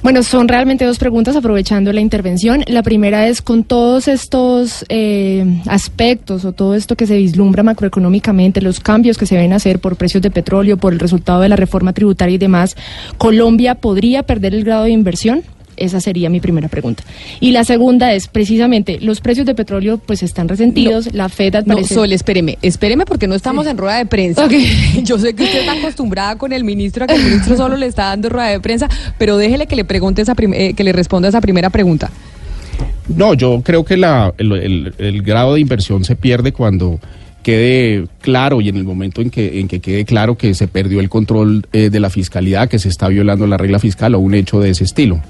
Bueno, 0.00 0.22
son 0.22 0.46
realmente 0.46 0.84
dos 0.84 0.98
preguntas 0.98 1.34
aprovechando 1.34 1.92
la 1.92 2.00
intervención. 2.00 2.62
La 2.68 2.82
primera 2.82 3.26
es 3.26 3.42
con 3.42 3.64
todos 3.64 4.06
estos 4.06 4.84
eh, 4.88 5.44
aspectos 5.66 6.44
o 6.44 6.52
todo 6.52 6.74
esto 6.74 6.94
que 6.94 7.06
se 7.06 7.16
vislumbra 7.16 7.64
macroeconómicamente, 7.64 8.60
los 8.60 8.78
cambios 8.78 9.18
que 9.18 9.26
se 9.26 9.36
ven 9.36 9.52
hacer 9.52 9.80
por 9.80 9.96
precios 9.96 10.22
de 10.22 10.30
petróleo, 10.30 10.76
por 10.76 10.92
el 10.92 11.00
resultado 11.00 11.40
de 11.40 11.48
la 11.48 11.56
reforma 11.56 11.92
tributaria 11.92 12.36
y 12.36 12.38
demás, 12.38 12.76
¿Colombia 13.18 13.74
podría 13.74 14.22
perder 14.22 14.54
el 14.54 14.64
grado 14.64 14.84
de 14.84 14.90
inversión? 14.90 15.42
Esa 15.78 16.00
sería 16.00 16.28
mi 16.30 16.40
primera 16.40 16.68
pregunta. 16.68 17.02
Y 17.40 17.52
la 17.52 17.64
segunda 17.64 18.12
es, 18.12 18.28
precisamente, 18.28 18.98
los 19.00 19.20
precios 19.20 19.46
de 19.46 19.54
petróleo 19.54 19.98
pues 19.98 20.22
están 20.22 20.48
resentidos, 20.48 21.12
la 21.14 21.28
Fed 21.28 21.54
al 21.54 21.66
No, 21.66 21.74
parecer... 21.74 21.94
Sol, 21.96 22.12
espéreme, 22.12 22.58
espéreme 22.62 23.04
porque 23.06 23.26
no 23.26 23.34
estamos 23.34 23.66
en 23.66 23.78
rueda 23.78 23.98
de 23.98 24.06
prensa. 24.06 24.48
Yo 25.02 25.18
sé 25.18 25.34
que 25.34 25.44
usted 25.44 25.60
está 25.60 25.72
acostumbrada 25.72 26.36
con 26.36 26.52
el 26.52 26.64
ministro 26.64 27.04
a 27.04 27.06
que 27.06 27.14
el 27.14 27.22
ministro 27.24 27.56
solo 27.56 27.76
le 27.76 27.86
está 27.86 28.06
dando 28.06 28.28
rueda 28.28 28.48
de 28.48 28.60
prensa, 28.60 28.88
pero 29.18 29.36
déjele 29.36 29.66
que 29.66 29.76
le 29.76 29.84
pregunte 29.84 30.22
esa 30.22 30.34
prim- 30.34 30.54
eh, 30.54 30.74
que 30.74 30.84
le 30.84 30.92
responda 30.92 31.28
esa 31.28 31.40
primera 31.40 31.70
pregunta. 31.70 32.10
No, 33.08 33.34
yo 33.34 33.62
creo 33.64 33.84
que 33.84 33.96
la, 33.96 34.34
el, 34.38 34.52
el- 34.52 34.94
el 34.98 35.22
grado 35.22 35.54
de 35.54 35.60
inversión 35.60 36.04
se 36.04 36.14
pierde 36.16 36.52
cuando 36.52 37.00
quede 37.42 38.06
claro 38.20 38.60
y 38.60 38.68
en 38.68 38.76
el 38.76 38.84
momento 38.84 39.22
en 39.22 39.30
que, 39.30 39.60
en 39.60 39.68
que 39.68 39.80
quede 39.80 40.04
claro 40.04 40.36
que 40.36 40.52
se 40.54 40.68
perdió 40.68 41.00
el 41.00 41.08
control 41.08 41.66
eh, 41.72 41.88
de 41.88 42.00
la 42.00 42.10
fiscalidad, 42.10 42.68
que 42.68 42.78
se 42.78 42.88
está 42.90 43.08
violando 43.08 43.46
la 43.46 43.56
regla 43.56 43.78
fiscal 43.78 44.14
o 44.14 44.18
un 44.18 44.34
hecho 44.34 44.60
de 44.60 44.70
ese 44.70 44.84
estilo. 44.84 45.20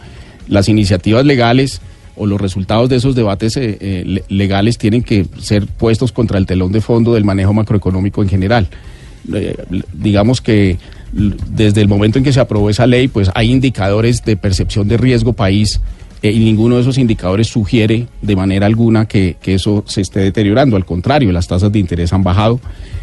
Las 0.48 0.68
iniciativas 0.68 1.24
legales 1.24 1.80
o 2.16 2.26
los 2.26 2.40
resultados 2.40 2.88
de 2.88 2.96
esos 2.96 3.14
debates 3.14 3.56
eh, 3.56 3.76
eh, 3.80 4.02
le- 4.04 4.24
legales 4.28 4.76
tienen 4.78 5.02
que 5.02 5.26
ser 5.38 5.66
puestos 5.66 6.10
contra 6.10 6.38
el 6.38 6.46
telón 6.46 6.72
de 6.72 6.80
fondo 6.80 7.14
del 7.14 7.24
manejo 7.24 7.52
macroeconómico 7.54 8.22
en 8.22 8.28
general. 8.28 8.68
Eh, 9.32 9.54
digamos 9.92 10.40
que 10.40 10.78
desde 11.12 11.80
el 11.80 11.88
momento 11.88 12.18
en 12.18 12.24
que 12.24 12.32
se 12.32 12.40
aprobó 12.40 12.70
esa 12.70 12.86
ley, 12.86 13.08
pues 13.08 13.30
hay 13.34 13.50
indicadores 13.50 14.24
de 14.24 14.36
percepción 14.36 14.88
de 14.88 14.96
riesgo 14.96 15.32
país 15.32 15.80
y 16.22 16.38
ninguno 16.40 16.74
de 16.76 16.82
esos 16.82 16.98
indicadores 16.98 17.46
sugiere 17.46 18.08
de 18.20 18.36
manera 18.36 18.66
alguna 18.66 19.06
que, 19.06 19.36
que 19.40 19.54
eso 19.54 19.84
se 19.86 20.00
esté 20.00 20.20
deteriorando. 20.20 20.76
Al 20.76 20.84
contrario, 20.84 21.30
las 21.30 21.46
tasas 21.46 21.70
de 21.70 21.78
interés 21.78 22.12
han 22.12 22.24
bajado, 22.24 22.60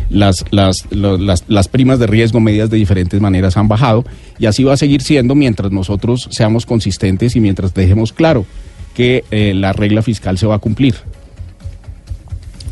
las, 0.10 0.46
las, 0.52 0.88
las, 0.92 1.44
las 1.48 1.68
primas 1.68 2.00
de 2.00 2.08
riesgo 2.08 2.40
medidas 2.40 2.70
de 2.70 2.78
diferentes 2.78 3.20
maneras 3.20 3.58
han 3.58 3.68
bajado 3.68 4.06
y 4.40 4.46
así 4.46 4.64
va 4.64 4.74
a 4.74 4.78
seguir 4.78 5.02
siendo 5.02 5.36
mientras 5.36 5.72
nosotros 5.72 6.28
seamos 6.32 6.66
consistentes 6.66 7.36
y 7.36 7.40
mientras 7.40 7.74
dejemos 7.74 8.14
claro 8.14 8.46
que 8.94 9.24
eh, 9.32 9.54
la 9.54 9.74
regla 9.74 10.02
fiscal 10.02 10.38
se 10.38 10.48
va 10.48 10.56
a 10.56 10.60
cumplir. 10.60 10.96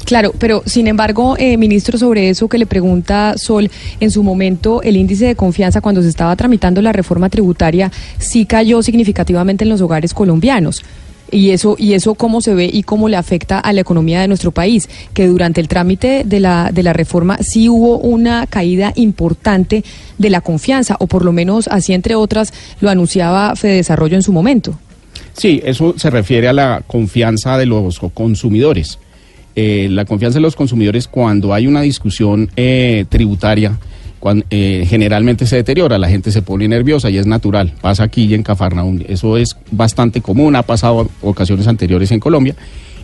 Claro, 0.05 0.33
pero 0.37 0.63
sin 0.65 0.87
embargo, 0.87 1.35
eh, 1.37 1.57
ministro, 1.57 1.97
sobre 1.97 2.29
eso 2.29 2.49
que 2.49 2.57
le 2.57 2.65
pregunta 2.65 3.35
Sol, 3.37 3.71
en 3.99 4.11
su 4.11 4.21
momento 4.21 4.81
el 4.81 4.97
índice 4.97 5.25
de 5.25 5.35
confianza 5.35 5.81
cuando 5.81 6.01
se 6.01 6.09
estaba 6.09 6.35
tramitando 6.35 6.81
la 6.81 6.91
reforma 6.91 7.29
tributaria 7.29 7.91
sí 8.17 8.45
cayó 8.45 8.83
significativamente 8.83 9.63
en 9.63 9.69
los 9.69 9.81
hogares 9.81 10.13
colombianos. 10.13 10.83
Y 11.33 11.49
eso, 11.49 11.75
y 11.79 11.93
eso 11.93 12.13
cómo 12.13 12.41
se 12.41 12.53
ve 12.53 12.69
y 12.71 12.83
cómo 12.83 13.09
le 13.09 13.17
afecta 13.17 13.59
a 13.59 13.73
la 13.73 13.81
economía 13.81 14.21
de 14.21 14.27
nuestro 14.27 14.51
país, 14.51 14.87
que 15.13 15.27
durante 15.27 15.59
el 15.59 15.67
trámite 15.67 16.23
de 16.25 16.39
la, 16.39 16.69
de 16.71 16.83
la 16.83 16.93
reforma 16.93 17.39
sí 17.39 17.69
hubo 17.69 17.97
una 17.97 18.45
caída 18.47 18.93
importante 18.95 19.83
de 20.17 20.29
la 20.29 20.41
confianza, 20.41 20.95
o 20.99 21.07
por 21.07 21.25
lo 21.25 21.31
menos 21.31 21.67
así 21.67 21.93
entre 21.93 22.15
otras 22.15 22.53
lo 22.79 22.89
anunciaba 22.89 23.55
Fede 23.55 23.77
Desarrollo 23.77 24.15
en 24.15 24.23
su 24.23 24.31
momento. 24.31 24.77
Sí, 25.33 25.61
eso 25.65 25.95
se 25.97 26.09
refiere 26.09 26.47
a 26.47 26.53
la 26.53 26.83
confianza 26.85 27.57
de 27.57 27.65
los 27.65 27.99
consumidores. 28.13 28.99
Eh, 29.55 29.87
la 29.89 30.05
confianza 30.05 30.37
de 30.37 30.41
los 30.41 30.55
consumidores 30.55 31.07
cuando 31.07 31.53
hay 31.53 31.67
una 31.67 31.81
discusión 31.81 32.49
eh, 32.55 33.05
tributaria, 33.09 33.77
cuan- 34.23 34.45
eh, 34.49 34.85
generalmente 34.87 35.45
se 35.45 35.57
deteriora, 35.57 35.97
la 35.97 36.07
gente 36.07 36.31
se 36.31 36.41
pone 36.41 36.65
nerviosa 36.65 37.09
y 37.09 37.17
es 37.17 37.27
natural. 37.27 37.73
Pasa 37.81 38.03
aquí 38.03 38.23
y 38.23 38.33
en 38.33 38.43
Cafarnaúm. 38.43 39.01
Eso 39.05 39.35
es 39.35 39.57
bastante 39.69 40.21
común, 40.21 40.55
ha 40.55 40.63
pasado 40.63 41.09
ocasiones 41.21 41.67
anteriores 41.67 42.09
en 42.11 42.21
Colombia. 42.21 42.55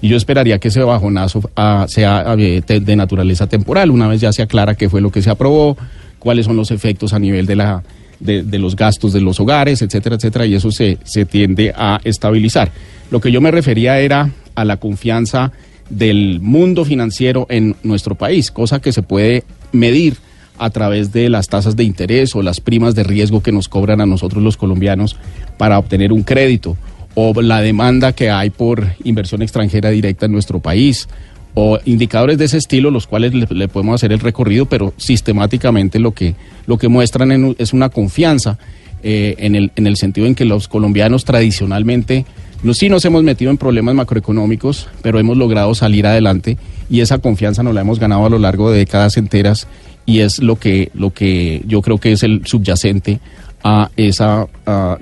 Y 0.02 0.08
yo 0.08 0.16
esperaría 0.16 0.60
que 0.60 0.70
ese 0.70 0.82
bajonazo 0.82 1.42
ah, 1.58 1.86
sea 1.90 2.24
eh, 2.38 2.62
de 2.66 2.96
naturaleza 2.96 3.48
temporal, 3.48 3.92
una 3.92 4.08
vez 4.08 4.22
ya 4.22 4.32
se 4.32 4.42
aclara 4.42 4.76
qué 4.76 4.88
fue 4.88 5.02
lo 5.02 5.12
que 5.12 5.22
se 5.22 5.30
aprobó, 5.30 5.76
cuáles 6.20 6.46
son 6.46 6.56
los 6.56 6.72
efectos 6.72 7.12
a 7.12 7.20
nivel 7.20 7.46
de 7.46 7.58
la 7.58 7.84
de, 8.22 8.44
de 8.44 8.58
los 8.60 8.78
gastos 8.78 9.12
de 9.12 9.20
los 9.20 9.42
hogares, 9.42 9.82
etcétera, 9.82 10.16
etcétera, 10.16 10.46
y 10.46 10.54
eso 10.56 10.72
se, 10.72 10.98
se 11.04 11.26
tiende 11.26 11.74
a 11.76 12.00
estabilizar. 12.06 12.72
Lo 13.12 13.20
que 13.20 13.30
yo 13.32 13.42
me 13.42 13.52
refería 13.52 14.00
era 14.00 14.30
a 14.56 14.64
la 14.64 14.78
confianza 14.78 15.52
del 15.90 16.40
mundo 16.42 16.86
financiero 16.86 17.46
en 17.50 17.76
nuestro 17.84 18.16
país, 18.16 18.52
cosa 18.52 18.80
que 18.80 18.92
se 18.94 19.04
puede 19.04 19.44
medir 19.74 20.16
a 20.60 20.70
través 20.70 21.12
de 21.12 21.30
las 21.30 21.48
tasas 21.48 21.76
de 21.76 21.84
interés 21.84 22.36
o 22.36 22.42
las 22.42 22.60
primas 22.60 22.96
de 22.96 23.04
riesgo 23.04 23.42
que 23.42 23.52
nos 23.52 23.68
cobran 23.68 24.02
a 24.02 24.06
nosotros 24.06 24.44
los 24.44 24.58
colombianos 24.58 25.16
para 25.58 25.80
obtener 25.80 26.14
un 26.14 26.24
crédito, 26.24 26.78
o 27.16 27.34
la 27.42 27.62
demanda 27.62 28.14
que 28.14 28.30
hay 28.30 28.50
por 28.50 28.86
inversión 29.04 29.42
extranjera 29.42 29.90
directa 29.90 30.26
en 30.26 30.32
nuestro 30.32 30.60
país, 30.60 31.08
o 31.54 31.80
indicadores 31.86 32.38
de 32.38 32.46
ese 32.46 32.58
estilo, 32.58 32.92
los 32.92 33.08
cuales 33.08 33.34
le, 33.34 33.68
podemos 33.68 33.96
hacer 33.96 34.12
el 34.12 34.20
recorrido, 34.20 34.66
pero 34.66 34.94
sistemáticamente 34.98 36.00
lo 36.00 36.14
que, 36.14 36.36
lo 36.68 36.78
que 36.78 36.88
muestran 36.88 37.56
es 37.58 37.74
una 37.74 37.90
confianza 37.90 38.58
eh, 39.02 39.36
en, 39.40 39.56
el, 39.56 39.72
en 39.76 39.88
el 39.88 39.98
sentido 39.98 40.28
en 40.28 40.36
que 40.36 40.46
los 40.46 40.68
colombianos 40.68 41.26
tradicionalmente 41.26 42.26
no, 42.62 42.74
sí 42.74 42.90
nos 42.90 43.06
hemos 43.06 43.24
metido 43.24 43.52
en 43.52 43.58
problemas 43.58 43.96
macroeconómicos, 43.96 44.90
pero 45.02 45.18
hemos 45.18 45.38
logrado 45.38 45.74
salir 45.76 46.06
adelante 46.06 46.58
y 46.90 47.00
esa 47.00 47.20
confianza 47.20 47.64
nos 47.64 47.74
la 47.74 47.82
hemos 47.82 48.00
ganado 48.00 48.26
a 48.26 48.30
lo 48.30 48.38
largo 48.38 48.70
de 48.70 48.80
décadas 48.80 49.16
enteras 49.16 49.68
y 50.10 50.22
es 50.22 50.40
lo 50.40 50.56
que, 50.56 50.90
lo 50.96 51.12
que 51.12 51.62
yo 51.68 51.82
creo 51.84 52.00
que 52.00 52.14
es 52.14 52.24
el 52.24 52.42
subyacente 52.46 53.20
a 53.64 53.92
esa 53.96 54.48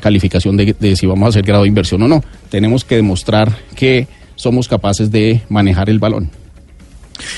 calificación 0.02 0.58
de, 0.58 0.76
de, 0.78 0.96
si 0.96 1.06
vamos 1.06 1.28
a 1.28 1.30
hacer 1.30 1.44
grado 1.44 1.64
de 1.64 1.70
inversión 1.70 2.02
o 2.02 2.08
no. 2.08 2.24
Tenemos 2.50 2.84
que 2.84 2.96
demostrar 2.96 3.56
que 3.76 4.08
somos 4.36 4.68
capaces 4.68 5.10
de 5.12 5.42
manejar 5.48 5.90
el 5.90 6.00
balón. 6.00 6.30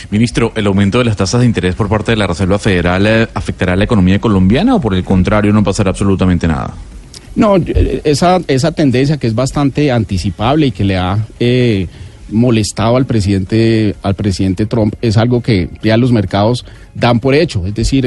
Ministro, 0.10 0.52
¿el 0.56 0.66
aumento 0.66 0.98
de 0.98 1.06
las 1.06 1.16
tasas 1.16 1.42
de 1.42 1.46
interés 1.46 1.76
por 1.76 1.88
parte 1.90 2.12
de 2.12 2.18
la 2.18 2.26
Reserva 2.26 2.58
Federal 2.58 3.06
eh, 3.06 3.28
afectará 3.34 3.74
a 3.74 3.76
la 3.76 3.84
economía 3.84 4.20
colombiana 4.20 4.76
o 4.76 4.82
por 4.82 4.94
el 4.94 5.04
contrario 5.04 5.54
no 5.54 5.64
pasará 5.64 5.92
absolutamente 5.92 6.48
nada? 6.48 6.74
No, 7.36 7.56
eh, 7.58 8.02
esa, 8.04 8.40
esa 8.48 8.72
tendencia 8.72 9.18
que 9.18 9.28
es 9.28 9.36
bastante 9.36 9.92
anticipable 9.92 10.68
y 10.68 10.72
que 10.72 10.84
le 10.84 10.98
ha 10.98 11.20
eh, 11.40 11.88
molestado 12.32 12.96
al 12.96 13.06
presidente, 13.06 13.96
al 14.02 14.16
presidente 14.16 14.66
Trump 14.66 14.96
es 15.02 15.18
algo 15.18 15.42
que 15.42 15.70
ya 15.82 15.98
los 15.98 16.12
mercados 16.12 16.66
dan 16.96 17.20
por 17.20 17.36
hecho. 17.36 17.66
Es 17.66 17.76
decir, 17.76 18.06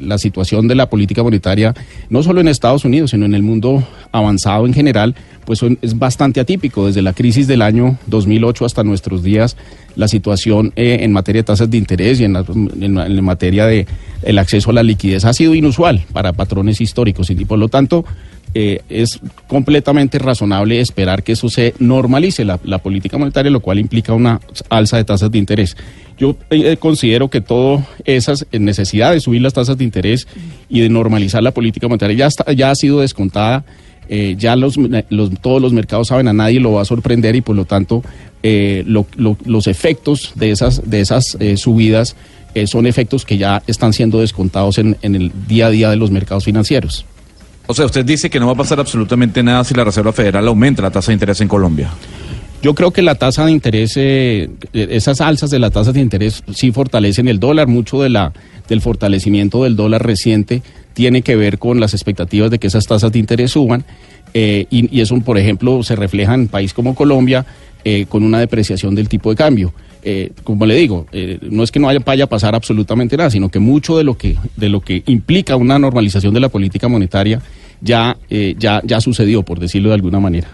la 0.00 0.18
situación 0.18 0.68
de 0.68 0.74
la 0.74 0.88
política 0.88 1.22
monetaria, 1.22 1.74
no 2.08 2.22
solo 2.22 2.40
en 2.40 2.48
Estados 2.48 2.84
Unidos, 2.84 3.10
sino 3.10 3.26
en 3.26 3.34
el 3.34 3.42
mundo 3.42 3.86
avanzado 4.12 4.66
en 4.66 4.72
general, 4.72 5.14
pues 5.44 5.60
es 5.82 5.98
bastante 5.98 6.40
atípico. 6.40 6.86
Desde 6.86 7.02
la 7.02 7.12
crisis 7.12 7.46
del 7.46 7.62
año 7.62 7.98
2008 8.06 8.64
hasta 8.64 8.84
nuestros 8.84 9.22
días, 9.22 9.56
la 9.96 10.08
situación 10.08 10.72
eh, 10.76 10.98
en 11.00 11.12
materia 11.12 11.40
de 11.40 11.46
tasas 11.46 11.70
de 11.70 11.76
interés 11.76 12.20
y 12.20 12.24
en, 12.24 12.36
en, 12.36 13.24
materia 13.24 13.66
de 13.66 13.86
el 14.22 14.38
acceso 14.38 14.70
a 14.70 14.74
la 14.74 14.82
liquidez 14.82 15.24
ha 15.24 15.32
sido 15.32 15.54
inusual 15.54 16.04
para 16.12 16.32
patrones 16.32 16.80
históricos 16.80 17.30
y 17.30 17.44
por 17.44 17.58
lo 17.58 17.68
tanto 17.68 18.04
eh, 18.52 18.80
es 18.88 19.20
completamente 19.46 20.18
razonable 20.18 20.80
esperar 20.80 21.22
que 21.22 21.32
eso 21.32 21.48
se 21.48 21.72
normalice 21.78 22.44
la, 22.44 22.58
política 22.78 23.16
monetaria, 23.16 23.50
lo 23.50 23.60
cual 23.60 23.78
implica 23.78 24.12
una 24.12 24.40
alza 24.68 24.96
de 24.96 25.04
tasas 25.04 25.30
de 25.30 25.38
interés. 25.38 25.76
Yo 26.18 26.36
eh, 26.50 26.76
considero 26.76 27.30
que 27.30 27.40
todas 27.40 27.84
esas 28.04 28.46
necesidades 28.50 29.16
de 29.16 29.20
subir 29.20 29.42
las 29.42 29.54
tasas 29.54 29.78
de 29.78 29.84
interés 29.84 30.26
y 30.68 30.80
de 30.80 30.88
normalizar 30.88 31.42
la 31.42 31.52
política 31.52 31.86
monetaria 31.86 32.16
ya, 32.16 32.26
está, 32.26 32.52
ya 32.52 32.70
ha 32.70 32.74
sido 32.74 33.00
descontada. 33.00 33.64
Eh, 34.08 34.34
ya 34.36 34.56
los, 34.56 34.74
todos 35.40 35.62
los 35.62 35.72
mercados 35.72 36.08
saben, 36.08 36.26
a 36.26 36.32
nadie 36.32 36.58
lo 36.58 36.72
va 36.72 36.82
a 36.82 36.84
sorprender 36.84 37.36
y 37.36 37.42
por 37.42 37.54
lo 37.54 37.64
tanto 37.64 38.02
los 38.42 39.66
efectos 39.68 40.32
de 40.34 40.50
esas, 40.50 40.90
de 40.90 41.00
esas 41.00 41.38
subidas 41.54 42.16
son 42.66 42.86
efectos 42.86 43.24
que 43.24 43.38
ya 43.38 43.62
están 43.68 43.92
siendo 43.92 44.18
descontados 44.18 44.78
en 44.78 44.96
el 45.02 45.30
día 45.46 45.66
a 45.66 45.70
día 45.70 45.90
de 45.90 45.96
los 45.96 46.10
mercados 46.10 46.44
financieros. 46.44 47.06
O 47.66 47.74
sea, 47.74 47.86
usted 47.86 48.04
dice 48.04 48.30
que 48.30 48.40
no 48.40 48.46
va 48.46 48.52
a 48.52 48.56
pasar 48.56 48.80
absolutamente 48.80 49.42
nada 49.42 49.62
si 49.64 49.74
la 49.74 49.84
Reserva 49.84 50.12
Federal 50.12 50.46
aumenta 50.48 50.82
la 50.82 50.90
tasa 50.90 51.08
de 51.12 51.14
interés 51.14 51.40
en 51.40 51.48
Colombia. 51.48 51.90
Yo 52.62 52.74
creo 52.74 52.90
que 52.90 53.00
la 53.00 53.14
tasa 53.14 53.46
de 53.46 53.52
interés, 53.52 53.94
eh, 53.96 54.50
esas 54.72 55.20
alzas 55.20 55.50
de 55.50 55.58
la 55.58 55.70
tasa 55.70 55.92
de 55.92 56.00
interés 56.00 56.42
sí 56.54 56.72
fortalecen 56.72 57.26
el 57.28 57.40
dólar. 57.40 57.68
Mucho 57.68 58.02
de 58.02 58.10
la, 58.10 58.32
del 58.68 58.82
fortalecimiento 58.82 59.64
del 59.64 59.76
dólar 59.76 60.04
reciente 60.04 60.62
tiene 60.92 61.22
que 61.22 61.36
ver 61.36 61.58
con 61.58 61.80
las 61.80 61.94
expectativas 61.94 62.50
de 62.50 62.58
que 62.58 62.66
esas 62.66 62.86
tasas 62.86 63.12
de 63.12 63.18
interés 63.18 63.52
suban. 63.52 63.84
Eh, 64.34 64.66
y, 64.70 65.00
eso, 65.00 65.18
por 65.20 65.38
ejemplo, 65.38 65.82
se 65.82 65.96
refleja 65.96 66.34
en 66.34 66.40
un 66.40 66.48
país 66.48 66.74
como 66.74 66.94
Colombia 66.94 67.46
eh, 67.84 68.04
con 68.08 68.22
una 68.22 68.38
depreciación 68.38 68.94
del 68.94 69.08
tipo 69.08 69.30
de 69.30 69.36
cambio. 69.36 69.72
Como 70.44 70.66
le 70.66 70.74
digo, 70.74 71.06
no 71.42 71.62
es 71.62 71.70
que 71.70 71.78
no 71.80 71.88
vaya 72.04 72.24
a 72.24 72.28
pasar 72.28 72.54
absolutamente 72.54 73.16
nada, 73.16 73.30
sino 73.30 73.48
que 73.48 73.58
mucho 73.58 73.96
de 73.96 74.04
lo 74.04 74.16
que, 74.16 74.36
de 74.56 74.68
lo 74.68 74.80
que 74.80 75.02
implica 75.06 75.56
una 75.56 75.78
normalización 75.78 76.34
de 76.34 76.40
la 76.40 76.48
política 76.48 76.88
monetaria 76.88 77.40
ya, 77.80 78.16
eh, 78.28 78.54
ya, 78.58 78.80
ya 78.84 79.00
sucedió, 79.00 79.42
por 79.42 79.58
decirlo 79.58 79.88
de 79.88 79.94
alguna 79.94 80.20
manera. 80.20 80.48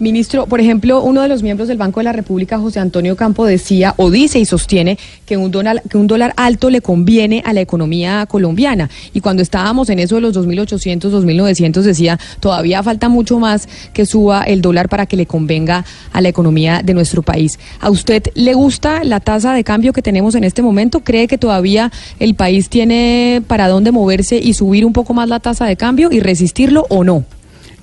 Ministro, 0.00 0.46
por 0.46 0.60
ejemplo, 0.60 1.02
uno 1.02 1.22
de 1.22 1.28
los 1.28 1.44
miembros 1.44 1.68
del 1.68 1.78
Banco 1.78 2.00
de 2.00 2.04
la 2.04 2.12
República, 2.12 2.58
José 2.58 2.80
Antonio 2.80 3.14
Campo, 3.14 3.46
decía 3.46 3.94
o 3.96 4.10
dice 4.10 4.40
y 4.40 4.44
sostiene 4.44 4.98
que 5.24 5.36
un 5.36 5.52
dólar, 5.52 5.82
que 5.88 5.96
un 5.96 6.08
dólar 6.08 6.32
alto 6.36 6.68
le 6.68 6.80
conviene 6.80 7.42
a 7.46 7.52
la 7.52 7.60
economía 7.60 8.26
colombiana. 8.26 8.90
Y 9.12 9.20
cuando 9.20 9.42
estábamos 9.42 9.90
en 9.90 10.00
eso 10.00 10.16
de 10.16 10.22
los 10.22 10.36
2.800, 10.36 10.98
2.900, 10.98 11.82
decía, 11.82 12.18
todavía 12.40 12.82
falta 12.82 13.08
mucho 13.08 13.38
más 13.38 13.68
que 13.92 14.04
suba 14.04 14.42
el 14.42 14.62
dólar 14.62 14.88
para 14.88 15.06
que 15.06 15.16
le 15.16 15.26
convenga 15.26 15.84
a 16.12 16.20
la 16.20 16.28
economía 16.28 16.82
de 16.82 16.92
nuestro 16.92 17.22
país. 17.22 17.60
¿A 17.80 17.88
usted 17.88 18.24
le 18.34 18.54
gusta 18.54 19.04
la 19.04 19.20
tasa 19.20 19.54
de 19.54 19.62
cambio 19.62 19.92
que 19.92 20.02
tenemos 20.02 20.34
en 20.34 20.42
este 20.42 20.60
momento? 20.60 21.00
¿Cree 21.00 21.28
que 21.28 21.38
todavía 21.38 21.92
el 22.18 22.34
país 22.34 22.68
tiene 22.68 23.42
para 23.46 23.68
dónde 23.68 23.92
moverse 23.92 24.38
y 24.38 24.54
subir 24.54 24.84
un 24.84 24.92
poco 24.92 25.14
más 25.14 25.28
la 25.28 25.38
tasa 25.38 25.66
de 25.66 25.76
cambio 25.76 26.10
y 26.10 26.18
resistirlo 26.18 26.84
o 26.88 27.04
no? 27.04 27.24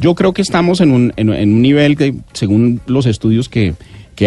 Yo 0.01 0.15
creo 0.15 0.33
que 0.33 0.41
estamos 0.41 0.81
en 0.81 0.91
un, 0.91 1.13
en, 1.15 1.29
un 1.29 1.61
nivel 1.61 1.95
que, 1.95 2.15
según 2.33 2.81
los 2.87 3.05
estudios 3.05 3.47
que, 3.47 3.75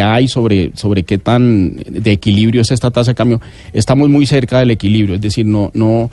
hay 0.00 0.26
sobre, 0.26 0.72
sobre 0.74 1.04
qué 1.04 1.18
tan 1.18 1.76
de 1.76 2.10
equilibrio 2.10 2.62
es 2.62 2.72
esta 2.72 2.90
tasa 2.90 3.12
de 3.12 3.14
cambio, 3.14 3.40
estamos 3.72 4.08
muy 4.08 4.26
cerca 4.26 4.58
del 4.58 4.72
equilibrio, 4.72 5.14
es 5.14 5.20
decir, 5.20 5.46
no, 5.46 5.70
no, 5.72 6.10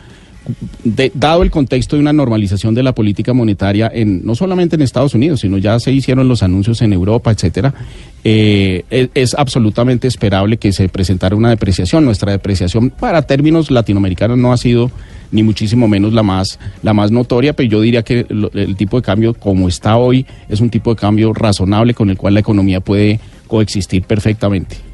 dado 1.16 1.42
el 1.44 1.50
contexto 1.50 1.96
de 1.96 2.02
una 2.02 2.14
normalización 2.14 2.76
de 2.76 2.84
la 2.84 2.94
política 2.94 3.34
monetaria 3.34 3.92
en 3.92 4.24
no 4.24 4.36
solamente 4.36 4.76
en 4.76 4.84
Estados 4.84 5.16
Unidos, 5.16 5.42
sino 5.42 5.58
ya 5.58 5.80
se 5.80 5.92
hicieron 5.92 6.28
los 6.28 6.44
anuncios 6.44 6.82
en 6.84 6.94
Europa, 6.94 7.32
etcétera, 7.32 7.74
eh, 8.24 8.84
es, 8.90 9.10
es, 9.16 9.34
absolutamente 9.34 10.08
esperable 10.08 10.58
que 10.58 10.74
se 10.74 10.88
presentara 10.90 11.36
una 11.36 11.50
depreciación. 11.50 12.06
Nuestra 12.06 12.32
depreciación 12.32 12.92
para 12.92 13.24
términos 13.24 13.72
latinoamericanos 13.72 14.38
no 14.38 14.54
ha 14.54 14.58
sido 14.58 14.92
ni 15.32 15.44
muchísimo 15.44 15.88
menos 15.88 16.14
la 16.14 16.24
más, 16.24 16.60
la 16.84 16.94
más 16.94 17.12
notoria, 17.12 17.54
pero 17.54 17.70
yo 17.70 17.82
diría 17.82 18.04
que 18.04 18.26
el 18.30 18.76
tipo 18.76 18.98
de 18.98 19.04
cambio 19.04 19.34
como 19.34 19.68
está 19.68 19.98
hoy 19.98 20.26
es 20.50 20.60
un 20.60 20.70
tipo 20.70 20.94
de 20.94 21.00
cambio 21.00 21.34
razonable 21.34 21.94
con 21.94 22.10
el 22.10 22.18
cual 22.18 22.34
la 22.34 22.40
economía 22.42 22.82
puede 22.82 23.20
coexistir 23.48 24.04
perfectamente. 24.04 24.91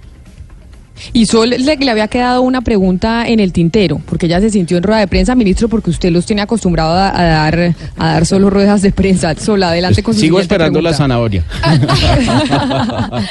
Y 1.13 1.25
Sol 1.25 1.49
le, 1.49 1.75
le, 1.77 1.91
había 1.91 2.07
quedado 2.07 2.41
una 2.41 2.61
pregunta 2.61 3.27
en 3.27 3.39
el 3.39 3.51
tintero, 3.51 4.01
porque 4.05 4.25
ella 4.25 4.39
se 4.39 4.49
sintió 4.49 4.77
en 4.77 4.83
rueda 4.83 4.99
de 4.99 5.07
prensa, 5.07 5.35
ministro, 5.35 5.69
porque 5.69 5.89
usted 5.89 6.11
los 6.11 6.25
tiene 6.25 6.41
acostumbrado 6.41 6.93
a, 6.93 7.11
dar 7.11 7.75
a 7.97 8.13
dar 8.13 8.25
solo 8.25 8.49
ruedas 8.49 8.81
de 8.81 8.91
prensa. 8.91 9.35
Sol, 9.35 9.61
adelante 9.63 10.03
con 10.03 10.13
su 10.13 10.21
Sigo 10.21 10.39
esperando 10.39 10.81
la 10.81 10.93
zanahoria. 10.93 11.43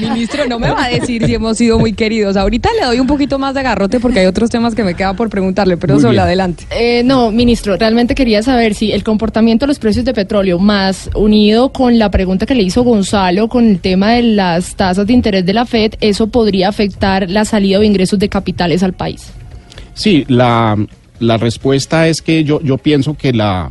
ministro, 0.00 0.46
no 0.46 0.58
me 0.58 0.70
va 0.70 0.84
a 0.84 0.88
decir 0.88 1.24
si 1.26 1.34
hemos 1.34 1.56
sido 1.56 1.78
muy 1.78 1.92
queridos. 1.92 2.36
Ahorita 2.36 2.68
le 2.78 2.86
doy 2.86 3.00
un 3.00 3.06
poquito 3.06 3.38
más 3.38 3.54
de 3.54 3.62
garrote 3.62 4.00
porque 4.00 4.20
hay 4.20 4.26
otros 4.26 4.50
temas 4.50 4.74
que 4.74 4.84
me 4.84 4.94
queda 4.94 5.14
por 5.14 5.30
preguntarle, 5.30 5.76
pero 5.76 5.98
Sol, 6.00 6.18
adelante. 6.18 6.64
Eh, 6.70 7.02
no, 7.04 7.30
ministro, 7.30 7.76
realmente 7.76 8.14
quería 8.14 8.42
saber 8.42 8.74
si 8.74 8.92
el 8.92 9.04
comportamiento 9.04 9.66
de 9.66 9.68
los 9.68 9.78
precios 9.78 10.04
de 10.04 10.14
petróleo, 10.14 10.58
más 10.58 11.10
unido 11.14 11.72
con 11.72 11.98
la 11.98 12.10
pregunta 12.10 12.46
que 12.46 12.54
le 12.54 12.62
hizo 12.62 12.82
Gonzalo 12.82 13.48
con 13.48 13.66
el 13.68 13.80
tema 13.80 14.12
de 14.12 14.22
las 14.22 14.74
tasas 14.76 15.06
de 15.06 15.12
interés 15.12 15.44
de 15.44 15.52
la 15.52 15.66
FED, 15.66 15.94
eso 16.00 16.28
podría 16.28 16.68
afectar 16.68 17.07
la 17.28 17.44
salida 17.44 17.78
de 17.78 17.86
ingresos 17.86 18.18
de 18.18 18.28
capitales 18.28 18.82
al 18.82 18.92
país? 18.92 19.32
Sí, 19.94 20.24
la, 20.28 20.76
respuesta 21.20 22.08
es 22.08 22.22
que 22.22 22.44
yo, 22.44 22.60
yo 22.62 22.78
pienso 22.78 23.14
que 23.14 23.32
la 23.32 23.70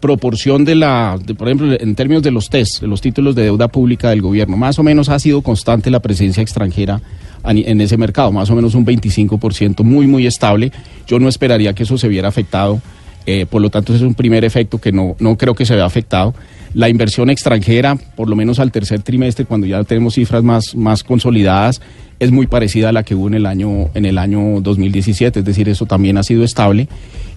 proporción 0.00 0.64
de 0.64 0.74
la, 0.74 1.18
por 1.36 1.48
ejemplo, 1.48 1.76
en 1.80 1.94
términos 1.94 2.22
de 2.22 2.30
los 2.30 2.50
test, 2.50 2.80
de 2.80 2.86
los 2.86 3.00
títulos 3.00 3.34
de 3.34 3.44
deuda 3.44 3.68
pública 3.68 4.10
del 4.10 4.20
gobierno, 4.20 4.56
más 4.56 4.78
o 4.78 4.82
menos 4.82 5.08
ha 5.08 5.18
sido 5.18 5.40
constante 5.42 5.90
la 5.90 6.00
presencia 6.00 6.42
extranjera 6.42 7.00
en 7.46 7.80
ese 7.80 7.96
mercado, 7.96 8.32
más 8.32 8.48
o 8.50 8.54
menos 8.54 8.74
un 8.74 8.86
25%, 8.86 9.82
muy, 9.82 10.06
muy 10.06 10.26
estable. 10.26 10.72
Yo 11.06 11.18
no 11.18 11.28
esperaría 11.28 11.74
que 11.74 11.82
eso 11.82 11.98
se 11.98 12.08
viera 12.08 12.28
afectado, 12.28 12.80
eh, 13.26 13.46
por 13.46 13.62
lo 13.62 13.70
tanto 13.70 13.92
ese 13.92 14.04
es 14.04 14.08
un 14.08 14.14
primer 14.14 14.44
efecto 14.44 14.78
que 14.78 14.92
no, 14.92 15.16
no 15.18 15.36
creo 15.36 15.54
que 15.54 15.66
se 15.66 15.74
vea 15.74 15.84
afectado. 15.84 16.34
La 16.74 16.88
inversión 16.88 17.30
extranjera, 17.30 17.96
por 18.16 18.28
lo 18.28 18.36
menos 18.36 18.58
al 18.58 18.72
tercer 18.72 19.00
trimestre, 19.02 19.44
cuando 19.44 19.66
ya 19.66 19.82
tenemos 19.84 20.14
cifras 20.14 20.42
más, 20.42 20.74
más 20.74 21.04
consolidadas, 21.04 21.80
es 22.18 22.30
muy 22.30 22.46
parecida 22.46 22.88
a 22.88 22.92
la 22.92 23.04
que 23.04 23.14
hubo 23.14 23.28
en 23.28 23.34
el 23.34 23.46
año 23.46 23.90
en 23.94 24.06
el 24.06 24.18
año 24.18 24.60
2017, 24.60 25.40
es 25.40 25.44
decir, 25.44 25.68
eso 25.68 25.86
también 25.86 26.18
ha 26.18 26.22
sido 26.22 26.44
estable 26.44 26.88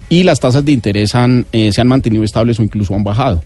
y 0.08 0.22
las 0.22 0.40
tasas 0.40 0.64
de 0.64 0.72
interés 0.72 1.12
eh, 1.52 1.70
se 1.72 1.80
han 1.80 1.88
mantenido 1.88 2.24
estables 2.24 2.58
o 2.58 2.62
incluso 2.62 2.94
han 2.94 3.04
bajado. 3.04 3.42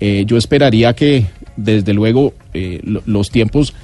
Eh, 0.00 0.24
yo 0.26 0.36
esperaría 0.36 0.92
que 0.94 1.26
desde 1.56 1.94
luego 1.94 2.34
eh, 2.52 2.80
los 2.84 3.30
tiempos 3.30 3.74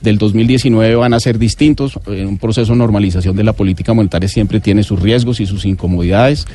del 0.00 0.18
2019 0.18 0.94
van 0.94 1.12
a 1.12 1.20
ser 1.20 1.38
distintos. 1.38 1.98
un 2.06 2.38
proceso 2.38 2.72
de 2.72 2.78
normalización 2.78 3.36
de 3.36 3.44
la 3.44 3.52
política 3.52 3.92
monetaria 3.92 4.28
siempre 4.28 4.60
tiene 4.60 4.82
sus 4.82 5.00
riesgos 5.00 5.40
y 5.40 5.46
sus 5.46 5.66
incomodidades. 5.66 6.46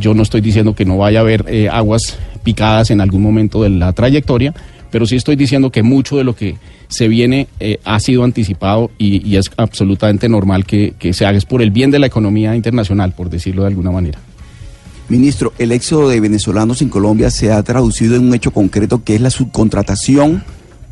yo 0.00 0.14
no 0.14 0.22
estoy 0.22 0.40
diciendo 0.40 0.74
que 0.74 0.86
no 0.86 0.96
vaya 0.96 1.18
a 1.18 1.22
haber 1.22 1.44
aguas 1.70 2.18
picadas 2.44 2.90
en 2.90 3.00
algún 3.00 3.22
momento 3.22 3.62
de 3.62 3.70
la 3.70 3.92
trayectoria, 3.92 4.54
pero 4.90 5.06
sí 5.06 5.16
estoy 5.16 5.34
diciendo 5.34 5.72
que 5.72 5.82
mucho 5.82 6.16
de 6.16 6.22
lo 6.24 6.36
que 6.36 6.56
se 6.88 7.08
viene 7.08 7.48
eh, 7.58 7.80
ha 7.84 7.98
sido 7.98 8.22
anticipado 8.22 8.92
y, 8.98 9.34
es 9.36 9.50
absolutamente 9.56 10.28
normal 10.28 10.64
que, 10.64 10.94
que 10.98 11.12
se 11.12 11.26
haga 11.26 11.36
es 11.36 11.44
por 11.44 11.62
el 11.62 11.72
bien 11.72 11.90
de 11.90 11.98
la 11.98 12.06
economía 12.06 12.54
internacional, 12.54 13.12
por 13.12 13.30
decirlo 13.30 13.62
de 13.62 13.68
alguna 13.68 13.90
manera. 13.90 14.20
Ministro, 15.08 15.52
el 15.58 15.72
éxodo 15.72 16.08
de 16.08 16.20
venezolanos 16.20 16.80
en 16.80 16.88
Colombia 16.88 17.30
se 17.30 17.52
ha 17.52 17.62
traducido 17.62 18.16
en 18.16 18.22
un 18.26 18.34
hecho 18.34 18.52
concreto 18.52 19.02
que 19.02 19.16
es 19.16 19.20
la 19.20 19.30
subcontratación 19.30 20.44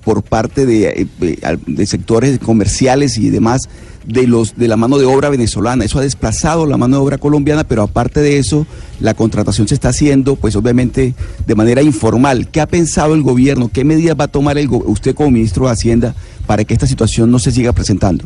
por 0.05 0.23
parte 0.23 0.67
de, 0.67 1.07
eh, 1.21 1.57
de- 1.67 1.87
sectores 1.87 2.39
comerciales 2.39 3.19
y 3.19 3.31
demás 3.31 3.69
de 4.07 4.27
los 4.27 4.57
de 4.57 4.67
la 4.67 4.77
mano 4.77 4.99
de 4.99 5.05
obra 5.05 5.29
venezolana. 5.31 5.85
Eso 5.85 5.99
ha 5.99 6.03
desplazado 6.03 6.67
la 6.67 6.77
mano 6.77 6.97
de 6.97 7.03
obra 7.03 7.19
colombiana, 7.19 7.63
pero 7.63 7.83
aparte 7.83 8.21
de 8.21 8.39
eso, 8.39 8.67
la 8.99 9.15
contratación 9.15 9.69
se 9.69 9.75
está 9.75 9.91
haciendo, 9.91 10.35
pues 10.35 10.57
obviamente 10.57 11.15
de 11.47 11.55
manera 11.55 11.83
informal. 11.83 12.49
¿Qué 12.49 12.61
ha 12.61 12.67
pensado 12.67 13.15
el 13.15 13.23
gobierno? 13.23 13.71
¿Qué 13.73 13.85
medidas 13.85 14.17
va 14.19 14.25
a 14.25 14.29
tomar 14.29 14.59
el 14.59 14.69
usted 14.71 15.15
como 15.15 15.31
ministro 15.31 15.67
de 15.67 15.73
Hacienda 15.73 16.15
para 16.47 16.65
que 16.65 16.75
esta 16.75 16.89
situación 16.89 17.31
no 17.31 17.39
se 17.39 17.53
siga 17.53 17.73
presentando? 17.73 18.25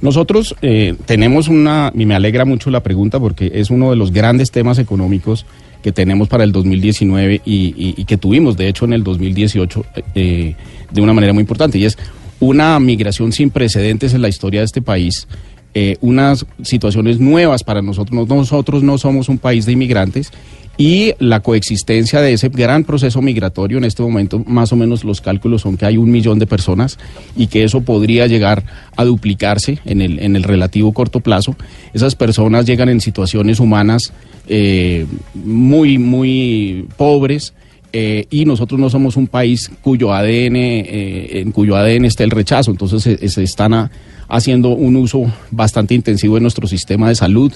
Nosotros 0.00 0.54
eh, 0.62 0.94
tenemos 1.06 1.48
una, 1.48 1.92
y 1.94 2.06
me 2.06 2.14
alegra 2.14 2.44
mucho 2.44 2.70
la 2.70 2.82
pregunta 2.82 3.18
porque 3.20 3.50
es 3.54 3.70
uno 3.70 3.90
de 3.90 3.96
los 3.96 4.12
grandes 4.12 4.50
temas 4.50 4.78
económicos 4.78 5.44
que 5.82 5.92
tenemos 5.92 6.28
para 6.28 6.44
el 6.44 6.52
2019 6.52 7.40
y, 7.44 7.94
y- 7.96 8.04
que 8.04 8.16
tuvimos, 8.18 8.56
de 8.56 8.68
hecho, 8.68 8.84
en 8.84 8.92
el 8.92 9.02
2018 9.02 9.84
eh, 10.14 10.54
de 10.90 11.00
una 11.00 11.12
manera 11.12 11.32
muy 11.32 11.42
importante, 11.42 11.78
y 11.78 11.84
es 11.84 11.96
una 12.40 12.78
migración 12.80 13.32
sin 13.32 13.50
precedentes 13.50 14.14
en 14.14 14.22
la 14.22 14.28
historia 14.28 14.60
de 14.60 14.66
este 14.66 14.82
país, 14.82 15.28
eh, 15.74 15.96
unas 16.00 16.46
situaciones 16.62 17.20
nuevas 17.20 17.62
para 17.62 17.82
nosotros. 17.82 18.12
No- 18.28 18.34
Nosotros 18.34 18.82
no 18.82 18.98
somos 18.98 19.28
un 19.28 19.38
país 19.38 19.66
de 19.66 19.72
inmigrantes 19.72 20.32
y 20.76 21.12
la 21.18 21.40
coexistencia 21.40 22.22
de 22.22 22.32
ese 22.32 22.48
gran 22.48 22.84
proceso 22.84 23.20
migratorio 23.20 23.76
en 23.76 23.84
este 23.84 24.02
momento, 24.02 24.42
más 24.46 24.72
o 24.72 24.76
menos 24.76 25.04
los 25.04 25.20
cálculos 25.20 25.60
son 25.60 25.76
que 25.76 25.84
hay 25.84 25.98
un 25.98 26.10
millón 26.10 26.38
de 26.38 26.46
personas 26.46 26.98
y 27.36 27.48
que 27.48 27.62
eso 27.64 27.82
podría 27.82 28.26
llegar 28.26 28.64
a 28.96 29.04
duplicarse 29.04 29.78
en 29.84 30.00
el, 30.00 30.18
en 30.20 30.34
el 30.36 30.42
relativo 30.42 30.92
corto 30.92 31.20
plazo. 31.20 31.54
Esas 31.92 32.14
personas 32.16 32.64
llegan 32.64 32.88
en 32.88 33.00
situaciones 33.02 33.60
humanas 33.60 34.12
eh, 34.48 35.04
muy, 35.34 35.98
muy 35.98 36.86
pobres. 36.96 37.52
Eh, 37.92 38.26
y 38.30 38.44
nosotros 38.44 38.78
no 38.80 38.88
somos 38.90 39.16
un 39.16 39.26
país 39.26 39.70
cuyo 39.82 40.12
ADN, 40.12 40.56
eh, 40.56 41.40
en 41.40 41.52
cuyo 41.52 41.76
ADN 41.76 42.04
está 42.06 42.24
el 42.24 42.30
rechazo, 42.30 42.70
entonces 42.70 43.02
se, 43.02 43.28
se 43.28 43.42
están 43.42 43.74
a- 43.74 43.90
haciendo 44.28 44.68
un 44.70 44.96
uso 44.96 45.24
bastante 45.50 45.94
intensivo 45.94 46.36
de 46.36 46.40
nuestro 46.42 46.66
sistema 46.68 47.08
de 47.08 47.14
salud, 47.16 47.52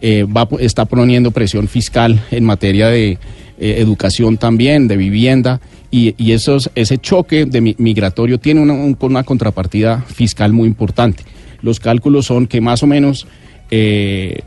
eh, 0.00 0.24
va, 0.24 0.48
está 0.60 0.84
poniendo 0.84 1.30
presión 1.32 1.66
fiscal 1.68 2.22
en 2.30 2.44
materia 2.44 2.88
de 2.88 3.18
eh, 3.58 3.74
educación 3.78 4.36
también, 4.36 4.88
de 4.88 4.96
vivienda, 4.96 5.60
y, 5.90 6.14
esos, 6.32 6.70
ese 6.74 6.96
choque 6.98 7.44
de 7.44 7.60
mi- 7.60 7.74
migratorio 7.78 8.38
tiene 8.38 8.60
una, 8.60 8.72
un- 8.72 8.96
una 9.00 9.24
contrapartida 9.24 10.00
fiscal 10.00 10.52
muy 10.52 10.66
importante. 10.66 11.22
Los 11.60 11.78
cálculos 11.80 12.26
son 12.26 12.46
que 12.46 12.60
más 12.60 12.82
o 12.82 12.86
menos 12.86 13.26
eh, 13.74 14.40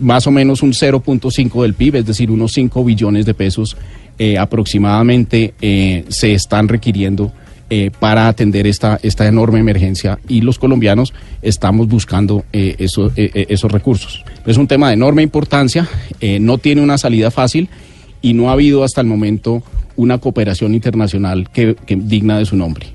más 0.00 0.26
o 0.26 0.30
menos 0.30 0.62
un 0.62 0.72
0.5 0.74 1.62
del 1.62 1.72
PIB, 1.74 1.96
es 1.96 2.06
decir, 2.06 2.30
unos 2.30 2.52
5 2.52 2.84
billones 2.84 3.24
de 3.24 3.32
pesos 3.34 3.74
eh, 4.22 4.36
aproximadamente 4.36 5.54
eh, 5.62 6.04
se 6.10 6.34
están 6.34 6.68
requiriendo 6.68 7.32
eh, 7.70 7.90
para 7.98 8.28
atender 8.28 8.66
esta, 8.66 9.00
esta 9.02 9.26
enorme 9.26 9.60
emergencia 9.60 10.18
y 10.28 10.42
los 10.42 10.58
colombianos 10.58 11.14
estamos 11.40 11.88
buscando 11.88 12.44
eh, 12.52 12.74
eso- 12.78 13.10
esos 13.16 13.72
recursos. 13.72 14.22
Es 14.44 14.58
un 14.58 14.66
tema 14.66 14.88
de 14.88 14.94
enorme 14.94 15.22
importancia, 15.22 15.88
no 16.40 16.58
tiene 16.58 16.82
una 16.82 16.98
salida 16.98 17.30
fácil 17.30 17.68
y 18.20 18.34
no 18.34 18.50
ha 18.50 18.52
habido 18.52 18.84
hasta 18.84 19.00
el 19.00 19.06
momento 19.06 19.62
una 19.96 20.18
cooperación 20.18 20.74
internacional 20.74 21.48
que, 21.50 21.76
digna 21.88 22.38
de 22.38 22.44
su 22.44 22.56
nombre. 22.56 22.86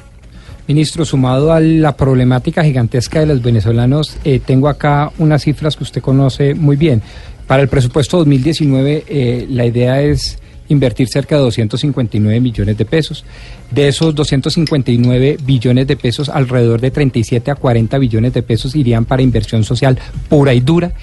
Ministro, 0.67 1.05
sumado 1.05 1.53
a 1.53 1.59
la 1.59 1.95
problemática 1.95 2.63
gigantesca 2.63 3.19
de 3.21 3.26
los 3.28 3.41
venezolanos, 3.41 4.17
tengo 4.45 4.67
acá 4.67 5.11
unas 5.19 5.43
cifras 5.43 5.76
que 5.76 5.84
usted 5.84 6.01
conoce 6.01 6.53
muy 6.53 6.76
bien. 6.76 7.01
Para 7.47 7.61
el 7.63 7.69
presupuesto 7.69 8.17
2019, 8.17 9.03
eh, 9.07 9.47
la 9.49 9.65
idea 9.65 10.01
es 10.01 10.39
invertir 10.70 11.07
cerca 11.07 11.36
de 11.36 11.41
259 11.41 12.39
millones 12.39 12.78
de 12.78 12.86
pesos. 12.86 13.26
De 13.72 13.88
esos 13.88 14.13
259 14.16 15.38
billones 15.43 15.88
de 15.88 15.95
pesos, 15.95 16.30
alrededor 16.30 16.82
de 16.82 16.91
37 16.91 17.51
a 17.51 17.55
40 17.55 17.97
billones 17.97 18.34
de 18.34 18.43
pesos 18.43 18.76
irían 18.76 19.05
para 19.05 19.22
inversión 19.22 19.63
social 19.63 19.97
pura 20.30 20.53
y 20.53 20.59
dura. 20.59 20.93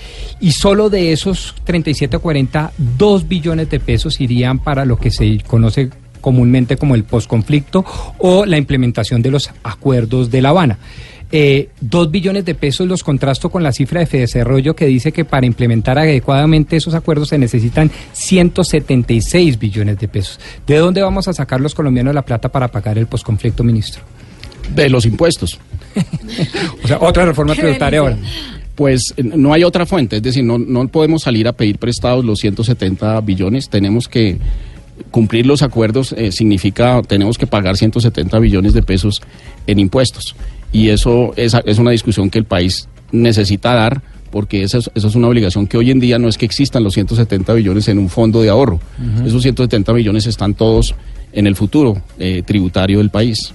Y 0.40 0.52
solo 0.52 0.90
de 0.90 1.12
esos 1.12 1.54
37 1.64 2.16
a 2.16 2.18
40, 2.18 2.72
2 2.98 3.28
billones 3.28 3.70
de 3.70 3.80
pesos 3.80 4.20
irían 4.20 4.58
para 4.58 4.84
lo 4.84 4.96
que 4.96 5.10
se 5.10 5.38
conoce 5.46 5.90
comúnmente 6.20 6.76
como 6.76 6.94
el 6.94 7.04
posconflicto 7.04 7.84
o 8.18 8.46
la 8.46 8.56
implementación 8.56 9.20
de 9.20 9.30
los 9.30 9.50
acuerdos 9.62 10.30
de 10.30 10.40
La 10.40 10.50
Habana. 10.50 10.78
Eh, 11.34 11.70
dos 11.80 12.10
billones 12.10 12.44
de 12.44 12.54
pesos 12.54 12.86
los 12.86 13.02
contrasto 13.02 13.48
con 13.48 13.62
la 13.62 13.72
cifra 13.72 14.00
de 14.00 14.06
Fedesarrollo 14.06 14.76
que 14.76 14.84
dice 14.84 15.12
que 15.12 15.24
para 15.24 15.46
implementar 15.46 15.98
adecuadamente 15.98 16.76
esos 16.76 16.92
acuerdos 16.92 17.30
se 17.30 17.38
necesitan 17.38 17.90
176 18.12 19.58
billones 19.58 19.98
de 19.98 20.08
pesos. 20.08 20.38
¿De 20.66 20.76
dónde 20.76 21.00
vamos 21.00 21.28
a 21.28 21.32
sacar 21.32 21.58
los 21.58 21.74
colombianos 21.74 22.14
la 22.14 22.20
plata 22.20 22.50
para 22.50 22.68
pagar 22.68 22.98
el 22.98 23.06
posconflicto, 23.06 23.64
ministro? 23.64 24.02
De 24.74 24.90
los 24.90 25.06
impuestos. 25.06 25.58
O 26.84 26.88
sea, 26.88 26.98
otra 27.00 27.24
reforma 27.24 27.54
tributaria 27.54 28.00
ahora. 28.00 28.16
Pues 28.74 29.14
eh, 29.16 29.22
no 29.22 29.52
hay 29.52 29.64
otra 29.64 29.86
fuente, 29.86 30.16
es 30.16 30.22
decir, 30.22 30.44
no, 30.44 30.58
no 30.58 30.86
podemos 30.88 31.22
salir 31.22 31.46
a 31.48 31.52
pedir 31.52 31.78
prestados 31.78 32.24
los 32.24 32.40
170 32.40 33.20
billones, 33.20 33.68
tenemos 33.68 34.08
que 34.08 34.38
cumplir 35.10 35.46
los 35.46 35.62
acuerdos, 35.62 36.14
eh, 36.16 36.32
significa 36.32 37.00
tenemos 37.02 37.38
que 37.38 37.46
pagar 37.46 37.76
170 37.76 38.38
billones 38.38 38.74
de 38.74 38.82
pesos 38.82 39.22
en 39.66 39.78
impuestos. 39.78 40.34
Y 40.72 40.88
eso 40.88 41.32
es, 41.36 41.54
es 41.64 41.78
una 41.78 41.90
discusión 41.90 42.30
que 42.30 42.38
el 42.38 42.44
país 42.44 42.88
necesita 43.12 43.74
dar, 43.74 44.02
porque 44.30 44.62
eso 44.62 44.78
es, 44.78 44.90
eso 44.94 45.08
es 45.08 45.14
una 45.14 45.28
obligación 45.28 45.66
que 45.66 45.76
hoy 45.76 45.90
en 45.90 46.00
día 46.00 46.18
no 46.18 46.28
es 46.28 46.38
que 46.38 46.46
existan 46.46 46.82
los 46.82 46.94
170 46.94 47.52
billones 47.52 47.86
en 47.88 47.98
un 47.98 48.08
fondo 48.08 48.40
de 48.42 48.48
ahorro. 48.48 48.80
Esos 49.24 49.42
170 49.42 49.92
billones 49.92 50.26
están 50.26 50.54
todos 50.54 50.94
en 51.32 51.46
el 51.46 51.54
futuro 51.54 52.00
eh, 52.18 52.42
tributario 52.44 52.98
del 52.98 53.10
país. 53.10 53.52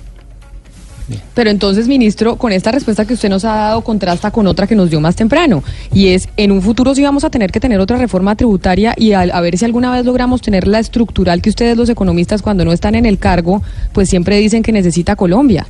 Pero 1.34 1.50
entonces, 1.50 1.88
ministro, 1.88 2.36
con 2.36 2.52
esta 2.52 2.72
respuesta 2.72 3.06
que 3.06 3.14
usted 3.14 3.30
nos 3.30 3.46
ha 3.46 3.56
dado, 3.56 3.82
contrasta 3.82 4.30
con 4.30 4.46
otra 4.46 4.68
que 4.68 4.76
nos 4.76 4.90
dio 4.90 5.00
más 5.00 5.16
temprano. 5.16 5.64
Y 5.94 6.08
es, 6.08 6.28
en 6.36 6.52
un 6.52 6.62
futuro 6.62 6.94
sí 6.94 7.02
vamos 7.02 7.24
a 7.24 7.30
tener 7.30 7.52
que 7.52 7.60
tener 7.60 7.80
otra 7.80 7.98
reforma 7.98 8.36
tributaria 8.36 8.94
y 8.98 9.14
a, 9.14 9.22
a 9.22 9.42
ver 9.42 9.58
si 9.58 9.66
alguna 9.66 9.92
vez 9.92 10.06
logramos 10.06 10.42
tener 10.42 10.68
la 10.68 10.80
estructural 10.80 11.42
que 11.42 11.50
ustedes 11.50 11.78
los 11.78 11.90
economistas 11.90 12.42
cuando 12.42 12.66
no 12.66 12.74
están 12.74 12.96
en 12.96 13.06
el 13.06 13.18
cargo, 13.20 13.64
pues 13.94 14.10
siempre 14.10 14.38
dicen 14.38 14.64
que 14.64 14.72
necesita 14.72 15.16
Colombia. 15.16 15.66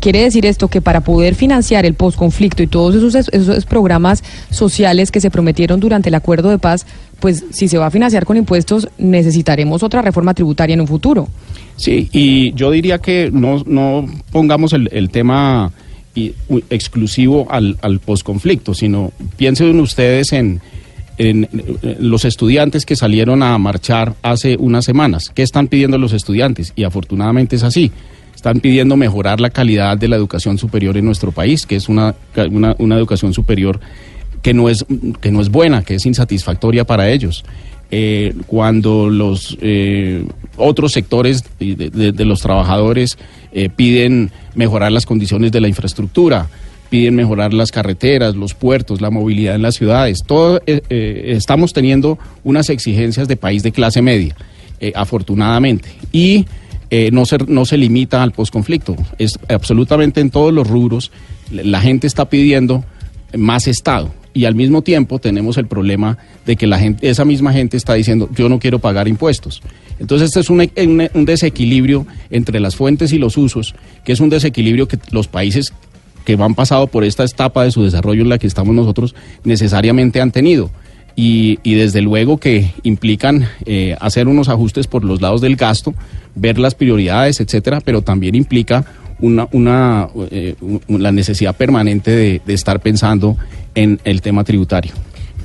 Quiere 0.00 0.22
decir 0.22 0.46
esto 0.46 0.68
que 0.68 0.80
para 0.80 1.00
poder 1.00 1.34
financiar 1.34 1.86
el 1.86 1.94
posconflicto 1.94 2.62
y 2.62 2.66
todos 2.66 2.94
esos, 2.94 3.28
esos 3.32 3.66
programas 3.66 4.22
sociales 4.50 5.10
que 5.10 5.20
se 5.20 5.30
prometieron 5.30 5.80
durante 5.80 6.08
el 6.08 6.14
acuerdo 6.14 6.50
de 6.50 6.58
paz, 6.58 6.86
pues 7.20 7.44
si 7.50 7.68
se 7.68 7.78
va 7.78 7.86
a 7.86 7.90
financiar 7.90 8.24
con 8.24 8.36
impuestos, 8.36 8.88
necesitaremos 8.98 9.82
otra 9.82 10.02
reforma 10.02 10.34
tributaria 10.34 10.74
en 10.74 10.80
un 10.80 10.86
futuro. 10.86 11.28
Sí, 11.76 12.08
y 12.12 12.52
yo 12.54 12.70
diría 12.70 12.98
que 12.98 13.30
no, 13.32 13.62
no 13.66 14.06
pongamos 14.30 14.72
el, 14.72 14.88
el 14.92 15.10
tema 15.10 15.72
exclusivo 16.70 17.46
al, 17.50 17.76
al 17.82 18.00
posconflicto, 18.00 18.74
sino 18.74 19.12
piensen 19.36 19.78
ustedes 19.80 20.32
en, 20.32 20.60
en, 21.18 21.44
eh, 21.44 21.96
los 22.00 22.24
estudiantes 22.24 22.86
que 22.86 22.96
salieron 22.96 23.42
a 23.42 23.56
marchar 23.58 24.14
hace 24.22 24.56
unas 24.58 24.84
semanas. 24.84 25.30
¿Qué 25.34 25.42
están 25.42 25.68
pidiendo 25.68 25.98
los 25.98 26.12
estudiantes? 26.12 26.72
Y 26.76 26.84
afortunadamente 26.84 27.56
es 27.56 27.62
así. 27.62 27.92
Están 28.46 28.60
pidiendo 28.60 28.96
mejorar 28.96 29.40
la 29.40 29.50
calidad 29.50 29.98
de 29.98 30.06
la 30.06 30.14
educación 30.14 30.56
superior 30.56 30.96
en 30.96 31.04
nuestro 31.04 31.32
país, 31.32 31.66
que 31.66 31.74
es 31.74 31.88
una, 31.88 32.14
una, 32.78 32.96
educación 32.96 33.32
superior 33.32 33.80
que 34.40 34.54
no 34.54 34.68
es 34.68 34.86
que 35.20 35.32
no 35.32 35.40
es 35.40 35.48
buena, 35.48 35.82
que 35.82 35.96
es 35.96 36.06
insatisfactoria 36.06 36.84
para 36.84 37.10
ellos. 37.10 37.44
Eh, 37.90 38.34
cuando 38.46 39.10
los 39.10 39.58
eh, 39.60 40.24
otros 40.56 40.92
sectores 40.92 41.42
de, 41.58 42.24
los 42.24 42.40
trabajadores 42.40 43.18
eh, 43.50 43.68
piden 43.68 44.30
mejorar 44.54 44.92
las 44.92 45.06
condiciones 45.06 45.50
de 45.50 45.60
la 45.60 45.66
infraestructura, 45.66 46.46
piden 46.88 47.16
mejorar 47.16 47.52
las 47.52 47.72
carreteras, 47.72 48.36
los 48.36 48.54
puertos, 48.54 49.00
la 49.00 49.10
movilidad 49.10 49.56
en 49.56 49.62
las 49.62 49.74
ciudades. 49.74 50.22
Todo 50.24 50.60
estamos 50.88 51.72
teniendo 51.72 52.16
unas 52.44 52.70
exigencias 52.70 53.26
de 53.26 53.36
país 53.36 53.64
de 53.64 53.72
clase 53.72 54.02
media, 54.02 54.36
afortunadamente. 54.94 55.88
Y 56.12 56.46
eh, 56.90 57.10
no, 57.12 57.26
se, 57.26 57.38
no 57.48 57.64
se 57.64 57.76
limita 57.76 58.22
al 58.22 58.32
posconflicto. 58.32 58.96
Es 59.18 59.38
absolutamente 59.48 60.20
en 60.20 60.30
todos 60.30 60.52
los 60.52 60.66
rubros. 60.68 61.10
La 61.50 61.80
gente 61.80 62.06
está 62.06 62.28
pidiendo 62.28 62.84
más 63.36 63.66
Estado. 63.66 64.12
Y 64.34 64.44
al 64.44 64.54
mismo 64.54 64.82
tiempo 64.82 65.18
tenemos 65.18 65.56
el 65.56 65.66
problema 65.66 66.18
de 66.44 66.56
que 66.56 66.66
la 66.66 66.78
gente, 66.78 67.08
esa 67.08 67.24
misma 67.24 67.52
gente 67.54 67.78
está 67.78 67.94
diciendo, 67.94 68.28
yo 68.34 68.50
no 68.50 68.58
quiero 68.58 68.78
pagar 68.78 69.08
impuestos. 69.08 69.62
Entonces, 69.98 70.28
este 70.28 70.40
es 70.40 70.50
un, 70.50 70.60
un- 71.14 71.24
desequilibrio 71.24 72.06
entre 72.30 72.60
las 72.60 72.76
fuentes 72.76 73.14
y 73.14 73.18
los 73.18 73.38
usos, 73.38 73.74
que 74.04 74.12
es 74.12 74.20
un 74.20 74.28
desequilibrio 74.28 74.88
que 74.88 74.98
los 75.10 75.26
países 75.26 75.72
que 76.26 76.36
van 76.36 76.54
pasado 76.54 76.86
por 76.86 77.02
esta 77.04 77.24
etapa 77.24 77.64
de 77.64 77.70
su 77.70 77.82
desarrollo 77.82 78.22
en 78.22 78.28
la 78.28 78.36
que 78.38 78.46
estamos 78.46 78.74
nosotros 78.74 79.14
necesariamente 79.44 80.20
han 80.20 80.32
tenido. 80.32 80.70
Y, 81.16 81.58
y 81.62 81.74
desde 81.74 82.02
luego 82.02 82.36
que 82.38 82.72
implican 82.82 83.48
eh, 83.64 83.96
hacer 84.00 84.28
unos 84.28 84.48
ajustes 84.48 84.86
por 84.86 85.02
los 85.04 85.20
lados 85.22 85.40
del 85.40 85.56
gasto, 85.56 85.94
ver 86.34 86.58
las 86.58 86.74
prioridades, 86.74 87.40
etcétera, 87.40 87.80
pero 87.82 88.02
también 88.02 88.34
implica 88.34 88.84
una, 89.18 89.48
una, 89.52 90.08
eh, 90.30 90.54
u- 90.60 90.98
la 90.98 91.10
necesidad 91.12 91.56
permanente 91.56 92.10
de, 92.10 92.42
de 92.44 92.54
estar 92.54 92.80
pensando 92.80 93.36
en 93.74 93.98
el 94.04 94.20
tema 94.20 94.44
tributario. 94.44 94.92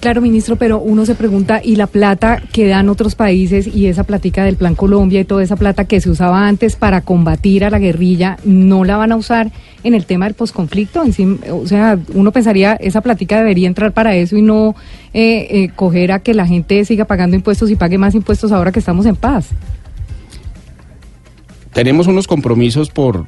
Claro, 0.02 0.20
ministro, 0.20 0.56
pero 0.56 0.80
uno 0.80 1.06
se 1.06 1.14
pregunta, 1.14 1.62
¿y 1.64 1.76
la 1.76 1.86
plata 1.86 2.42
que 2.52 2.68
dan 2.68 2.90
otros 2.90 3.14
países 3.14 3.68
y 3.68 3.86
esa 3.86 4.04
platica 4.04 4.44
del 4.44 4.56
Plan 4.56 4.74
Colombia 4.74 5.20
y 5.20 5.26
toda 5.26 5.44
esa 5.44 5.58
plata 5.58 5.86
que 5.86 6.02
se 6.02 6.10
usaba 6.10 6.48
antes 6.48 6.76
para 6.76 7.02
combatir 7.02 7.64
a 7.64 7.70
la 7.70 7.78
guerrilla, 7.78 8.38
no 8.44 8.84
la 8.84 8.98
van 8.98 9.12
a 9.12 9.16
usar 9.16 9.52
en 9.84 9.94
el 9.94 10.08
tema 10.08 10.26
del 10.26 10.34
posconflicto? 10.34 11.04
O 11.52 11.68
sea, 11.68 12.00
uno 12.16 12.32
pensaría, 12.32 12.74
esa 12.74 13.02
platica 13.02 13.38
debería 13.38 13.68
entrar 13.68 13.92
para 13.92 14.16
eso 14.16 14.36
y 14.36 14.42
no 14.42 14.74
eh, 15.14 15.48
eh, 15.52 15.70
coger 15.76 16.14
a 16.14 16.18
que 16.18 16.34
la 16.34 16.48
gente 16.48 16.84
siga 16.84 17.06
pagando 17.06 17.36
impuestos 17.36 17.70
y 17.70 17.76
pague 17.76 18.00
más 18.00 18.16
impuestos 18.16 18.52
ahora 18.52 18.72
que 18.72 18.80
estamos 18.80 19.06
en 19.06 19.16
paz. 19.16 19.50
tenemos 21.74 22.08
unos 22.08 22.26
compromisos 22.26 22.90
por, 22.90 23.28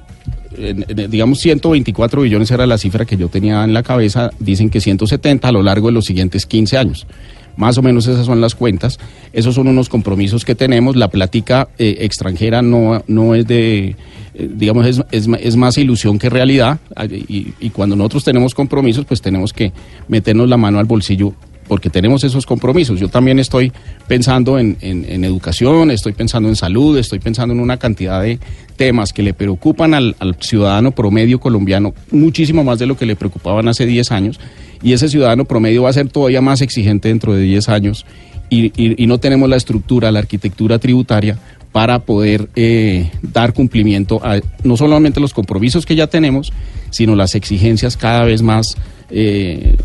digamos, 1.09 1.39
124 1.39 2.21
billones 2.21 2.51
era 2.51 2.65
la 2.65 2.77
cifra 2.77 3.05
que 3.05 3.17
yo 3.17 3.29
tenía 3.29 3.63
en 3.63 3.73
la 3.73 3.83
cabeza, 3.83 4.31
dicen 4.39 4.69
que 4.69 4.81
170 4.81 5.47
a 5.47 5.51
lo 5.51 5.63
largo 5.63 5.87
de 5.87 5.93
los 5.93 6.05
siguientes 6.05 6.45
15 6.45 6.77
años. 6.77 7.07
Más 7.55 7.77
o 7.77 7.83
menos 7.83 8.07
esas 8.07 8.25
son 8.25 8.41
las 8.41 8.55
cuentas. 8.55 8.99
Esos 9.31 9.55
son 9.55 9.67
unos 9.67 9.87
compromisos 9.87 10.43
que 10.43 10.55
tenemos. 10.55 10.95
La 10.95 11.09
plática 11.09 11.69
eh, 11.77 11.97
extranjera 11.99 12.61
no, 12.61 13.03
no 13.07 13.35
es 13.35 13.45
de, 13.45 13.95
eh, 14.33 14.49
digamos, 14.55 14.87
es, 14.87 15.01
es, 15.11 15.55
más 15.55 15.77
ilusión 15.77 16.17
que 16.17 16.29
realidad. 16.29 16.79
Y, 17.09 17.53
y 17.59 17.69
cuando 17.69 17.95
nosotros 17.95 18.23
tenemos 18.23 18.55
compromisos, 18.55 19.05
pues 19.05 19.21
tenemos 19.21 19.53
que 19.53 19.71
meternos 20.07 20.49
la 20.49 20.57
mano 20.57 20.79
al 20.79 20.85
bolsillo 20.85 21.35
porque 21.67 21.89
tenemos 21.89 22.23
esos 22.23 22.45
compromisos. 22.45 22.99
Yo 22.99 23.07
también 23.07 23.39
estoy 23.39 23.71
pensando 24.07 24.59
en, 24.59 24.77
educación, 25.23 25.91
estoy 25.91 26.13
pensando 26.13 26.49
en 26.49 26.55
salud, 26.55 26.97
estoy 26.97 27.19
pensando 27.19 27.53
en 27.53 27.59
una 27.59 27.77
cantidad 27.77 28.21
de 28.21 28.39
temas 28.75 29.13
que 29.13 29.23
le 29.23 29.33
preocupan 29.33 29.93
al, 29.93 30.15
ciudadano 30.39 30.91
promedio 30.91 31.39
colombiano 31.39 31.93
muchísimo 32.11 32.63
más 32.63 32.79
de 32.79 32.85
lo 32.85 32.97
que 32.97 33.05
le 33.05 33.15
preocupaban 33.15 33.67
hace 33.67 33.85
10 33.85 34.11
años. 34.11 34.39
Y 34.81 34.93
ese 34.93 35.07
ciudadano 35.07 35.45
promedio 35.45 35.83
va 35.83 35.89
a 35.89 35.93
ser 35.93 36.09
todavía 36.09 36.41
más 36.41 36.61
exigente 36.61 37.07
dentro 37.07 37.33
de 37.33 37.41
10 37.41 37.69
años 37.69 38.05
y 38.49 39.07
no 39.07 39.17
tenemos 39.17 39.49
la 39.49 39.55
estructura, 39.55 40.11
la 40.11 40.19
arquitectura 40.19 40.77
tributaria 40.77 41.39
para 41.73 41.99
poder 41.99 42.49
eh, 42.55 43.09
dar 43.23 43.51
cumplimiento 43.51 44.21
a 44.23 44.39
no 44.63 44.77
solamente 44.77 45.19
los 45.19 45.33
compromisos 45.33 45.85
que 45.85 45.95
ya 45.95 46.07
tenemos, 46.07 46.53
sino 46.91 47.15
las 47.15 47.33
exigencias 47.33 47.97
cada 47.97 48.23
vez 48.23 48.43
más 48.43 48.77
eh, 49.15 49.77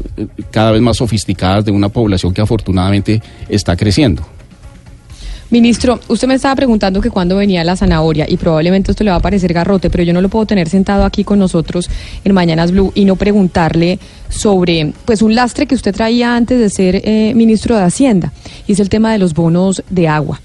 cada 0.50 0.72
vez 0.72 0.80
más 0.80 0.96
sofisticadas 0.96 1.64
de 1.64 1.70
una 1.70 1.90
población 1.90 2.32
que 2.32 2.40
afortunadamente 2.40 3.22
está 3.48 3.76
creciendo. 3.76 4.26
Ministro, 5.50 5.98
usted 6.08 6.28
me 6.28 6.34
estaba 6.34 6.54
preguntando 6.56 7.00
que 7.00 7.10
cuándo 7.10 7.36
venía 7.36 7.64
la 7.64 7.74
zanahoria 7.74 8.26
y 8.28 8.36
probablemente 8.36 8.90
esto 8.90 9.04
le 9.04 9.10
va 9.10 9.16
a 9.16 9.20
parecer 9.20 9.52
garrote, 9.54 9.88
pero 9.88 10.02
yo 10.02 10.12
no 10.12 10.20
lo 10.20 10.28
puedo 10.28 10.44
tener 10.44 10.68
sentado 10.68 11.04
aquí 11.04 11.24
con 11.24 11.38
nosotros 11.38 11.88
en 12.24 12.34
Mañanas 12.34 12.70
Blue 12.70 12.92
y 12.94 13.06
no 13.06 13.16
preguntarle 13.16 13.98
sobre 14.28 14.92
pues 15.06 15.22
un 15.22 15.34
lastre 15.34 15.66
que 15.66 15.74
usted 15.74 15.94
traía 15.94 16.36
antes 16.36 16.58
de 16.58 16.68
ser 16.68 17.00
eh, 17.02 17.32
ministro 17.34 17.76
de 17.76 17.82
Hacienda 17.82 18.32
y 18.66 18.72
es 18.72 18.80
el 18.80 18.90
tema 18.90 19.12
de 19.12 19.18
los 19.18 19.32
bonos 19.32 19.82
de 19.88 20.08
agua. 20.08 20.40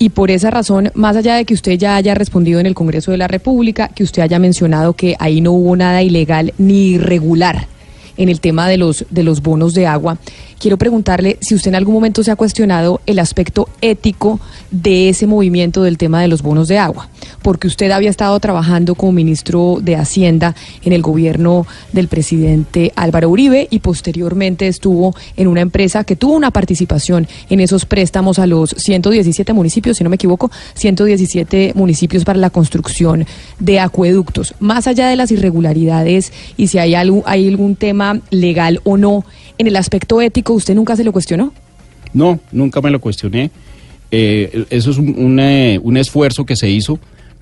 Y 0.00 0.08
por 0.08 0.30
esa 0.32 0.50
razón, 0.50 0.90
más 0.94 1.14
allá 1.14 1.34
de 1.34 1.44
que 1.44 1.54
usted 1.54 1.78
ya 1.78 1.94
haya 1.94 2.14
respondido 2.14 2.58
en 2.58 2.66
el 2.66 2.74
Congreso 2.74 3.12
de 3.12 3.18
la 3.18 3.28
República, 3.28 3.88
que 3.88 4.02
usted 4.02 4.22
haya 4.22 4.38
mencionado 4.40 4.94
que 4.94 5.14
ahí 5.18 5.40
no 5.40 5.52
hubo 5.52 5.76
nada 5.76 6.02
ilegal 6.02 6.54
ni 6.58 6.92
irregular 6.92 7.68
en 8.16 8.28
el 8.28 8.40
tema 8.40 8.68
de 8.68 8.76
los, 8.76 9.04
de 9.10 9.22
los 9.22 9.42
bonos 9.42 9.74
de 9.74 9.86
agua, 9.86 10.18
quiero 10.60 10.76
preguntarle 10.76 11.38
si 11.40 11.54
usted 11.54 11.70
en 11.70 11.74
algún 11.74 11.94
momento 11.94 12.22
se 12.22 12.30
ha 12.30 12.36
cuestionado 12.36 13.00
el 13.06 13.18
aspecto 13.18 13.68
ético 13.80 14.38
de 14.70 15.08
ese 15.08 15.26
movimiento 15.26 15.82
del 15.82 15.98
tema 15.98 16.20
de 16.20 16.28
los 16.28 16.42
bonos 16.42 16.68
de 16.68 16.78
agua, 16.78 17.08
porque 17.42 17.66
usted 17.66 17.90
había 17.90 18.10
estado 18.10 18.38
trabajando 18.38 18.94
como 18.94 19.12
ministro 19.12 19.78
de 19.80 19.96
Hacienda 19.96 20.54
en 20.82 20.92
el 20.92 21.02
gobierno 21.02 21.66
del 21.92 22.08
presidente 22.08 22.92
Álvaro 22.94 23.30
Uribe 23.30 23.66
y 23.70 23.78
posteriormente 23.78 24.68
estuvo 24.68 25.14
en 25.36 25.48
una 25.48 25.62
empresa 25.62 26.04
que 26.04 26.14
tuvo 26.14 26.34
una 26.34 26.50
participación 26.50 27.26
en 27.48 27.60
esos 27.60 27.86
préstamos 27.86 28.38
a 28.38 28.46
los 28.46 28.70
117 28.70 29.52
municipios, 29.54 29.96
si 29.96 30.04
no 30.04 30.10
me 30.10 30.16
equivoco, 30.16 30.50
117 30.74 31.72
municipios 31.74 32.24
para 32.24 32.38
la 32.38 32.50
construcción 32.50 33.26
de 33.58 33.80
acueductos. 33.80 34.54
Más 34.60 34.86
allá 34.86 35.08
de 35.08 35.16
las 35.16 35.30
irregularidades 35.30 36.34
y 36.58 36.66
si 36.66 36.78
hay 36.78 36.94
algún, 36.94 37.22
hay 37.24 37.48
algún 37.48 37.76
tema 37.76 38.20
legal 38.30 38.80
o 38.84 38.98
no, 38.98 39.24
en 39.60 39.66
el 39.66 39.76
aspecto 39.76 40.20
ético, 40.20 40.54
¿usted 40.54 40.74
nunca 40.74 40.96
se 40.96 41.04
lo 41.04 41.12
cuestionó? 41.12 41.52
No, 42.14 42.40
nunca 42.50 42.80
me 42.80 42.90
lo 42.90 43.00
cuestioné. 43.00 43.50
Eh, 44.10 44.64
eso 44.70 44.90
es 44.90 44.98
un, 44.98 45.14
un, 45.18 45.38
eh, 45.38 45.78
un 45.82 45.96
esfuerzo 45.96 46.44
que 46.44 46.56
se 46.56 46.68
hizo 46.68 46.98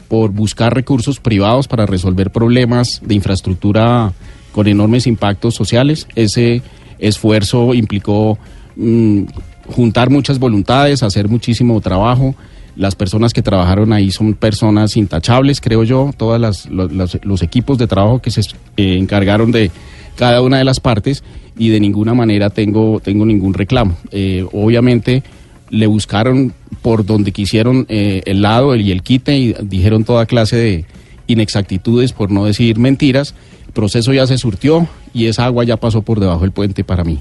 por 0.09 0.31
buscar 0.33 0.75
recursos 0.75 1.21
privados 1.21 1.69
para 1.69 1.87
resolver 1.87 2.31
problemas 2.31 3.01
de 3.05 3.15
infraestructura 3.15 4.13
con 4.53 4.67
enormes 4.67 5.07
impactos 5.07 5.55
sociales. 5.55 6.07
Ese 6.15 6.61
esfuerzo 6.99 7.73
implicó 7.75 8.39
mm, 8.77 9.23
juntar 9.69 10.11
muchas 10.11 10.39
voluntades, 10.39 11.03
hacer 11.03 11.29
muchísimo 11.29 11.81
trabajo. 11.81 12.35
Las 12.77 12.95
personas 12.95 13.33
que 13.33 13.43
trabajaron 13.43 13.93
ahí 13.93 14.11
son 14.11 14.35
personas 14.35 14.97
intachables, 14.97 15.61
creo 15.61 15.85
yo. 15.85 16.11
Todos 16.17 16.69
los- 16.71 17.19
los 17.25 17.43
equipos 17.43 17.77
de 17.79 17.87
trabajo 17.87 18.21
que 18.21 18.31
se 18.31 18.41
eh, 18.77 18.97
encargaron 18.99 19.51
de 19.53 19.71
cada 20.19 20.43
una 20.43 20.59
de 20.59 20.65
las 20.65 20.81
partes 20.81 21.23
y 21.57 21.69
de 21.69 21.79
ninguna 21.79 22.13
manera 22.13 22.51
tengo, 22.51 23.01
tengo 23.01 23.25
ningún 23.25 23.55
reclamo. 23.55 23.97
Eh, 24.11 24.45
obviamente 24.53 25.23
le 25.71 25.87
buscaron 25.87 26.53
por 26.83 27.07
donde 27.07 27.31
quisieron 27.31 27.87
eh, 27.89 28.23
el 28.27 28.43
lado 28.43 28.75
y 28.75 28.91
el 28.91 29.03
quite 29.03 29.39
y 29.39 29.55
dijeron 29.63 30.03
toda 30.03 30.27
clase 30.27 30.57
de 30.57 30.85
inexactitudes, 31.29 32.13
por 32.13 32.33
no 32.33 32.47
decir 32.47 32.79
mentiras. 32.79 33.35
El 33.69 33.73
proceso 33.73 34.13
ya 34.13 34.27
se 34.27 34.39
surtió 34.39 34.89
y 35.15 35.27
esa 35.27 35.45
agua 35.45 35.63
ya 35.63 35.77
pasó 35.77 36.03
por 36.03 36.19
debajo 36.19 36.41
del 36.41 36.51
puente 36.53 36.83
para 36.83 37.05
mí. 37.05 37.21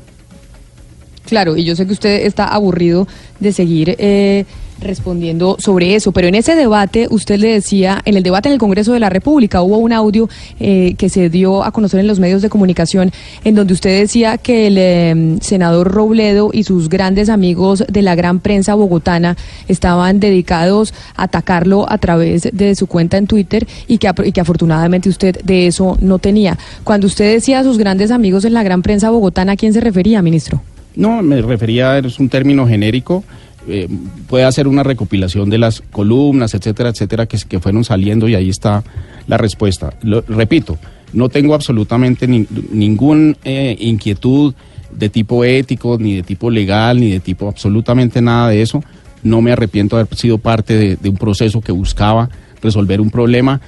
Claro, 1.26 1.56
y 1.56 1.66
yo 1.66 1.76
sé 1.76 1.86
que 1.86 1.94
usted 1.94 2.26
está 2.26 2.48
aburrido 2.48 3.08
de 3.40 3.52
seguir 3.52 3.96
eh, 4.00 4.46
respondiendo 4.80 5.58
sobre 5.60 5.96
eso, 5.96 6.12
pero 6.12 6.28
en 6.28 6.36
ese 6.36 6.56
debate 6.56 7.08
usted 7.10 7.40
le 7.40 7.50
decía, 7.50 8.02
en 8.06 8.18
el 8.18 8.24
debate 8.24 8.50
en 8.50 8.54
el 8.54 8.60
Congreso 8.60 8.94
de 8.94 9.00
la 9.00 9.10
República 9.10 9.62
hubo 9.62 9.78
un 9.78 9.94
audio 9.94 10.30
eh, 10.60 10.96
que 10.98 11.10
se 11.10 11.30
dio 11.30 11.64
a 11.64 11.72
conocer 11.72 12.00
en 12.00 12.08
los 12.08 12.20
medios 12.20 12.42
de 12.42 12.50
comunicación 12.50 13.12
en 13.44 13.56
donde 13.56 13.74
usted 13.74 14.00
decía 14.00 14.38
que 14.38 14.68
el 14.68 14.78
eh, 14.78 15.38
senador 15.42 15.92
Robledo 15.92 16.50
y 16.54 16.64
sus 16.64 16.90
grandes 16.90 17.30
amigos 17.30 17.84
de 17.88 18.02
la 18.02 18.16
gran 18.16 18.40
prensa 18.40 18.76
bogotana 18.76 19.38
estaban 19.68 20.20
dedicados 20.20 20.94
a 21.16 21.24
atacarlo 21.24 21.90
a 21.90 21.98
través 21.98 22.50
de 22.52 22.76
su 22.76 22.88
cuenta 22.88 23.18
en 23.18 23.28
Twitter 23.28 23.68
y 23.88 23.98
que, 23.98 24.12
y 24.24 24.32
que 24.32 24.42
afortunadamente 24.42 25.10
usted 25.10 25.42
de 25.44 25.68
eso 25.68 25.98
no 26.02 26.20
tenía. 26.20 26.58
Cuando 26.84 27.08
usted 27.08 27.34
decía 27.34 27.60
a 27.60 27.64
sus 27.64 27.78
grandes 27.78 28.12
amigos 28.12 28.46
en 28.46 28.54
la 28.54 28.64
gran 28.64 28.82
prensa 28.82 29.10
bogotana, 29.10 29.54
¿a 29.54 29.56
quién 29.58 29.74
se 29.74 29.82
refería, 29.82 30.22
ministro? 30.22 30.62
No, 30.96 31.22
me 31.22 31.42
refería, 31.42 32.00
es 32.00 32.20
un 32.20 32.28
término 32.28 32.68
genérico, 32.68 33.24
eh, 33.68 33.88
puede 34.28 34.46
hacer 34.46 34.68
una 34.68 34.84
recopilación 34.84 35.50
de 35.50 35.58
las 35.58 35.82
columnas, 35.92 36.54
etcétera, 36.54 36.90
etcétera, 36.90 37.26
que, 37.26 37.60
fueron 37.60 37.84
saliendo 37.84 38.28
y 38.28 38.36
ahí 38.36 38.50
está 38.50 38.84
la 39.28 39.38
respuesta. 39.38 39.94
Lo- 40.04 40.22
repito, 40.28 40.78
no 41.14 41.30
tengo 41.30 41.54
absolutamente 41.54 42.28
ni- 42.28 42.48
ningún 42.72 43.38
eh, 43.44 43.76
inquietud 43.80 44.54
de 44.92 45.10
tipo 45.10 45.44
ético, 45.44 45.98
ni 46.00 46.16
de 46.16 46.24
tipo 46.24 46.50
legal, 46.50 47.00
ni 47.00 47.12
de 47.12 47.20
tipo 47.20 47.48
absolutamente 47.48 48.22
nada 48.22 48.50
de 48.50 48.62
eso. 48.62 48.84
No 49.24 49.42
me 49.42 49.52
arrepiento 49.52 49.96
de 49.98 50.04
haber 50.04 50.16
sido 50.16 50.38
parte 50.38 50.76
de, 50.78 50.96
de 50.96 51.10
un 51.10 51.18
proceso 51.18 51.60
que 51.62 51.72
buscaba 51.72 52.30
resolver 52.62 53.02
un 53.02 53.10
problema 53.10 53.60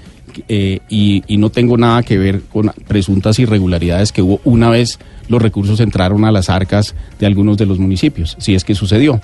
eh, 0.48 0.80
y, 0.90 1.24
y 1.28 1.38
no 1.38 1.50
tengo 1.50 1.76
nada 1.78 2.04
que 2.04 2.18
ver 2.18 2.42
con 2.52 2.72
presuntas 2.88 3.40
irregularidades 3.40 4.12
que 4.12 4.22
hubo 4.22 4.40
una 4.46 4.70
vez 4.70 5.00
los 5.28 5.42
recursos 5.42 5.80
entraron 5.80 6.24
a 6.24 6.32
las 6.32 6.50
arcas 6.50 6.96
de 7.20 7.26
algunos 7.26 7.58
de 7.58 7.66
los 7.66 7.80
municipios, 7.80 8.36
si 8.40 8.56
es 8.56 8.64
que 8.64 8.76
sucedió. 8.76 9.20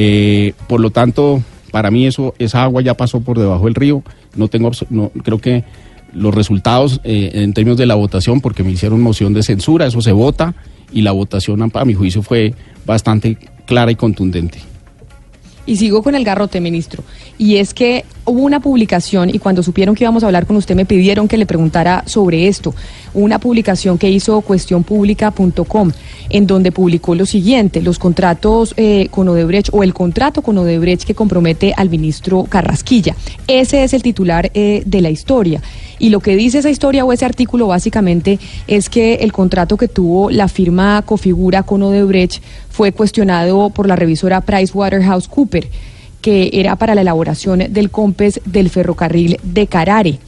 Eh, 0.00 0.54
por 0.68 0.80
lo 0.80 0.90
tanto, 0.90 1.42
para 1.72 1.90
mí 1.90 2.06
eso, 2.06 2.34
esa 2.38 2.62
agua 2.62 2.80
ya 2.80 2.94
pasó 2.94 3.20
por 3.20 3.38
debajo 3.38 3.66
del 3.66 3.74
río. 3.74 4.02
No 4.36 4.48
tengo, 4.48 4.70
no, 4.88 5.10
creo 5.24 5.38
que 5.38 5.64
los 6.14 6.34
resultados 6.34 7.00
eh, 7.04 7.32
en 7.34 7.52
términos 7.52 7.76
de 7.76 7.84
la 7.84 7.96
votación, 7.96 8.40
porque 8.40 8.62
me 8.62 8.70
hicieron 8.70 9.02
moción 9.02 9.34
de 9.34 9.42
censura, 9.42 9.86
eso 9.86 10.00
se 10.00 10.12
vota 10.12 10.54
y 10.92 11.02
la 11.02 11.12
votación, 11.12 11.70
a 11.74 11.84
mi 11.84 11.94
juicio, 11.94 12.22
fue 12.22 12.54
bastante 12.86 13.36
clara 13.66 13.90
y 13.90 13.96
contundente. 13.96 14.60
Y 15.66 15.76
sigo 15.76 16.02
con 16.02 16.14
el 16.14 16.24
garrote, 16.24 16.60
ministro. 16.60 17.02
Y 17.36 17.56
es 17.56 17.74
que 17.74 18.06
hubo 18.28 18.42
una 18.42 18.60
publicación 18.60 19.30
y 19.30 19.38
cuando 19.38 19.62
supieron 19.62 19.94
que 19.94 20.04
íbamos 20.04 20.22
a 20.22 20.26
hablar 20.26 20.46
con 20.46 20.56
usted 20.56 20.74
me 20.74 20.84
pidieron 20.84 21.28
que 21.28 21.36
le 21.36 21.46
preguntara 21.46 22.02
sobre 22.06 22.48
esto. 22.48 22.74
una 23.14 23.38
publicación 23.38 23.98
que 23.98 24.10
hizo 24.10 24.40
cuestionpublica.com, 24.42 25.92
en 26.28 26.46
donde 26.46 26.70
publicó 26.70 27.14
lo 27.14 27.26
siguiente, 27.26 27.80
los 27.80 27.98
contratos 27.98 28.74
eh, 28.76 29.08
con 29.10 29.28
Odebrecht 29.28 29.70
o 29.72 29.82
el 29.82 29.94
contrato 29.94 30.42
con 30.42 30.58
Odebrecht 30.58 31.04
que 31.04 31.14
compromete 31.14 31.72
al 31.76 31.88
ministro 31.88 32.44
Carrasquilla. 32.44 33.16
Ese 33.46 33.82
es 33.82 33.94
el 33.94 34.02
titular 34.02 34.50
eh, 34.54 34.82
de 34.84 35.00
la 35.00 35.10
historia. 35.10 35.62
Y 35.98 36.10
lo 36.10 36.20
que 36.20 36.36
dice 36.36 36.58
esa 36.58 36.70
historia 36.70 37.04
o 37.04 37.12
ese 37.12 37.24
artículo 37.24 37.66
básicamente 37.66 38.38
es 38.66 38.88
que 38.88 39.14
el 39.14 39.32
contrato 39.32 39.76
que 39.76 39.88
tuvo 39.88 40.30
la 40.30 40.48
firma 40.48 41.02
Cofigura 41.04 41.62
con 41.62 41.82
Odebrecht 41.82 42.42
fue 42.70 42.92
cuestionado 42.92 43.70
por 43.70 43.88
la 43.88 43.96
revisora 43.96 44.40
PricewaterhouseCoopers, 44.40 45.66
que 46.20 46.50
era 46.52 46.76
para 46.76 46.94
la 46.94 47.02
elaboración 47.02 47.64
del 47.70 47.90
COMPES 47.90 48.40
del 48.44 48.70
ferrocarril 48.70 49.38
de 49.42 49.66
Carare. 49.66 50.18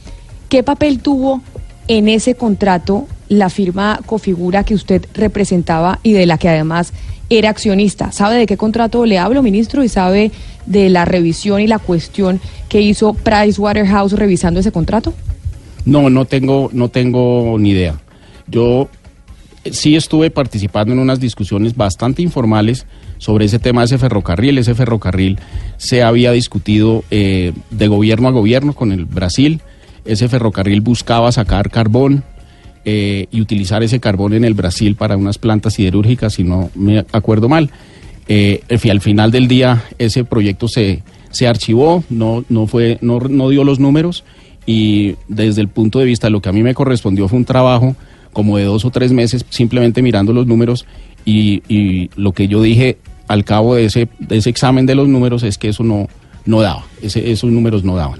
¿Qué 0.49 0.63
papel 0.63 0.99
tuvo 0.99 1.41
en 1.87 2.07
ese 2.09 2.35
contrato 2.35 3.07
la 3.29 3.49
firma 3.49 3.99
Cofigura 4.05 4.63
que 4.63 4.73
usted 4.73 5.05
representaba 5.13 5.99
y 6.03 6.13
de 6.13 6.25
la 6.25 6.37
que 6.37 6.49
además 6.49 6.93
era 7.29 7.49
accionista? 7.49 8.11
¿Sabe 8.11 8.35
de 8.35 8.45
qué 8.45 8.57
contrato 8.57 9.05
le 9.05 9.17
hablo, 9.17 9.41
ministro? 9.41 9.83
¿Y 9.83 9.89
sabe 9.89 10.31
de 10.65 10.89
la 10.89 11.05
revisión 11.05 11.61
y 11.61 11.67
la 11.67 11.79
cuestión 11.79 12.39
que 12.69 12.81
hizo 12.81 13.13
Pricewaterhouse 13.13 14.13
revisando 14.13 14.59
ese 14.59 14.71
contrato? 14.71 15.13
No, 15.85 16.09
no 16.09 16.25
tengo, 16.25 16.69
no 16.73 16.89
tengo 16.89 17.57
ni 17.57 17.71
idea. 17.71 17.99
Yo 18.47 18.89
sí 19.71 19.95
estuve 19.95 20.31
participando 20.31 20.93
en 20.93 20.99
unas 20.99 21.19
discusiones 21.19 21.75
bastante 21.75 22.21
informales 22.21 22.85
sobre 23.21 23.45
ese 23.45 23.59
tema 23.59 23.81
de 23.81 23.85
ese 23.85 23.99
ferrocarril. 23.99 24.57
Ese 24.57 24.73
ferrocarril 24.73 25.37
se 25.77 26.01
había 26.01 26.31
discutido 26.31 27.03
eh, 27.11 27.53
de 27.69 27.87
gobierno 27.87 28.27
a 28.27 28.31
gobierno 28.31 28.73
con 28.73 28.91
el 28.91 29.05
Brasil. 29.05 29.61
Ese 30.05 30.27
ferrocarril 30.27 30.81
buscaba 30.81 31.31
sacar 31.31 31.69
carbón 31.69 32.23
eh, 32.83 33.27
y 33.29 33.39
utilizar 33.39 33.83
ese 33.83 33.99
carbón 33.99 34.33
en 34.33 34.43
el 34.43 34.55
Brasil 34.55 34.95
para 34.95 35.17
unas 35.17 35.37
plantas 35.37 35.75
siderúrgicas, 35.75 36.33
si 36.33 36.43
no 36.43 36.71
me 36.73 37.05
acuerdo 37.11 37.47
mal. 37.47 37.69
Eh, 38.27 38.63
al 38.89 39.01
final 39.01 39.29
del 39.29 39.47
día 39.47 39.83
ese 39.99 40.23
proyecto 40.23 40.67
se, 40.67 41.03
se 41.29 41.47
archivó, 41.47 42.03
no, 42.09 42.43
no, 42.49 42.65
fue, 42.65 42.97
no, 43.01 43.19
no 43.19 43.49
dio 43.49 43.63
los 43.63 43.79
números 43.79 44.23
y 44.65 45.15
desde 45.27 45.61
el 45.61 45.67
punto 45.67 45.99
de 45.99 46.05
vista 46.05 46.25
de 46.25 46.31
lo 46.31 46.41
que 46.41 46.49
a 46.49 46.53
mí 46.53 46.63
me 46.63 46.73
correspondió 46.73 47.27
fue 47.27 47.37
un 47.37 47.45
trabajo 47.45 47.95
como 48.33 48.57
de 48.57 48.63
dos 48.63 48.83
o 48.85 48.89
tres 48.89 49.11
meses 49.11 49.45
simplemente 49.49 50.01
mirando 50.01 50.33
los 50.33 50.47
números 50.47 50.85
y, 51.25 51.61
y 51.67 52.09
lo 52.15 52.31
que 52.31 52.47
yo 52.47 52.61
dije 52.63 52.97
al 53.31 53.45
cabo 53.45 53.75
de 53.75 53.85
ese, 53.85 54.09
de 54.19 54.37
ese 54.37 54.49
examen 54.49 54.85
de 54.85 54.95
los 54.95 55.07
números 55.07 55.43
es 55.43 55.57
que 55.57 55.69
eso 55.69 55.83
no, 55.83 56.07
no 56.45 56.61
daba, 56.61 56.85
ese, 57.01 57.31
esos 57.31 57.49
números 57.49 57.83
no 57.83 57.95
daban. 57.95 58.19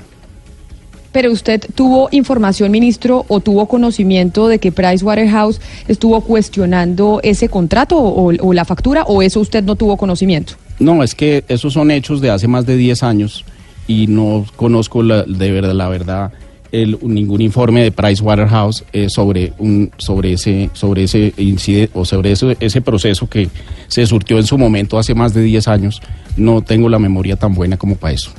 Pero 1.12 1.32
usted 1.32 1.62
tuvo 1.76 2.08
información, 2.12 2.72
ministro, 2.72 3.26
o 3.28 3.42
tuvo 3.42 3.66
conocimiento 3.66 4.48
de 4.48 4.60
que 4.60 4.72
Pricewaterhouse 4.72 5.60
estuvo 5.90 6.22
cuestionando 6.22 7.20
ese 7.22 7.50
contrato 7.50 7.98
o, 7.98 8.32
o, 8.34 8.54
la 8.54 8.64
factura, 8.64 9.04
o 9.04 9.22
eso 9.22 9.42
usted 9.42 9.64
no 9.66 9.76
tuvo 9.76 9.98
conocimiento? 9.98 10.54
No, 10.80 11.04
es 11.04 11.14
que 11.14 11.44
esos 11.50 11.74
son 11.74 11.92
hechos 11.92 12.22
de 12.22 12.30
hace 12.30 12.48
más 12.48 12.66
de 12.66 12.78
10 12.78 13.04
años 13.04 13.44
y 13.88 14.08
no 14.08 14.46
conozco 14.56 15.04
la, 15.04 15.24
de 15.24 15.52
verdad 15.52 15.74
la 15.74 15.90
verdad 15.90 16.32
el, 16.72 16.98
ningún 17.02 17.42
informe 17.42 17.84
de 17.84 17.92
Pricewaterhouse 17.92 18.84
eh, 18.94 19.10
sobre 19.10 19.54
un 19.58 19.92
sobre 19.98 20.34
ese 20.34 20.70
sobre 20.74 21.04
ese 21.04 21.34
incidente 21.38 21.92
o 21.94 22.06
sobre 22.06 22.32
ese, 22.32 22.58
ese 22.60 22.82
proceso 22.82 23.28
que 23.28 23.50
se 23.88 24.06
surtió 24.06 24.38
en 24.38 24.46
su 24.46 24.58
momento 24.58 24.98
hace 24.98 25.14
más 25.14 25.34
de 25.34 25.42
10 25.42 25.68
años. 25.68 26.02
No 26.38 26.62
tengo 26.62 26.90
la 26.90 27.00
memoria 27.00 27.36
tan 27.36 27.54
buena 27.54 27.78
como 27.78 27.96
para 27.96 28.14
eso. 28.14 28.32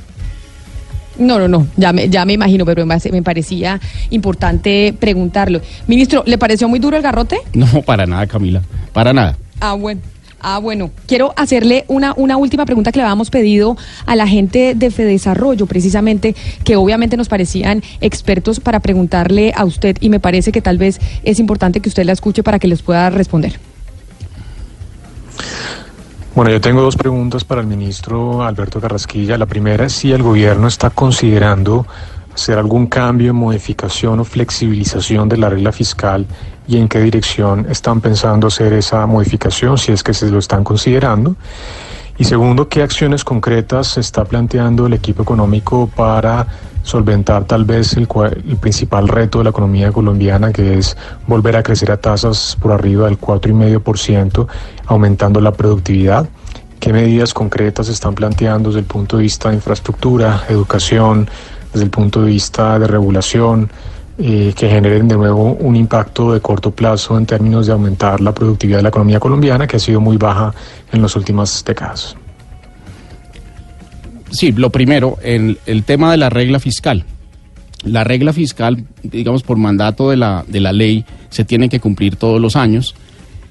No, 1.19 1.39
no, 1.39 1.47
no, 1.47 1.67
ya 1.77 1.93
me, 1.93 2.09
ya 2.09 2.25
me 2.25 2.33
imagino, 2.33 2.65
pero 2.65 2.87
me 2.87 3.23
parecía 3.23 3.79
importante 4.11 4.95
preguntarlo. 4.99 5.61
Ministro, 5.87 6.25
¿le 6.27 6.39
pareció 6.39 6.69
muy 6.69 6.79
duro 6.79 6.97
el 6.97 7.03
garrote? 7.03 7.39
No, 7.53 7.83
para 7.83 8.07
nada, 8.07 8.27
Camila, 8.27 8.63
para 8.93 9.13
nada. 9.13 9.37
Ah, 9.61 9.75
bueno. 9.75 10.01
Ah, 10.45 10.59
bueno, 10.59 10.91
quiero 11.07 11.33
hacerle 11.37 11.85
una, 11.87 12.15
una 12.17 12.37
última 12.37 12.67
pregunta 12.67 12.91
que 12.91 12.99
le 12.99 13.05
habíamos 13.05 13.31
pedido 13.31 13.77
a 14.07 14.17
la 14.17 14.27
gente 14.27 14.75
de 14.75 14.91
Fedesarrollo, 14.91 15.67
precisamente, 15.67 16.35
que 16.65 16.75
obviamente 16.75 17.17
nos 17.17 17.29
parecían 17.29 17.81
expertos 18.01 18.59
para 18.59 18.81
preguntarle 18.81 19.53
a 19.57 19.65
usted 19.65 19.97
y 20.01 20.09
me 20.09 20.19
parece 20.19 20.51
que 20.51 20.61
tal 20.61 20.79
vez 20.79 21.01
es 21.23 21.39
importante 21.39 21.79
que 21.79 21.89
usted 21.89 22.05
la 22.05 22.13
escuche 22.13 22.43
para 22.43 22.59
que 22.59 22.67
les 22.67 22.83
pueda 22.83 23.09
responder. 23.11 23.61
Bueno, 26.35 26.51
yo 26.51 26.61
tengo 26.61 26.81
dos 26.81 26.97
preguntas 26.97 27.45
para 27.45 27.61
el 27.61 27.69
ministro 27.69 28.43
Alberto 28.43 28.81
Carrasquilla. 28.81 29.39
La 29.39 29.47
primera 29.47 29.85
es 29.85 29.93
si 29.93 30.11
el 30.11 30.25
gobierno 30.25 30.67
está 30.67 30.91
considerando 30.91 31.87
hacer 32.35 32.59
algún 32.59 32.87
cambio, 32.87 33.35
modificación 33.35 34.21
o 34.21 34.25
flexibilización 34.25 35.29
de 35.29 35.37
la 35.37 35.49
regla 35.49 35.73
fiscal 35.73 36.27
y 36.67 36.77
en 36.77 36.89
qué 36.89 37.01
dirección 37.01 37.67
están 37.69 38.01
pensando 38.01 38.47
hacer 38.47 38.73
esa 38.73 39.07
modificación, 39.07 39.79
si 39.79 39.93
es 39.93 40.03
que 40.03 40.15
se 40.15 40.31
lo 40.31 40.39
están 40.39 40.65
considerando. 40.65 41.37
Y 42.19 42.25
segundo, 42.25 42.69
¿qué 42.69 42.83
acciones 42.83 43.25
concretas 43.25 43.99
está 43.99 44.25
planteando 44.25 44.87
el 44.87 44.93
equipo 44.93 45.23
económico 45.23 45.91
para 45.95 46.47
solventar 46.83 47.45
tal 47.45 47.65
vez 47.65 47.97
el, 47.97 48.09
principal 48.61 49.09
reto 49.09 49.39
de 49.39 49.45
la 49.45 49.51
economía 49.51 49.93
colombiana, 49.93 50.53
que 50.53 50.79
es 50.79 50.97
volver 51.27 51.57
a 51.57 51.63
crecer 51.63 51.91
a 51.91 51.97
tasas 51.97 52.57
por 52.61 52.73
arriba 52.73 53.07
del 53.07 53.19
4,5%, 53.19 54.47
aumentando 54.87 55.41
la 55.41 55.53
productividad? 55.53 56.29
¿Qué 56.81 56.93
medidas 56.93 57.33
concretas 57.33 57.89
están 57.89 58.15
planteando 58.15 58.71
desde 58.71 58.81
el 58.81 58.87
punto 58.87 59.17
de 59.17 59.23
vista 59.23 59.49
de 59.49 59.55
infraestructura, 59.55 60.45
educación, 60.49 61.29
desde 61.73 61.85
el 61.85 61.91
punto 61.91 62.23
de 62.23 62.31
vista 62.31 62.79
de 62.79 62.87
regulación? 62.87 63.71
eh, 64.19 64.53
que 64.57 64.69
generen 64.69 65.09
de 65.09 65.17
nuevo 65.17 65.55
un 65.55 65.75
impacto 65.75 66.33
de 66.33 66.41
corto 66.41 66.71
plazo 66.71 67.17
en 67.17 67.27
términos 67.27 67.67
de 67.67 67.73
aumentar 67.73 68.21
la 68.21 68.33
productividad 68.33 68.79
de 68.79 68.83
la 68.83 68.89
economía 68.91 69.19
colombiana, 69.19 69.67
que 69.67 69.77
ha 69.77 69.81
sido 69.81 70.01
muy 70.01 70.17
baja 70.17 70.55
en 70.93 71.03
las 71.03 71.17
últimas 71.17 71.65
décadas. 71.65 72.15
Sí, 74.31 74.53
lo 74.53 74.71
primero, 74.71 75.19
en 75.23 75.59
el 75.67 75.85
tema 75.85 76.11
de 76.11 76.19
la 76.19 76.31
regla 76.31 76.61
fiscal. 76.61 77.05
La 77.85 78.05
regla 78.05 78.33
fiscal, 78.33 78.85
digamos, 79.03 79.43
por 79.43 79.57
mandato 79.57 80.11
de 80.11 80.17
la, 80.17 80.45
de 80.47 80.61
la 80.61 80.73
ley, 80.73 81.05
se 81.31 81.45
tiene 81.45 81.69
que 81.69 81.81
cumplir 81.81 82.17
todos 82.17 82.41
los 82.41 82.55
años. 82.55 82.95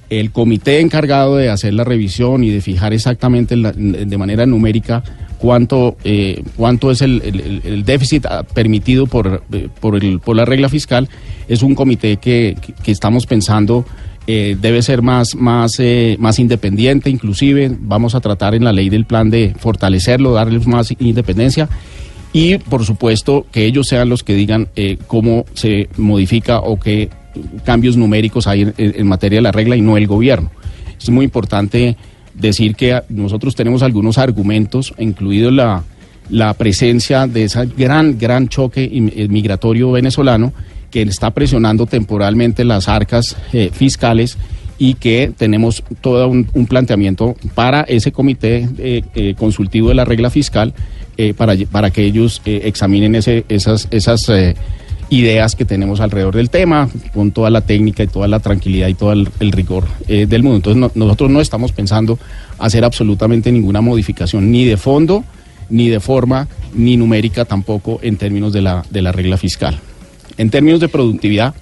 El 0.10 0.32
comité 0.32 0.80
encargado 0.80 1.36
de 1.36 1.50
hacer 1.50 1.74
la 1.74 1.84
revisión 1.84 2.44
y 2.44 2.50
de 2.50 2.62
fijar 2.62 2.94
exactamente 2.94 3.56
de 3.56 4.18
manera 4.18 4.46
numérica 4.46 5.04
cuánto, 5.42 5.98
eh, 6.04 6.44
cuánto 6.56 6.92
es 6.92 7.02
el, 7.02 7.22
el, 7.24 7.62
el, 7.64 7.84
déficit 7.84 8.28
permitido 8.54 9.08
por, 9.08 9.42
por, 9.80 9.96
el, 9.96 10.20
por 10.20 10.36
la 10.36 10.46
regla 10.46 10.70
fiscal, 10.70 11.10
es 11.48 11.64
un 11.64 11.74
comité 11.74 12.18
que, 12.18 12.56
que 12.84 12.92
estamos 12.92 13.26
pensando 13.26 13.86
eh, 14.28 14.56
debe 14.62 14.84
ser 14.84 15.02
más, 15.02 15.34
más, 15.34 15.80
eh, 15.80 16.16
más 16.20 16.38
independiente, 16.38 17.10
inclusive 17.10 17.76
vamos 17.80 18.14
a 18.14 18.20
tratar 18.20 18.54
en 18.54 18.64
la 18.64 18.72
ley 18.72 18.88
del 18.88 19.06
plan 19.06 19.32
de 19.32 19.56
fortalecerlo, 19.58 20.34
darles 20.34 20.68
más 20.68 20.94
independencia 21.00 21.68
y 22.32 22.60
por 22.60 22.86
supuesto 22.86 23.48
que 23.52 23.66
ellos 23.66 23.88
sean 23.88 24.10
los 24.10 24.24
que 24.24 24.36
digan 24.36 24.68
eh, 24.76 25.00
cómo 25.08 25.46
se 25.56 25.89
modifica 25.98 26.60
o 26.60 26.80
qué 26.80 27.10
cambios 27.66 27.98
numéricos 27.98 28.46
hay 28.46 28.62
en, 28.62 28.74
en 28.78 29.08
materia 29.08 29.39
de 29.39 29.44
la 29.44 29.52
regla 29.52 29.76
y 29.76 29.82
no 29.82 29.98
el 29.98 30.06
gobierno. 30.06 30.52
Es 31.02 31.10
muy 31.10 31.26
importante 31.26 31.98
decir 32.34 32.76
que 32.76 33.02
nosotros 33.10 33.56
tenemos 33.56 33.84
algunos 33.84 34.18
argumentos, 34.18 34.94
incluido 34.98 35.52
la, 35.52 35.84
la 36.30 36.54
presencia 36.54 37.28
de 37.28 37.44
ese 37.44 37.66
gran, 37.78 38.18
gran 38.18 38.48
choque 38.48 38.84
eh, 38.84 39.28
migratorio 39.28 39.92
venezolano 39.92 40.54
que 40.90 41.02
está 41.04 41.32
presionando 41.32 41.86
temporalmente 41.86 42.64
las 42.64 42.88
arcas 42.88 43.36
eh, 43.54 43.70
fiscales 43.72 44.38
y 44.78 44.96
que 44.96 45.32
tenemos 45.38 45.84
todo 46.02 46.28
un, 46.28 46.46
planteamiento 46.68 47.36
para 47.54 47.82
ese 47.82 48.12
comité 48.12 48.68
eh, 48.80 49.36
consultivo 49.38 49.90
de 49.90 49.96
la 49.96 50.06
regla 50.06 50.32
fiscal 50.32 50.74
para, 51.38 51.54
para 51.72 51.92
que 51.92 52.04
ellos 52.04 52.42
examinen 52.46 53.14
ese, 53.14 53.46
esas, 53.48 53.88
esas 53.92 54.28
ideas 55.12 55.55
que 55.55 55.66
tenemos 55.66 55.99
alrededor 55.99 56.36
del 56.36 56.49
tema, 56.49 56.89
con 57.14 57.32
toda 57.32 57.49
la 57.49 57.62
técnica 57.62 58.01
y 58.01 58.07
toda 58.07 58.30
la 58.30 58.39
tranquilidad 58.39 58.88
y 58.88 58.93
todo 58.93 59.12
el, 59.12 59.51
rigor 59.51 59.86
eh, 60.07 60.26
del 60.26 60.41
mundo. 60.41 60.55
Entonces 60.55 60.80
no, 60.80 60.91
nosotros 60.95 61.30
no 61.30 61.41
estamos 61.41 61.74
pensando 61.74 62.18
hacer 62.57 62.86
absolutamente 62.86 63.51
ninguna 63.51 63.82
modificación, 63.82 64.49
ni 64.49 64.64
de 64.64 64.78
fondo, 64.78 65.26
ni 65.70 65.89
de 65.89 65.99
forma, 65.99 66.47
ni 66.74 66.95
numérica 66.95 67.43
tampoco 67.43 67.99
en 68.01 68.16
términos 68.16 68.53
de 68.53 68.62
la, 68.62 68.86
de 68.89 69.01
la 69.01 69.12
regla 69.12 69.36
fiscal. 69.36 69.78
En 70.38 70.49
términos 70.49 70.80
de 70.80 70.88
productividad, 70.88 71.53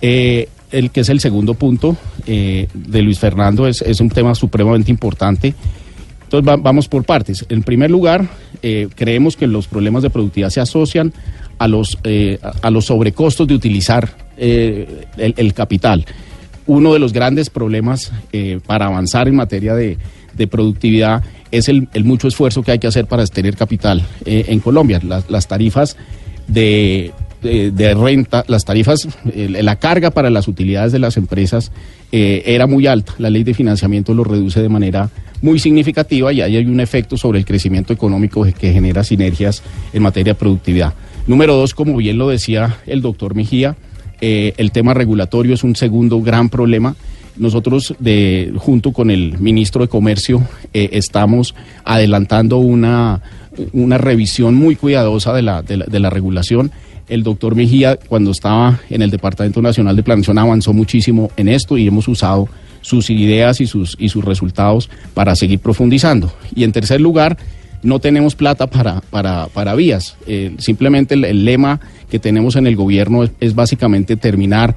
eh, 0.00 0.48
el 0.70 0.90
que 0.90 1.00
es 1.00 1.10
el 1.10 1.20
segundo 1.20 1.52
punto 1.54 1.98
eh, 2.26 2.68
de 2.72 3.02
Luis 3.02 3.18
Fernando 3.18 3.66
es, 3.66 3.82
es, 3.82 4.00
un 4.00 4.08
tema 4.08 4.34
supremamente 4.34 4.90
importante. 4.90 5.54
Entonces 6.38 6.52
va, 6.52 6.60
vamos 6.60 6.88
por 6.88 7.04
partes. 7.04 7.44
En 7.48 7.62
primer 7.62 7.90
lugar, 7.90 8.26
eh, 8.62 8.88
creemos 8.94 9.36
que 9.36 9.46
los 9.46 9.68
problemas 9.68 10.02
de 10.02 10.10
productividad 10.10 10.50
se 10.50 10.60
asocian 10.60 11.12
a 11.58 11.68
los, 11.68 11.96
eh, 12.02 12.38
a 12.62 12.70
los 12.70 12.86
sobrecostos 12.86 13.46
de 13.46 13.54
utilizar 13.54 14.16
eh, 14.36 15.06
el, 15.16 15.54
capital. 15.54 16.04
Uno 16.66 16.92
de 16.92 16.98
los 16.98 17.12
grandes 17.12 17.50
problemas 17.50 18.10
para 18.66 18.86
avanzar 18.86 19.28
en 19.28 19.36
materia 19.36 19.74
de, 19.74 19.96
de 20.32 20.46
productividad 20.48 21.22
es 21.52 21.68
el, 21.68 21.88
mucho 22.02 22.26
esfuerzo 22.26 22.64
que 22.64 22.72
hay 22.72 22.78
que 22.80 22.88
hacer 22.88 23.06
para 23.06 23.24
tener 23.26 23.54
capital 23.54 24.02
en 24.24 24.58
Colombia. 24.58 25.00
Las, 25.28 25.46
tarifas 25.46 25.96
de 26.48 27.12
eh, 27.44 27.70
de 27.74 27.92
renta, 27.92 28.42
las 28.48 28.64
tarifas, 28.64 29.06
la 29.34 29.76
carga 29.76 30.10
para 30.10 30.30
las 30.30 30.48
utilidades 30.48 30.92
de 30.92 30.98
las 30.98 31.18
empresas 31.18 31.72
eh, 32.12 32.42
era 32.46 32.66
muy 32.66 32.86
alta. 32.86 33.14
La 33.18 33.30
ley 33.30 33.44
de 33.44 33.54
financiamiento 33.54 34.14
lo 34.14 34.24
reduce 34.24 34.62
de 34.62 34.68
manera 34.68 35.10
muy 35.42 35.58
significativa 35.58 36.32
y 36.32 36.40
ahí 36.40 36.56
hay 36.56 36.66
un 36.66 36.80
efecto 36.80 37.16
sobre 37.16 37.38
el 37.38 37.44
crecimiento 37.44 37.92
económico 37.92 38.44
que 38.58 38.72
genera 38.72 39.04
sinergias 39.04 39.62
en 39.92 40.02
materia 40.02 40.32
de 40.32 40.38
productividad. 40.38 40.94
Número 41.26 41.54
dos, 41.54 41.74
como 41.74 41.96
bien 41.96 42.18
lo 42.18 42.28
decía 42.28 42.78
el 42.86 43.02
doctor 43.02 43.34
Mejía, 43.34 43.76
el 44.20 44.70
tema 44.70 44.94
regulatorio 44.94 45.52
es 45.52 45.64
un 45.64 45.76
segundo 45.76 46.22
gran 46.22 46.48
problema 46.48 46.96
nosotros, 47.36 47.94
junto 48.58 48.92
con 48.92 49.10
el 49.10 49.38
ministro 49.40 49.82
de 49.82 49.88
Comercio, 49.88 50.42
eh, 50.72 50.90
estamos 50.92 51.54
adelantando 51.84 52.58
una, 52.58 53.22
una 53.72 53.98
revisión 53.98 54.54
muy 54.54 54.76
cuidadosa 54.76 55.32
de 55.32 55.42
la, 55.42 55.62
de 55.62 56.00
la 56.00 56.10
regulación. 56.10 56.70
El 57.08 57.22
doctor 57.22 57.54
Mejía, 57.54 57.96
cuando 57.96 58.30
estaba 58.30 58.80
en 58.90 59.02
el 59.02 59.10
Departamento 59.10 59.60
Nacional 59.60 59.96
de 59.96 60.02
Planeación, 60.02 60.38
avanzó 60.38 60.72
muchísimo 60.72 61.30
en 61.36 61.48
esto 61.48 61.76
y 61.76 61.86
hemos 61.86 62.08
usado 62.08 62.48
sus 62.80 63.10
ideas 63.10 63.60
y 63.60 63.66
sus, 63.66 63.96
y 63.98 64.08
sus 64.08 64.24
resultados 64.24 64.90
para 65.14 65.36
seguir 65.36 65.58
profundizando. 65.58 66.32
Y 66.54 66.64
en 66.64 66.72
tercer 66.72 67.00
lugar, 67.00 67.36
no 67.82 67.98
tenemos 67.98 68.34
plata 68.34 68.66
para, 68.66 69.00
para, 69.02 69.46
para 69.48 69.74
vías. 69.74 70.16
Eh, 70.26 70.54
simplemente 70.58 71.14
el, 71.14 71.24
el, 71.24 71.44
lema 71.44 71.80
que 72.10 72.18
tenemos 72.18 72.56
en 72.56 72.66
el 72.66 72.76
gobierno 72.76 73.24
es, 73.24 73.30
es 73.40 73.54
básicamente 73.54 74.16
terminar 74.16 74.74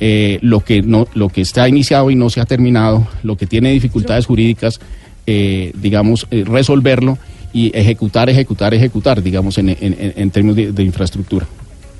eh, 0.00 0.38
lo, 0.42 0.60
que 0.60 0.82
no, 0.82 1.08
lo 1.14 1.28
que 1.28 1.40
está 1.40 1.68
iniciado 1.68 2.10
y 2.10 2.16
no 2.16 2.30
se 2.30 2.40
ha 2.40 2.44
terminado, 2.44 3.06
lo 3.22 3.36
que 3.36 3.46
tiene 3.46 3.72
dificultades 3.72 4.26
jurídicas, 4.26 4.80
eh, 5.26 5.72
digamos, 5.80 6.26
eh, 6.30 6.44
resolverlo 6.46 7.18
y 7.52 7.76
ejecutar, 7.76 8.28
ejecutar, 8.30 8.74
ejecutar, 8.74 9.22
digamos, 9.22 9.58
en, 9.58 9.70
en, 9.70 9.76
en 9.80 10.30
términos 10.30 10.56
de, 10.56 10.72
de 10.72 10.82
infraestructura. 10.84 11.46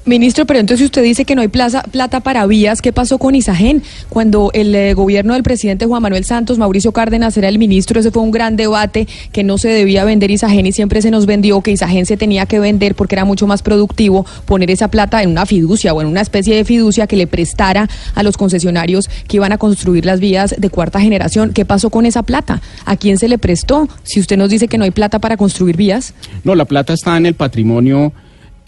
Ministro, 0.05 0.47
pero 0.47 0.59
entonces 0.59 0.87
usted 0.87 1.03
dice 1.03 1.25
que 1.25 1.35
no 1.35 1.43
hay 1.43 1.49
plaza, 1.49 1.83
plata 1.83 2.21
para 2.21 2.47
vías. 2.47 2.81
¿Qué 2.81 2.93
pasó 2.93 3.19
con 3.19 3.35
Isagen? 3.35 3.83
Cuando 4.09 4.51
el 4.55 4.75
eh, 4.75 4.95
gobierno 4.95 5.35
del 5.35 5.43
presidente 5.43 5.87
Juan 5.87 6.03
Manuel 6.03 6.25
Santos, 6.25 6.59
Mauricio 6.59 6.93
Cárdenas 6.93 7.37
era 7.37 7.49
el 7.49 7.59
ministro, 7.59 8.01
ese 8.01 8.11
fue 8.11 8.23
un 8.23 8.31
gran 8.31 8.57
debate 8.57 9.07
que 9.33 9.45
no 9.45 9.59
se 9.59 9.69
debía 9.69 10.05
vender 10.05 10.31
Isagen 10.31 10.67
y 10.67 10.73
siempre 10.73 11.03
se 11.03 11.11
nos 11.11 11.27
vendió 11.27 11.61
que 11.61 11.73
Isagen 11.73 12.07
se 12.07 12.17
tenía 12.17 12.47
que 12.47 12.59
vender 12.59 12.95
porque 12.95 13.17
era 13.17 13.25
mucho 13.25 13.47
más 13.47 13.63
productivo 13.63 14.25
poner 14.47 14.71
esa 14.71 14.89
plata 14.89 15.23
en 15.23 15.31
una 15.31 15.47
fiducia 15.47 15.93
o 15.93 16.01
en 16.01 16.07
una 16.07 16.23
especie 16.23 16.57
de 16.57 16.65
fiducia 16.65 17.07
que 17.07 17.17
le 17.17 17.27
prestara 17.27 17.89
a 18.15 18.23
los 18.23 18.37
concesionarios 18.37 19.11
que 19.27 19.37
iban 19.37 19.53
a 19.53 19.59
construir 19.59 20.07
las 20.07 20.21
vías 20.21 20.55
de 20.57 20.71
cuarta 20.71 21.01
generación. 21.01 21.53
¿Qué 21.53 21.65
pasó 21.65 21.91
con 21.91 22.07
esa 22.07 22.23
plata? 22.23 22.63
¿A 22.87 22.97
quién 22.97 23.19
se 23.19 23.29
le 23.29 23.39
prestó? 23.39 23.89
Si 24.05 24.21
usted 24.21 24.37
nos 24.37 24.51
dice 24.51 24.69
que 24.69 24.79
no 24.79 24.85
hay 24.85 24.91
plata 24.91 25.19
para 25.19 25.37
construir 25.37 25.77
vías. 25.77 26.15
No, 26.45 26.55
la 26.55 26.65
plata 26.65 26.95
está 26.95 27.17
en 27.17 27.27
el 27.27 27.35
patrimonio 27.35 28.13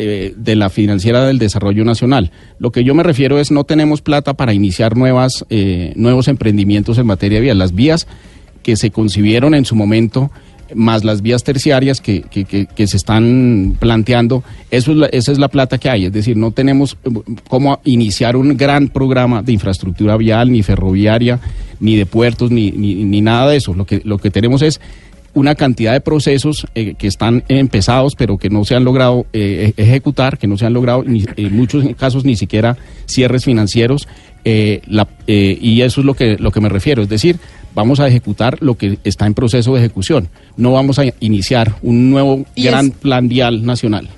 eh, 0.02 0.32
de 0.34 0.56
la 0.56 0.70
financiera 0.70 1.26
del 1.26 1.38
desarrollo 1.38 1.84
nacional. 1.84 2.30
Lo 2.58 2.72
que 2.72 2.84
yo 2.84 2.94
me 2.94 3.02
refiero 3.02 3.38
es 3.38 3.50
no 3.50 3.64
tenemos 3.64 4.00
plata 4.00 4.32
para 4.32 4.54
iniciar 4.54 4.96
nuevas, 4.96 5.44
eh, 5.50 5.92
nuevos 5.94 6.26
emprendimientos 6.26 6.96
en 6.96 7.04
materia 7.04 7.36
de 7.36 7.42
vías. 7.42 7.56
Las 7.58 7.74
vías 7.74 8.06
que 8.62 8.76
se 8.76 8.90
concibieron 8.90 9.54
en 9.54 9.66
su 9.66 9.76
momento, 9.76 10.30
más 10.74 11.04
las 11.04 11.20
vías 11.20 11.44
terciarias 11.44 12.00
que, 12.00 12.22
que, 12.22 12.46
que, 12.46 12.64
que 12.64 12.86
se 12.86 12.96
están 12.96 13.76
planteando, 13.78 14.42
eso 14.70 14.92
es 14.92 14.96
la, 14.96 15.06
esa 15.08 15.32
es 15.32 15.38
la 15.38 15.48
plata 15.48 15.76
que 15.76 15.90
hay. 15.90 16.06
Es 16.06 16.12
decir, 16.12 16.34
no 16.34 16.50
tenemos 16.50 16.96
eh, 17.04 17.10
cómo 17.50 17.80
iniciar 17.84 18.36
un 18.36 18.56
gran 18.56 18.88
programa 18.88 19.42
de 19.42 19.52
infraestructura 19.52 20.16
vial, 20.16 20.50
ni 20.50 20.62
ferroviaria, 20.62 21.40
ni 21.78 21.96
de 21.96 22.06
puertos, 22.06 22.50
ni, 22.50 22.70
ni, 22.70 23.04
ni 23.04 23.20
nada 23.20 23.50
de 23.50 23.58
eso. 23.58 23.74
Lo 23.74 23.84
que, 23.84 24.00
lo 24.04 24.16
que 24.16 24.30
tenemos 24.30 24.62
es 24.62 24.80
una 25.34 25.54
cantidad 25.54 25.92
de 25.92 26.00
procesos 26.00 26.66
eh, 26.74 26.94
que 26.94 27.06
están 27.06 27.44
empezados 27.48 28.16
pero 28.16 28.38
que 28.38 28.50
no 28.50 28.64
se 28.64 28.74
han 28.74 28.84
logrado 28.84 29.26
eh, 29.32 29.72
ejecutar, 29.76 30.38
que 30.38 30.46
no 30.46 30.56
se 30.56 30.66
han 30.66 30.72
logrado 30.72 31.04
ni, 31.04 31.24
en 31.36 31.56
muchos 31.56 31.84
casos 31.96 32.24
ni 32.24 32.36
siquiera 32.36 32.76
cierres 33.06 33.44
financieros 33.44 34.08
eh, 34.44 34.80
la, 34.86 35.06
y 35.26 35.82
eso 35.82 36.00
es 36.00 36.06
lo 36.06 36.14
que, 36.14 36.36
lo 36.38 36.50
que 36.50 36.60
me 36.60 36.68
refiero, 36.68 37.02
es 37.02 37.08
decir, 37.08 37.38
vamos 37.74 38.00
a 38.00 38.08
ejecutar 38.08 38.56
lo 38.62 38.74
que 38.74 38.98
está 39.04 39.26
en 39.26 39.34
proceso 39.34 39.74
de 39.74 39.80
ejecución, 39.80 40.28
no 40.56 40.72
vamos 40.72 40.98
a 40.98 41.04
iniciar 41.20 41.74
un 41.82 42.10
nuevo 42.10 42.44
gran 42.56 42.86
es... 42.86 42.92
plan 42.92 43.28
vial 43.28 43.64
nacional. 43.64 44.08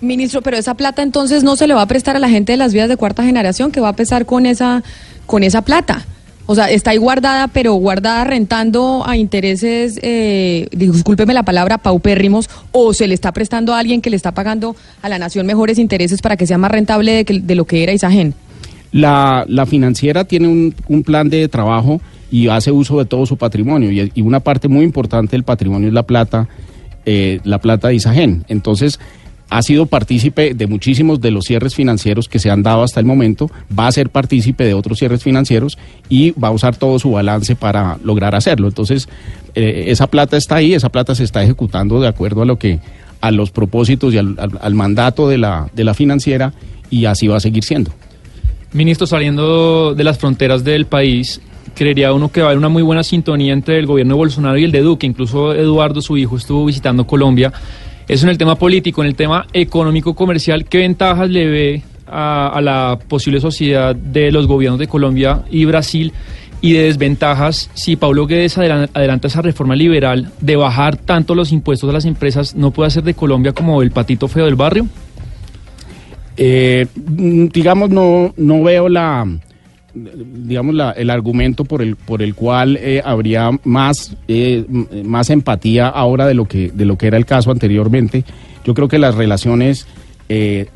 Ministro, 0.00 0.42
pero 0.42 0.56
esa 0.56 0.74
plata 0.74 1.02
entonces 1.02 1.44
no 1.44 1.56
se 1.56 1.66
le 1.66 1.74
va 1.74 1.82
a 1.82 1.86
prestar 1.86 2.16
a 2.16 2.18
la 2.18 2.28
gente 2.28 2.52
de 2.52 2.58
las 2.58 2.74
vías 2.74 2.88
de 2.88 2.96
cuarta 2.96 3.24
generación 3.24 3.72
que 3.72 3.80
va 3.80 3.88
a 3.88 3.96
pesar 3.96 4.26
con 4.26 4.44
esa, 4.44 4.82
con 5.26 5.42
esa 5.42 5.62
plata. 5.62 6.04
O 6.46 6.54
sea, 6.54 6.70
está 6.70 6.90
ahí 6.90 6.98
guardada, 6.98 7.48
pero 7.48 7.74
guardada 7.74 8.24
rentando 8.24 9.02
a 9.06 9.16
intereses, 9.16 9.98
eh, 10.02 10.68
discúlpeme 10.72 11.32
la 11.32 11.42
palabra, 11.42 11.78
paupérrimos, 11.78 12.50
o 12.70 12.92
se 12.92 13.06
le 13.06 13.14
está 13.14 13.32
prestando 13.32 13.72
a 13.72 13.78
alguien 13.78 14.02
que 14.02 14.10
le 14.10 14.16
está 14.16 14.32
pagando 14.32 14.76
a 15.00 15.08
la 15.08 15.18
nación 15.18 15.46
mejores 15.46 15.78
intereses 15.78 16.20
para 16.20 16.36
que 16.36 16.46
sea 16.46 16.58
más 16.58 16.70
rentable 16.70 17.24
de, 17.24 17.54
lo 17.54 17.64
que 17.64 17.82
era 17.82 17.94
Isagen. 17.94 18.34
La, 18.92 19.46
financiera 19.66 20.24
tiene 20.24 20.48
un, 20.48 21.02
plan 21.02 21.30
de 21.30 21.48
trabajo 21.48 22.00
y 22.30 22.48
hace 22.48 22.70
uso 22.70 22.98
de 22.98 23.06
todo 23.06 23.24
su 23.24 23.38
patrimonio, 23.38 23.90
y, 23.90 24.12
y 24.14 24.20
una 24.20 24.40
parte 24.40 24.68
muy 24.68 24.84
importante 24.84 25.32
del 25.32 25.44
patrimonio 25.44 25.88
es 25.88 25.94
la 25.94 26.02
plata, 26.02 26.46
eh, 27.06 27.40
la 27.44 27.58
plata 27.58 27.88
de 27.88 27.94
Isagen. 27.94 28.44
Entonces, 28.48 29.00
ha 29.54 29.62
sido 29.62 29.86
partícipe 29.86 30.52
de 30.52 30.66
muchísimos 30.66 31.20
de 31.20 31.30
los 31.30 31.44
cierres 31.44 31.76
financieros 31.76 32.28
que 32.28 32.40
se 32.40 32.50
han 32.50 32.64
dado 32.64 32.82
hasta 32.82 32.98
el 32.98 33.06
momento, 33.06 33.52
va 33.78 33.86
a 33.86 33.92
ser 33.92 34.10
partícipe 34.10 34.64
de 34.64 34.74
otros 34.74 34.98
cierres 34.98 35.22
financieros 35.22 35.78
y 36.08 36.32
va 36.32 36.48
a 36.48 36.50
usar 36.50 36.74
todo 36.74 36.98
su 36.98 37.12
balance 37.12 37.54
para 37.54 37.96
lograr 38.02 38.34
hacerlo. 38.34 38.66
Entonces, 38.66 39.08
eh, 39.54 39.84
esa 39.86 40.08
plata 40.08 40.36
está 40.36 40.56
ahí, 40.56 40.74
esa 40.74 40.88
plata 40.88 41.14
se 41.14 41.22
está 41.22 41.44
ejecutando 41.44 42.00
de 42.00 42.08
acuerdo 42.08 42.42
a 42.42 42.46
lo 42.46 42.58
que 42.58 42.80
a 43.20 43.30
los 43.30 43.52
propósitos 43.52 44.12
y 44.12 44.18
al, 44.18 44.74
mandato 44.74 45.28
de 45.28 45.38
la, 45.38 45.70
de 45.72 45.84
la 45.84 45.94
financiera 45.94 46.52
y 46.90 47.04
así 47.04 47.28
va 47.28 47.36
a 47.36 47.40
seguir 47.40 47.62
siendo. 47.62 47.92
Ministro, 48.72 49.06
saliendo 49.06 49.94
de 49.94 50.02
las 50.02 50.18
fronteras 50.18 50.64
del 50.64 50.86
país, 50.86 51.40
creería 51.76 52.12
uno 52.12 52.32
que 52.32 52.40
va 52.40 52.46
a 52.46 52.48
haber 52.48 52.58
una 52.58 52.70
muy 52.70 52.82
buena 52.82 53.04
sintonía 53.04 53.52
entre 53.52 53.78
el 53.78 53.86
gobierno 53.86 54.14
de 54.14 54.18
Bolsonaro 54.18 54.58
y 54.58 54.64
el 54.64 54.72
de 54.72 54.80
Duque. 54.80 55.06
Incluso 55.06 55.54
Eduardo, 55.54 56.02
su 56.02 56.16
hijo, 56.16 56.36
estuvo 56.36 56.66
visitando 56.66 57.06
Colombia. 57.06 57.52
Eso 58.06 58.26
en 58.26 58.30
el 58.30 58.38
tema 58.38 58.56
político, 58.56 59.02
en 59.02 59.08
el 59.08 59.14
tema 59.14 59.46
económico-comercial, 59.52 60.66
¿qué 60.66 60.78
ventajas 60.78 61.30
le 61.30 61.48
ve 61.48 61.82
a, 62.06 62.60
la 62.62 62.98
posible 63.08 63.40
sociedad 63.40 63.96
de 63.96 64.30
los 64.30 64.46
gobiernos 64.46 64.78
de 64.78 64.88
Colombia 64.88 65.42
y 65.50 65.64
Brasil? 65.64 66.12
Y 66.60 66.72
de 66.72 66.84
desventajas, 66.84 67.70
si 67.74 67.96
Pablo 67.96 68.26
Guedes 68.26 68.56
adelanta 68.56 69.28
esa 69.28 69.42
reforma 69.42 69.76
liberal 69.76 70.30
de 70.40 70.56
bajar 70.56 70.96
tanto 70.96 71.34
los 71.34 71.52
impuestos 71.52 71.90
a 71.90 71.92
las 71.92 72.06
empresas, 72.06 72.54
¿no 72.54 72.70
puede 72.70 72.86
hacer 72.86 73.02
de 73.02 73.12
Colombia 73.12 73.52
como 73.52 73.82
el 73.82 73.90
patito 73.90 74.28
feo 74.28 74.46
del 74.46 74.54
barrio? 74.54 74.86
Eh, 76.38 76.86
digamos, 76.96 77.90
no, 77.90 78.32
no 78.38 78.62
veo 78.62 78.88
la, 78.88 79.26
digamos 79.94 80.74
la, 80.74 80.90
el 80.92 81.10
argumento 81.10 81.64
por 81.64 81.80
el 81.80 81.96
por 81.96 82.20
el 82.20 82.34
cual 82.34 82.76
eh, 82.80 83.00
habría 83.04 83.50
más 83.62 84.16
eh, 84.26 84.64
más 85.04 85.30
empatía 85.30 85.88
ahora 85.88 86.26
de 86.26 86.34
lo 86.34 86.46
que 86.46 86.70
de 86.72 86.84
lo 86.84 86.98
que 86.98 87.06
era 87.06 87.16
el 87.16 87.26
caso 87.26 87.50
anteriormente 87.50 88.24
yo 88.64 88.74
creo 88.74 88.88
que 88.88 88.98
las 88.98 89.14
relaciones 89.14 89.86
eh, 90.30 90.68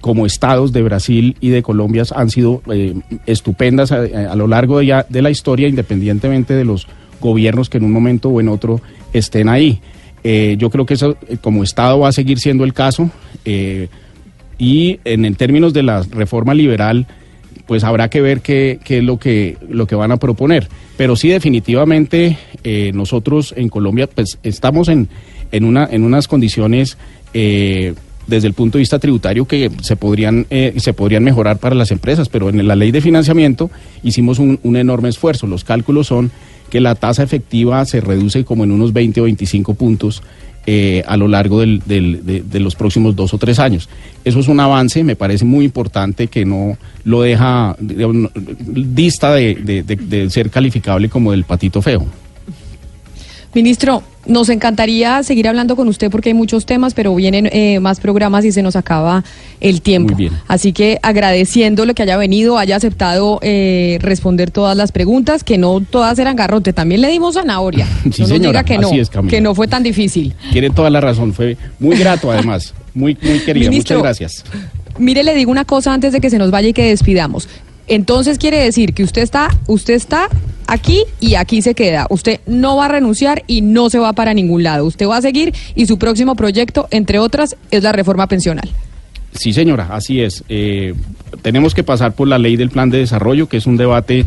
como 0.00 0.24
estados 0.24 0.72
de 0.72 0.80
Brasil 0.82 1.36
y 1.40 1.48
de 1.48 1.64
Colombia 1.64 2.04
han 2.14 2.30
sido 2.30 2.62
eh, 2.72 2.94
estupendas 3.26 3.90
a, 3.90 4.02
a, 4.02 4.36
lo 4.36 4.46
largo 4.46 4.78
de, 4.78 4.86
ya, 4.86 5.04
de 5.08 5.20
la 5.20 5.30
historia 5.30 5.66
independientemente 5.66 6.54
de 6.54 6.64
los 6.64 6.86
gobiernos 7.20 7.68
que 7.68 7.78
en 7.78 7.84
un 7.84 7.92
momento 7.92 8.28
o 8.28 8.40
en 8.40 8.48
otro 8.48 8.80
estén 9.12 9.48
ahí. 9.48 9.80
Eh, 10.22 10.54
yo 10.58 10.70
creo 10.70 10.86
que 10.86 10.94
eso 10.94 11.16
como 11.40 11.64
estado 11.64 11.98
va 11.98 12.08
a 12.08 12.12
seguir 12.12 12.38
siendo 12.38 12.62
el 12.62 12.72
caso 12.72 13.10
y 14.56 15.00
en, 15.04 15.24
en 15.24 15.34
términos 15.34 15.72
de 15.72 15.82
la 15.82 16.02
reforma 16.02 16.54
liberal 16.54 17.08
pues 17.66 17.84
habrá 17.84 18.08
que 18.08 18.20
ver 18.20 18.40
qué, 18.40 18.78
qué, 18.84 18.98
es 18.98 19.04
lo 19.04 19.18
que, 19.18 19.56
lo 19.68 19.86
que 19.86 19.94
van 19.94 20.12
a 20.12 20.16
proponer. 20.16 20.68
Pero 20.96 21.16
sí, 21.16 21.28
definitivamente, 21.28 22.38
eh, 22.62 22.92
nosotros 22.94 23.54
en 23.56 23.68
Colombia, 23.68 24.06
pues 24.06 24.38
estamos 24.42 24.88
en, 24.88 25.08
en, 25.52 25.64
una, 25.64 25.88
en 25.90 26.04
unas 26.04 26.28
condiciones 26.28 26.98
eh, 27.32 27.94
desde 28.26 28.48
el 28.48 28.54
punto 28.54 28.78
de 28.78 28.82
vista 28.82 28.98
tributario 28.98 29.46
que 29.46 29.70
se 29.82 29.96
podrían, 29.96 30.46
eh, 30.50 30.74
se 30.78 30.94
podrían 30.94 31.24
mejorar 31.24 31.58
para 31.58 31.74
las 31.74 31.90
empresas, 31.90 32.28
pero 32.28 32.48
en 32.48 32.66
la 32.66 32.76
ley 32.76 32.90
de 32.90 33.00
financiamiento 33.00 33.70
hicimos 34.02 34.38
un, 34.38 34.58
un 34.62 34.76
enorme 34.76 35.08
esfuerzo. 35.08 35.46
Los 35.46 35.64
cálculos 35.64 36.06
son 36.06 36.30
que 36.70 36.80
la 36.80 36.94
tasa 36.94 37.22
efectiva 37.22 37.84
se 37.84 38.00
reduce 38.00 38.44
como 38.44 38.64
en 38.64 38.72
unos 38.72 38.92
20 38.92 39.20
o 39.20 39.24
25 39.24 39.74
puntos 39.74 40.22
eh, 40.66 41.02
a 41.06 41.16
lo 41.18 41.28
largo 41.28 41.60
del, 41.60 41.82
del, 41.84 42.20
de, 42.24 42.60
los 42.60 42.74
próximos 42.74 43.14
dos 43.14 43.34
o 43.34 43.38
tres 43.38 43.58
años. 43.58 43.88
Eso 44.24 44.40
es 44.40 44.48
un 44.48 44.60
avance, 44.60 45.04
me 45.04 45.14
parece 45.14 45.44
muy 45.44 45.64
importante 45.64 46.28
que 46.28 46.46
no 46.46 46.78
lo 47.04 47.20
deja 47.20 47.76
dista 47.78 49.34
de, 49.34 49.54
de 49.54 50.30
ser 50.30 50.48
calificable 50.48 51.10
como 51.10 51.32
del 51.32 51.44
patito 51.44 51.82
feo. 51.82 52.06
Ministro, 53.54 54.02
nos 54.26 54.48
encantaría 54.48 55.22
seguir 55.22 55.46
hablando 55.48 55.76
con 55.76 55.86
usted 55.86 56.10
porque 56.10 56.30
hay 56.30 56.34
muchos 56.34 56.66
temas, 56.66 56.94
pero 56.94 57.14
vienen 57.14 57.48
eh, 57.52 57.78
más 57.78 58.00
programas 58.00 58.44
y 58.44 58.52
se 58.52 58.62
nos 58.62 58.74
acaba 58.74 59.22
el 59.60 59.80
tiempo. 59.80 60.14
Muy 60.14 60.28
bien. 60.28 60.40
Así 60.48 60.72
que 60.72 60.98
agradeciéndole 61.02 61.94
que 61.94 62.02
haya 62.02 62.16
venido, 62.16 62.58
haya 62.58 62.76
aceptado 62.76 63.38
eh, 63.42 63.98
responder 64.00 64.50
todas 64.50 64.76
las 64.76 64.92
preguntas, 64.92 65.44
que 65.44 65.58
no 65.58 65.80
todas 65.80 66.18
eran 66.18 66.36
garrote, 66.36 66.72
también 66.72 67.00
le 67.00 67.08
dimos 67.08 67.34
zanahoria. 67.34 67.86
sí, 68.12 68.22
no 68.22 68.28
señora, 68.28 68.34
nos 68.34 68.40
diga 68.40 68.64
que 68.64 68.78
no, 68.78 68.92
es, 68.92 69.10
que 69.28 69.40
no 69.40 69.54
fue 69.54 69.68
tan 69.68 69.82
difícil. 69.82 70.34
Tiene 70.52 70.70
toda 70.70 70.90
la 70.90 71.00
razón, 71.00 71.32
fue 71.32 71.56
muy 71.78 71.96
grato 71.96 72.32
además, 72.32 72.74
muy, 72.94 73.16
muy 73.22 73.38
querido. 73.40 73.70
Muchas 73.70 73.98
gracias. 73.98 74.44
mire, 74.98 75.22
le 75.22 75.34
digo 75.34 75.50
una 75.52 75.64
cosa 75.64 75.92
antes 75.92 76.12
de 76.12 76.20
que 76.20 76.30
se 76.30 76.38
nos 76.38 76.50
vaya 76.50 76.68
y 76.68 76.72
que 76.72 76.88
despidamos. 76.88 77.48
Entonces 77.86 78.38
quiere 78.38 78.58
decir 78.58 78.94
que 78.94 79.02
usted 79.02 79.22
está, 79.22 79.48
usted 79.66 79.94
está 79.94 80.28
aquí 80.66 81.02
y 81.20 81.34
aquí 81.34 81.62
se 81.62 81.74
queda. 81.74 82.06
Usted 82.10 82.40
no 82.46 82.76
va 82.76 82.86
a 82.86 82.88
renunciar 82.88 83.42
y 83.46 83.60
no 83.60 83.90
se 83.90 83.98
va 83.98 84.12
para 84.12 84.34
ningún 84.34 84.62
lado. 84.62 84.86
Usted 84.86 85.06
va 85.06 85.18
a 85.18 85.22
seguir 85.22 85.54
y 85.74 85.86
su 85.86 85.98
próximo 85.98 86.34
proyecto, 86.34 86.88
entre 86.90 87.18
otras, 87.18 87.56
es 87.70 87.82
la 87.82 87.92
reforma 87.92 88.26
pensional. 88.26 88.68
Sí, 89.32 89.52
señora, 89.52 89.88
así 89.90 90.20
es. 90.20 90.44
Eh, 90.48 90.94
tenemos 91.42 91.74
que 91.74 91.82
pasar 91.82 92.14
por 92.14 92.28
la 92.28 92.38
ley 92.38 92.56
del 92.56 92.70
plan 92.70 92.90
de 92.90 92.98
desarrollo, 92.98 93.48
que 93.48 93.56
es 93.56 93.66
un 93.66 93.76
debate 93.76 94.24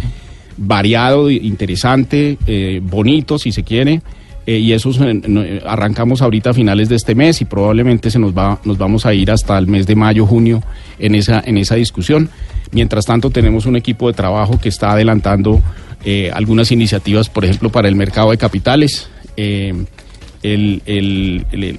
variado, 0.58 1.30
interesante, 1.32 2.38
eh, 2.45 2.82
bonito, 2.84 3.39
si 3.39 3.51
se 3.51 3.64
quiere. 3.64 4.01
Eh, 4.48 4.58
y 4.58 4.72
eso 4.74 4.91
se- 4.93 5.14
no- 5.14 5.43
eh, 5.43 5.62
arrancamos 5.68 6.24
ahorita 6.24 6.50
a 6.50 6.54
finales 6.56 6.89
de 6.89 6.95
este 6.95 7.14
mes 7.14 7.39
y 7.41 7.45
probablemente 7.45 8.10
se 8.10 8.18
nos 8.18 8.36
va 8.36 8.60
nos 8.66 8.78
vamos 8.80 9.06
a 9.06 9.14
ir 9.14 9.30
hasta 9.30 9.56
el 9.60 9.68
mes 9.68 9.86
de 9.86 9.95
mayo 9.95 10.26
junio 10.26 10.64
en 10.98 11.14
esa 11.14 11.43
en 11.45 11.58
esa 11.60 11.76
discusión. 11.76 12.30
Mientras 12.72 13.06
tanto 13.06 13.30
tenemos 13.30 13.66
un 13.68 13.76
equipo 13.76 14.08
de 14.08 14.14
trabajo 14.14 14.60
que 14.60 14.70
está 14.70 14.91
adelantando 14.93 15.62
eh, 16.04 16.32
algunas 16.34 16.72
iniciativas 16.72 17.30
por 17.30 17.45
ejemplo 17.45 17.70
para 17.70 17.88
el 17.88 17.95
mercado 17.95 18.32
de 18.32 18.38
capitales. 18.38 19.10
Eh, 19.38 19.86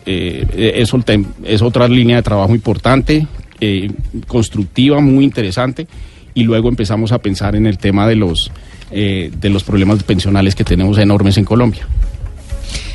eh, 0.06 0.84
es, 1.44 1.62
otra 1.62 1.88
línea 1.88 2.16
de 2.16 2.22
trabajo 2.22 2.54
importante, 2.54 3.26
eh, 3.60 3.90
constructiva, 4.26 5.00
muy 5.00 5.24
interesante, 5.24 5.86
y 6.34 6.42
luego 6.44 6.68
empezamos 6.68 7.12
a 7.12 7.18
pensar 7.18 7.56
en 7.56 7.66
el 7.66 7.78
tema 7.78 8.06
de 8.06 8.16
los, 8.16 8.50
eh, 8.90 9.30
de 9.40 9.48
los 9.50 9.64
problemas 9.64 10.02
pensionales 10.02 10.54
que 10.54 10.64
tenemos 10.64 10.98
enormes 10.98 11.36
en 11.38 11.44
Colombia. 11.44 11.86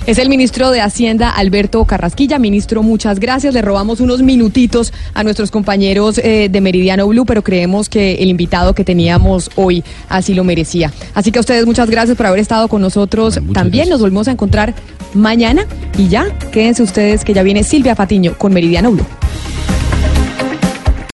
Es 0.05 0.17
el 0.17 0.27
ministro 0.29 0.71
de 0.71 0.81
Hacienda, 0.81 1.29
Alberto 1.29 1.85
Carrasquilla. 1.85 2.39
Ministro, 2.39 2.83
muchas 2.83 3.19
gracias. 3.19 3.53
Le 3.53 3.61
robamos 3.61 4.01
unos 4.01 4.21
minutitos 4.21 4.91
a 5.13 5.23
nuestros 5.23 5.49
compañeros 5.49 6.17
eh, 6.17 6.49
de 6.51 6.61
Meridiano 6.61 7.07
Blue, 7.07 7.25
pero 7.25 7.43
creemos 7.43 7.89
que 7.89 8.15
el 8.15 8.29
invitado 8.29 8.73
que 8.73 8.83
teníamos 8.83 9.49
hoy 9.55 9.83
así 10.09 10.33
lo 10.33 10.43
merecía. 10.43 10.91
Así 11.13 11.31
que 11.31 11.39
a 11.39 11.41
ustedes 11.41 11.65
muchas 11.65 11.89
gracias 11.89 12.17
por 12.17 12.25
haber 12.25 12.39
estado 12.39 12.67
con 12.67 12.81
nosotros. 12.81 13.39
También 13.53 13.89
nos 13.89 14.01
volvemos 14.01 14.27
a 14.27 14.31
encontrar 14.31 14.73
mañana 15.13 15.65
y 15.97 16.07
ya, 16.09 16.37
quédense 16.51 16.83
ustedes 16.83 17.23
que 17.23 17.33
ya 17.33 17.43
viene 17.43 17.63
Silvia 17.63 17.95
Patiño 17.95 18.37
con 18.37 18.53
Meridiano 18.53 18.91
Blue. 18.91 19.05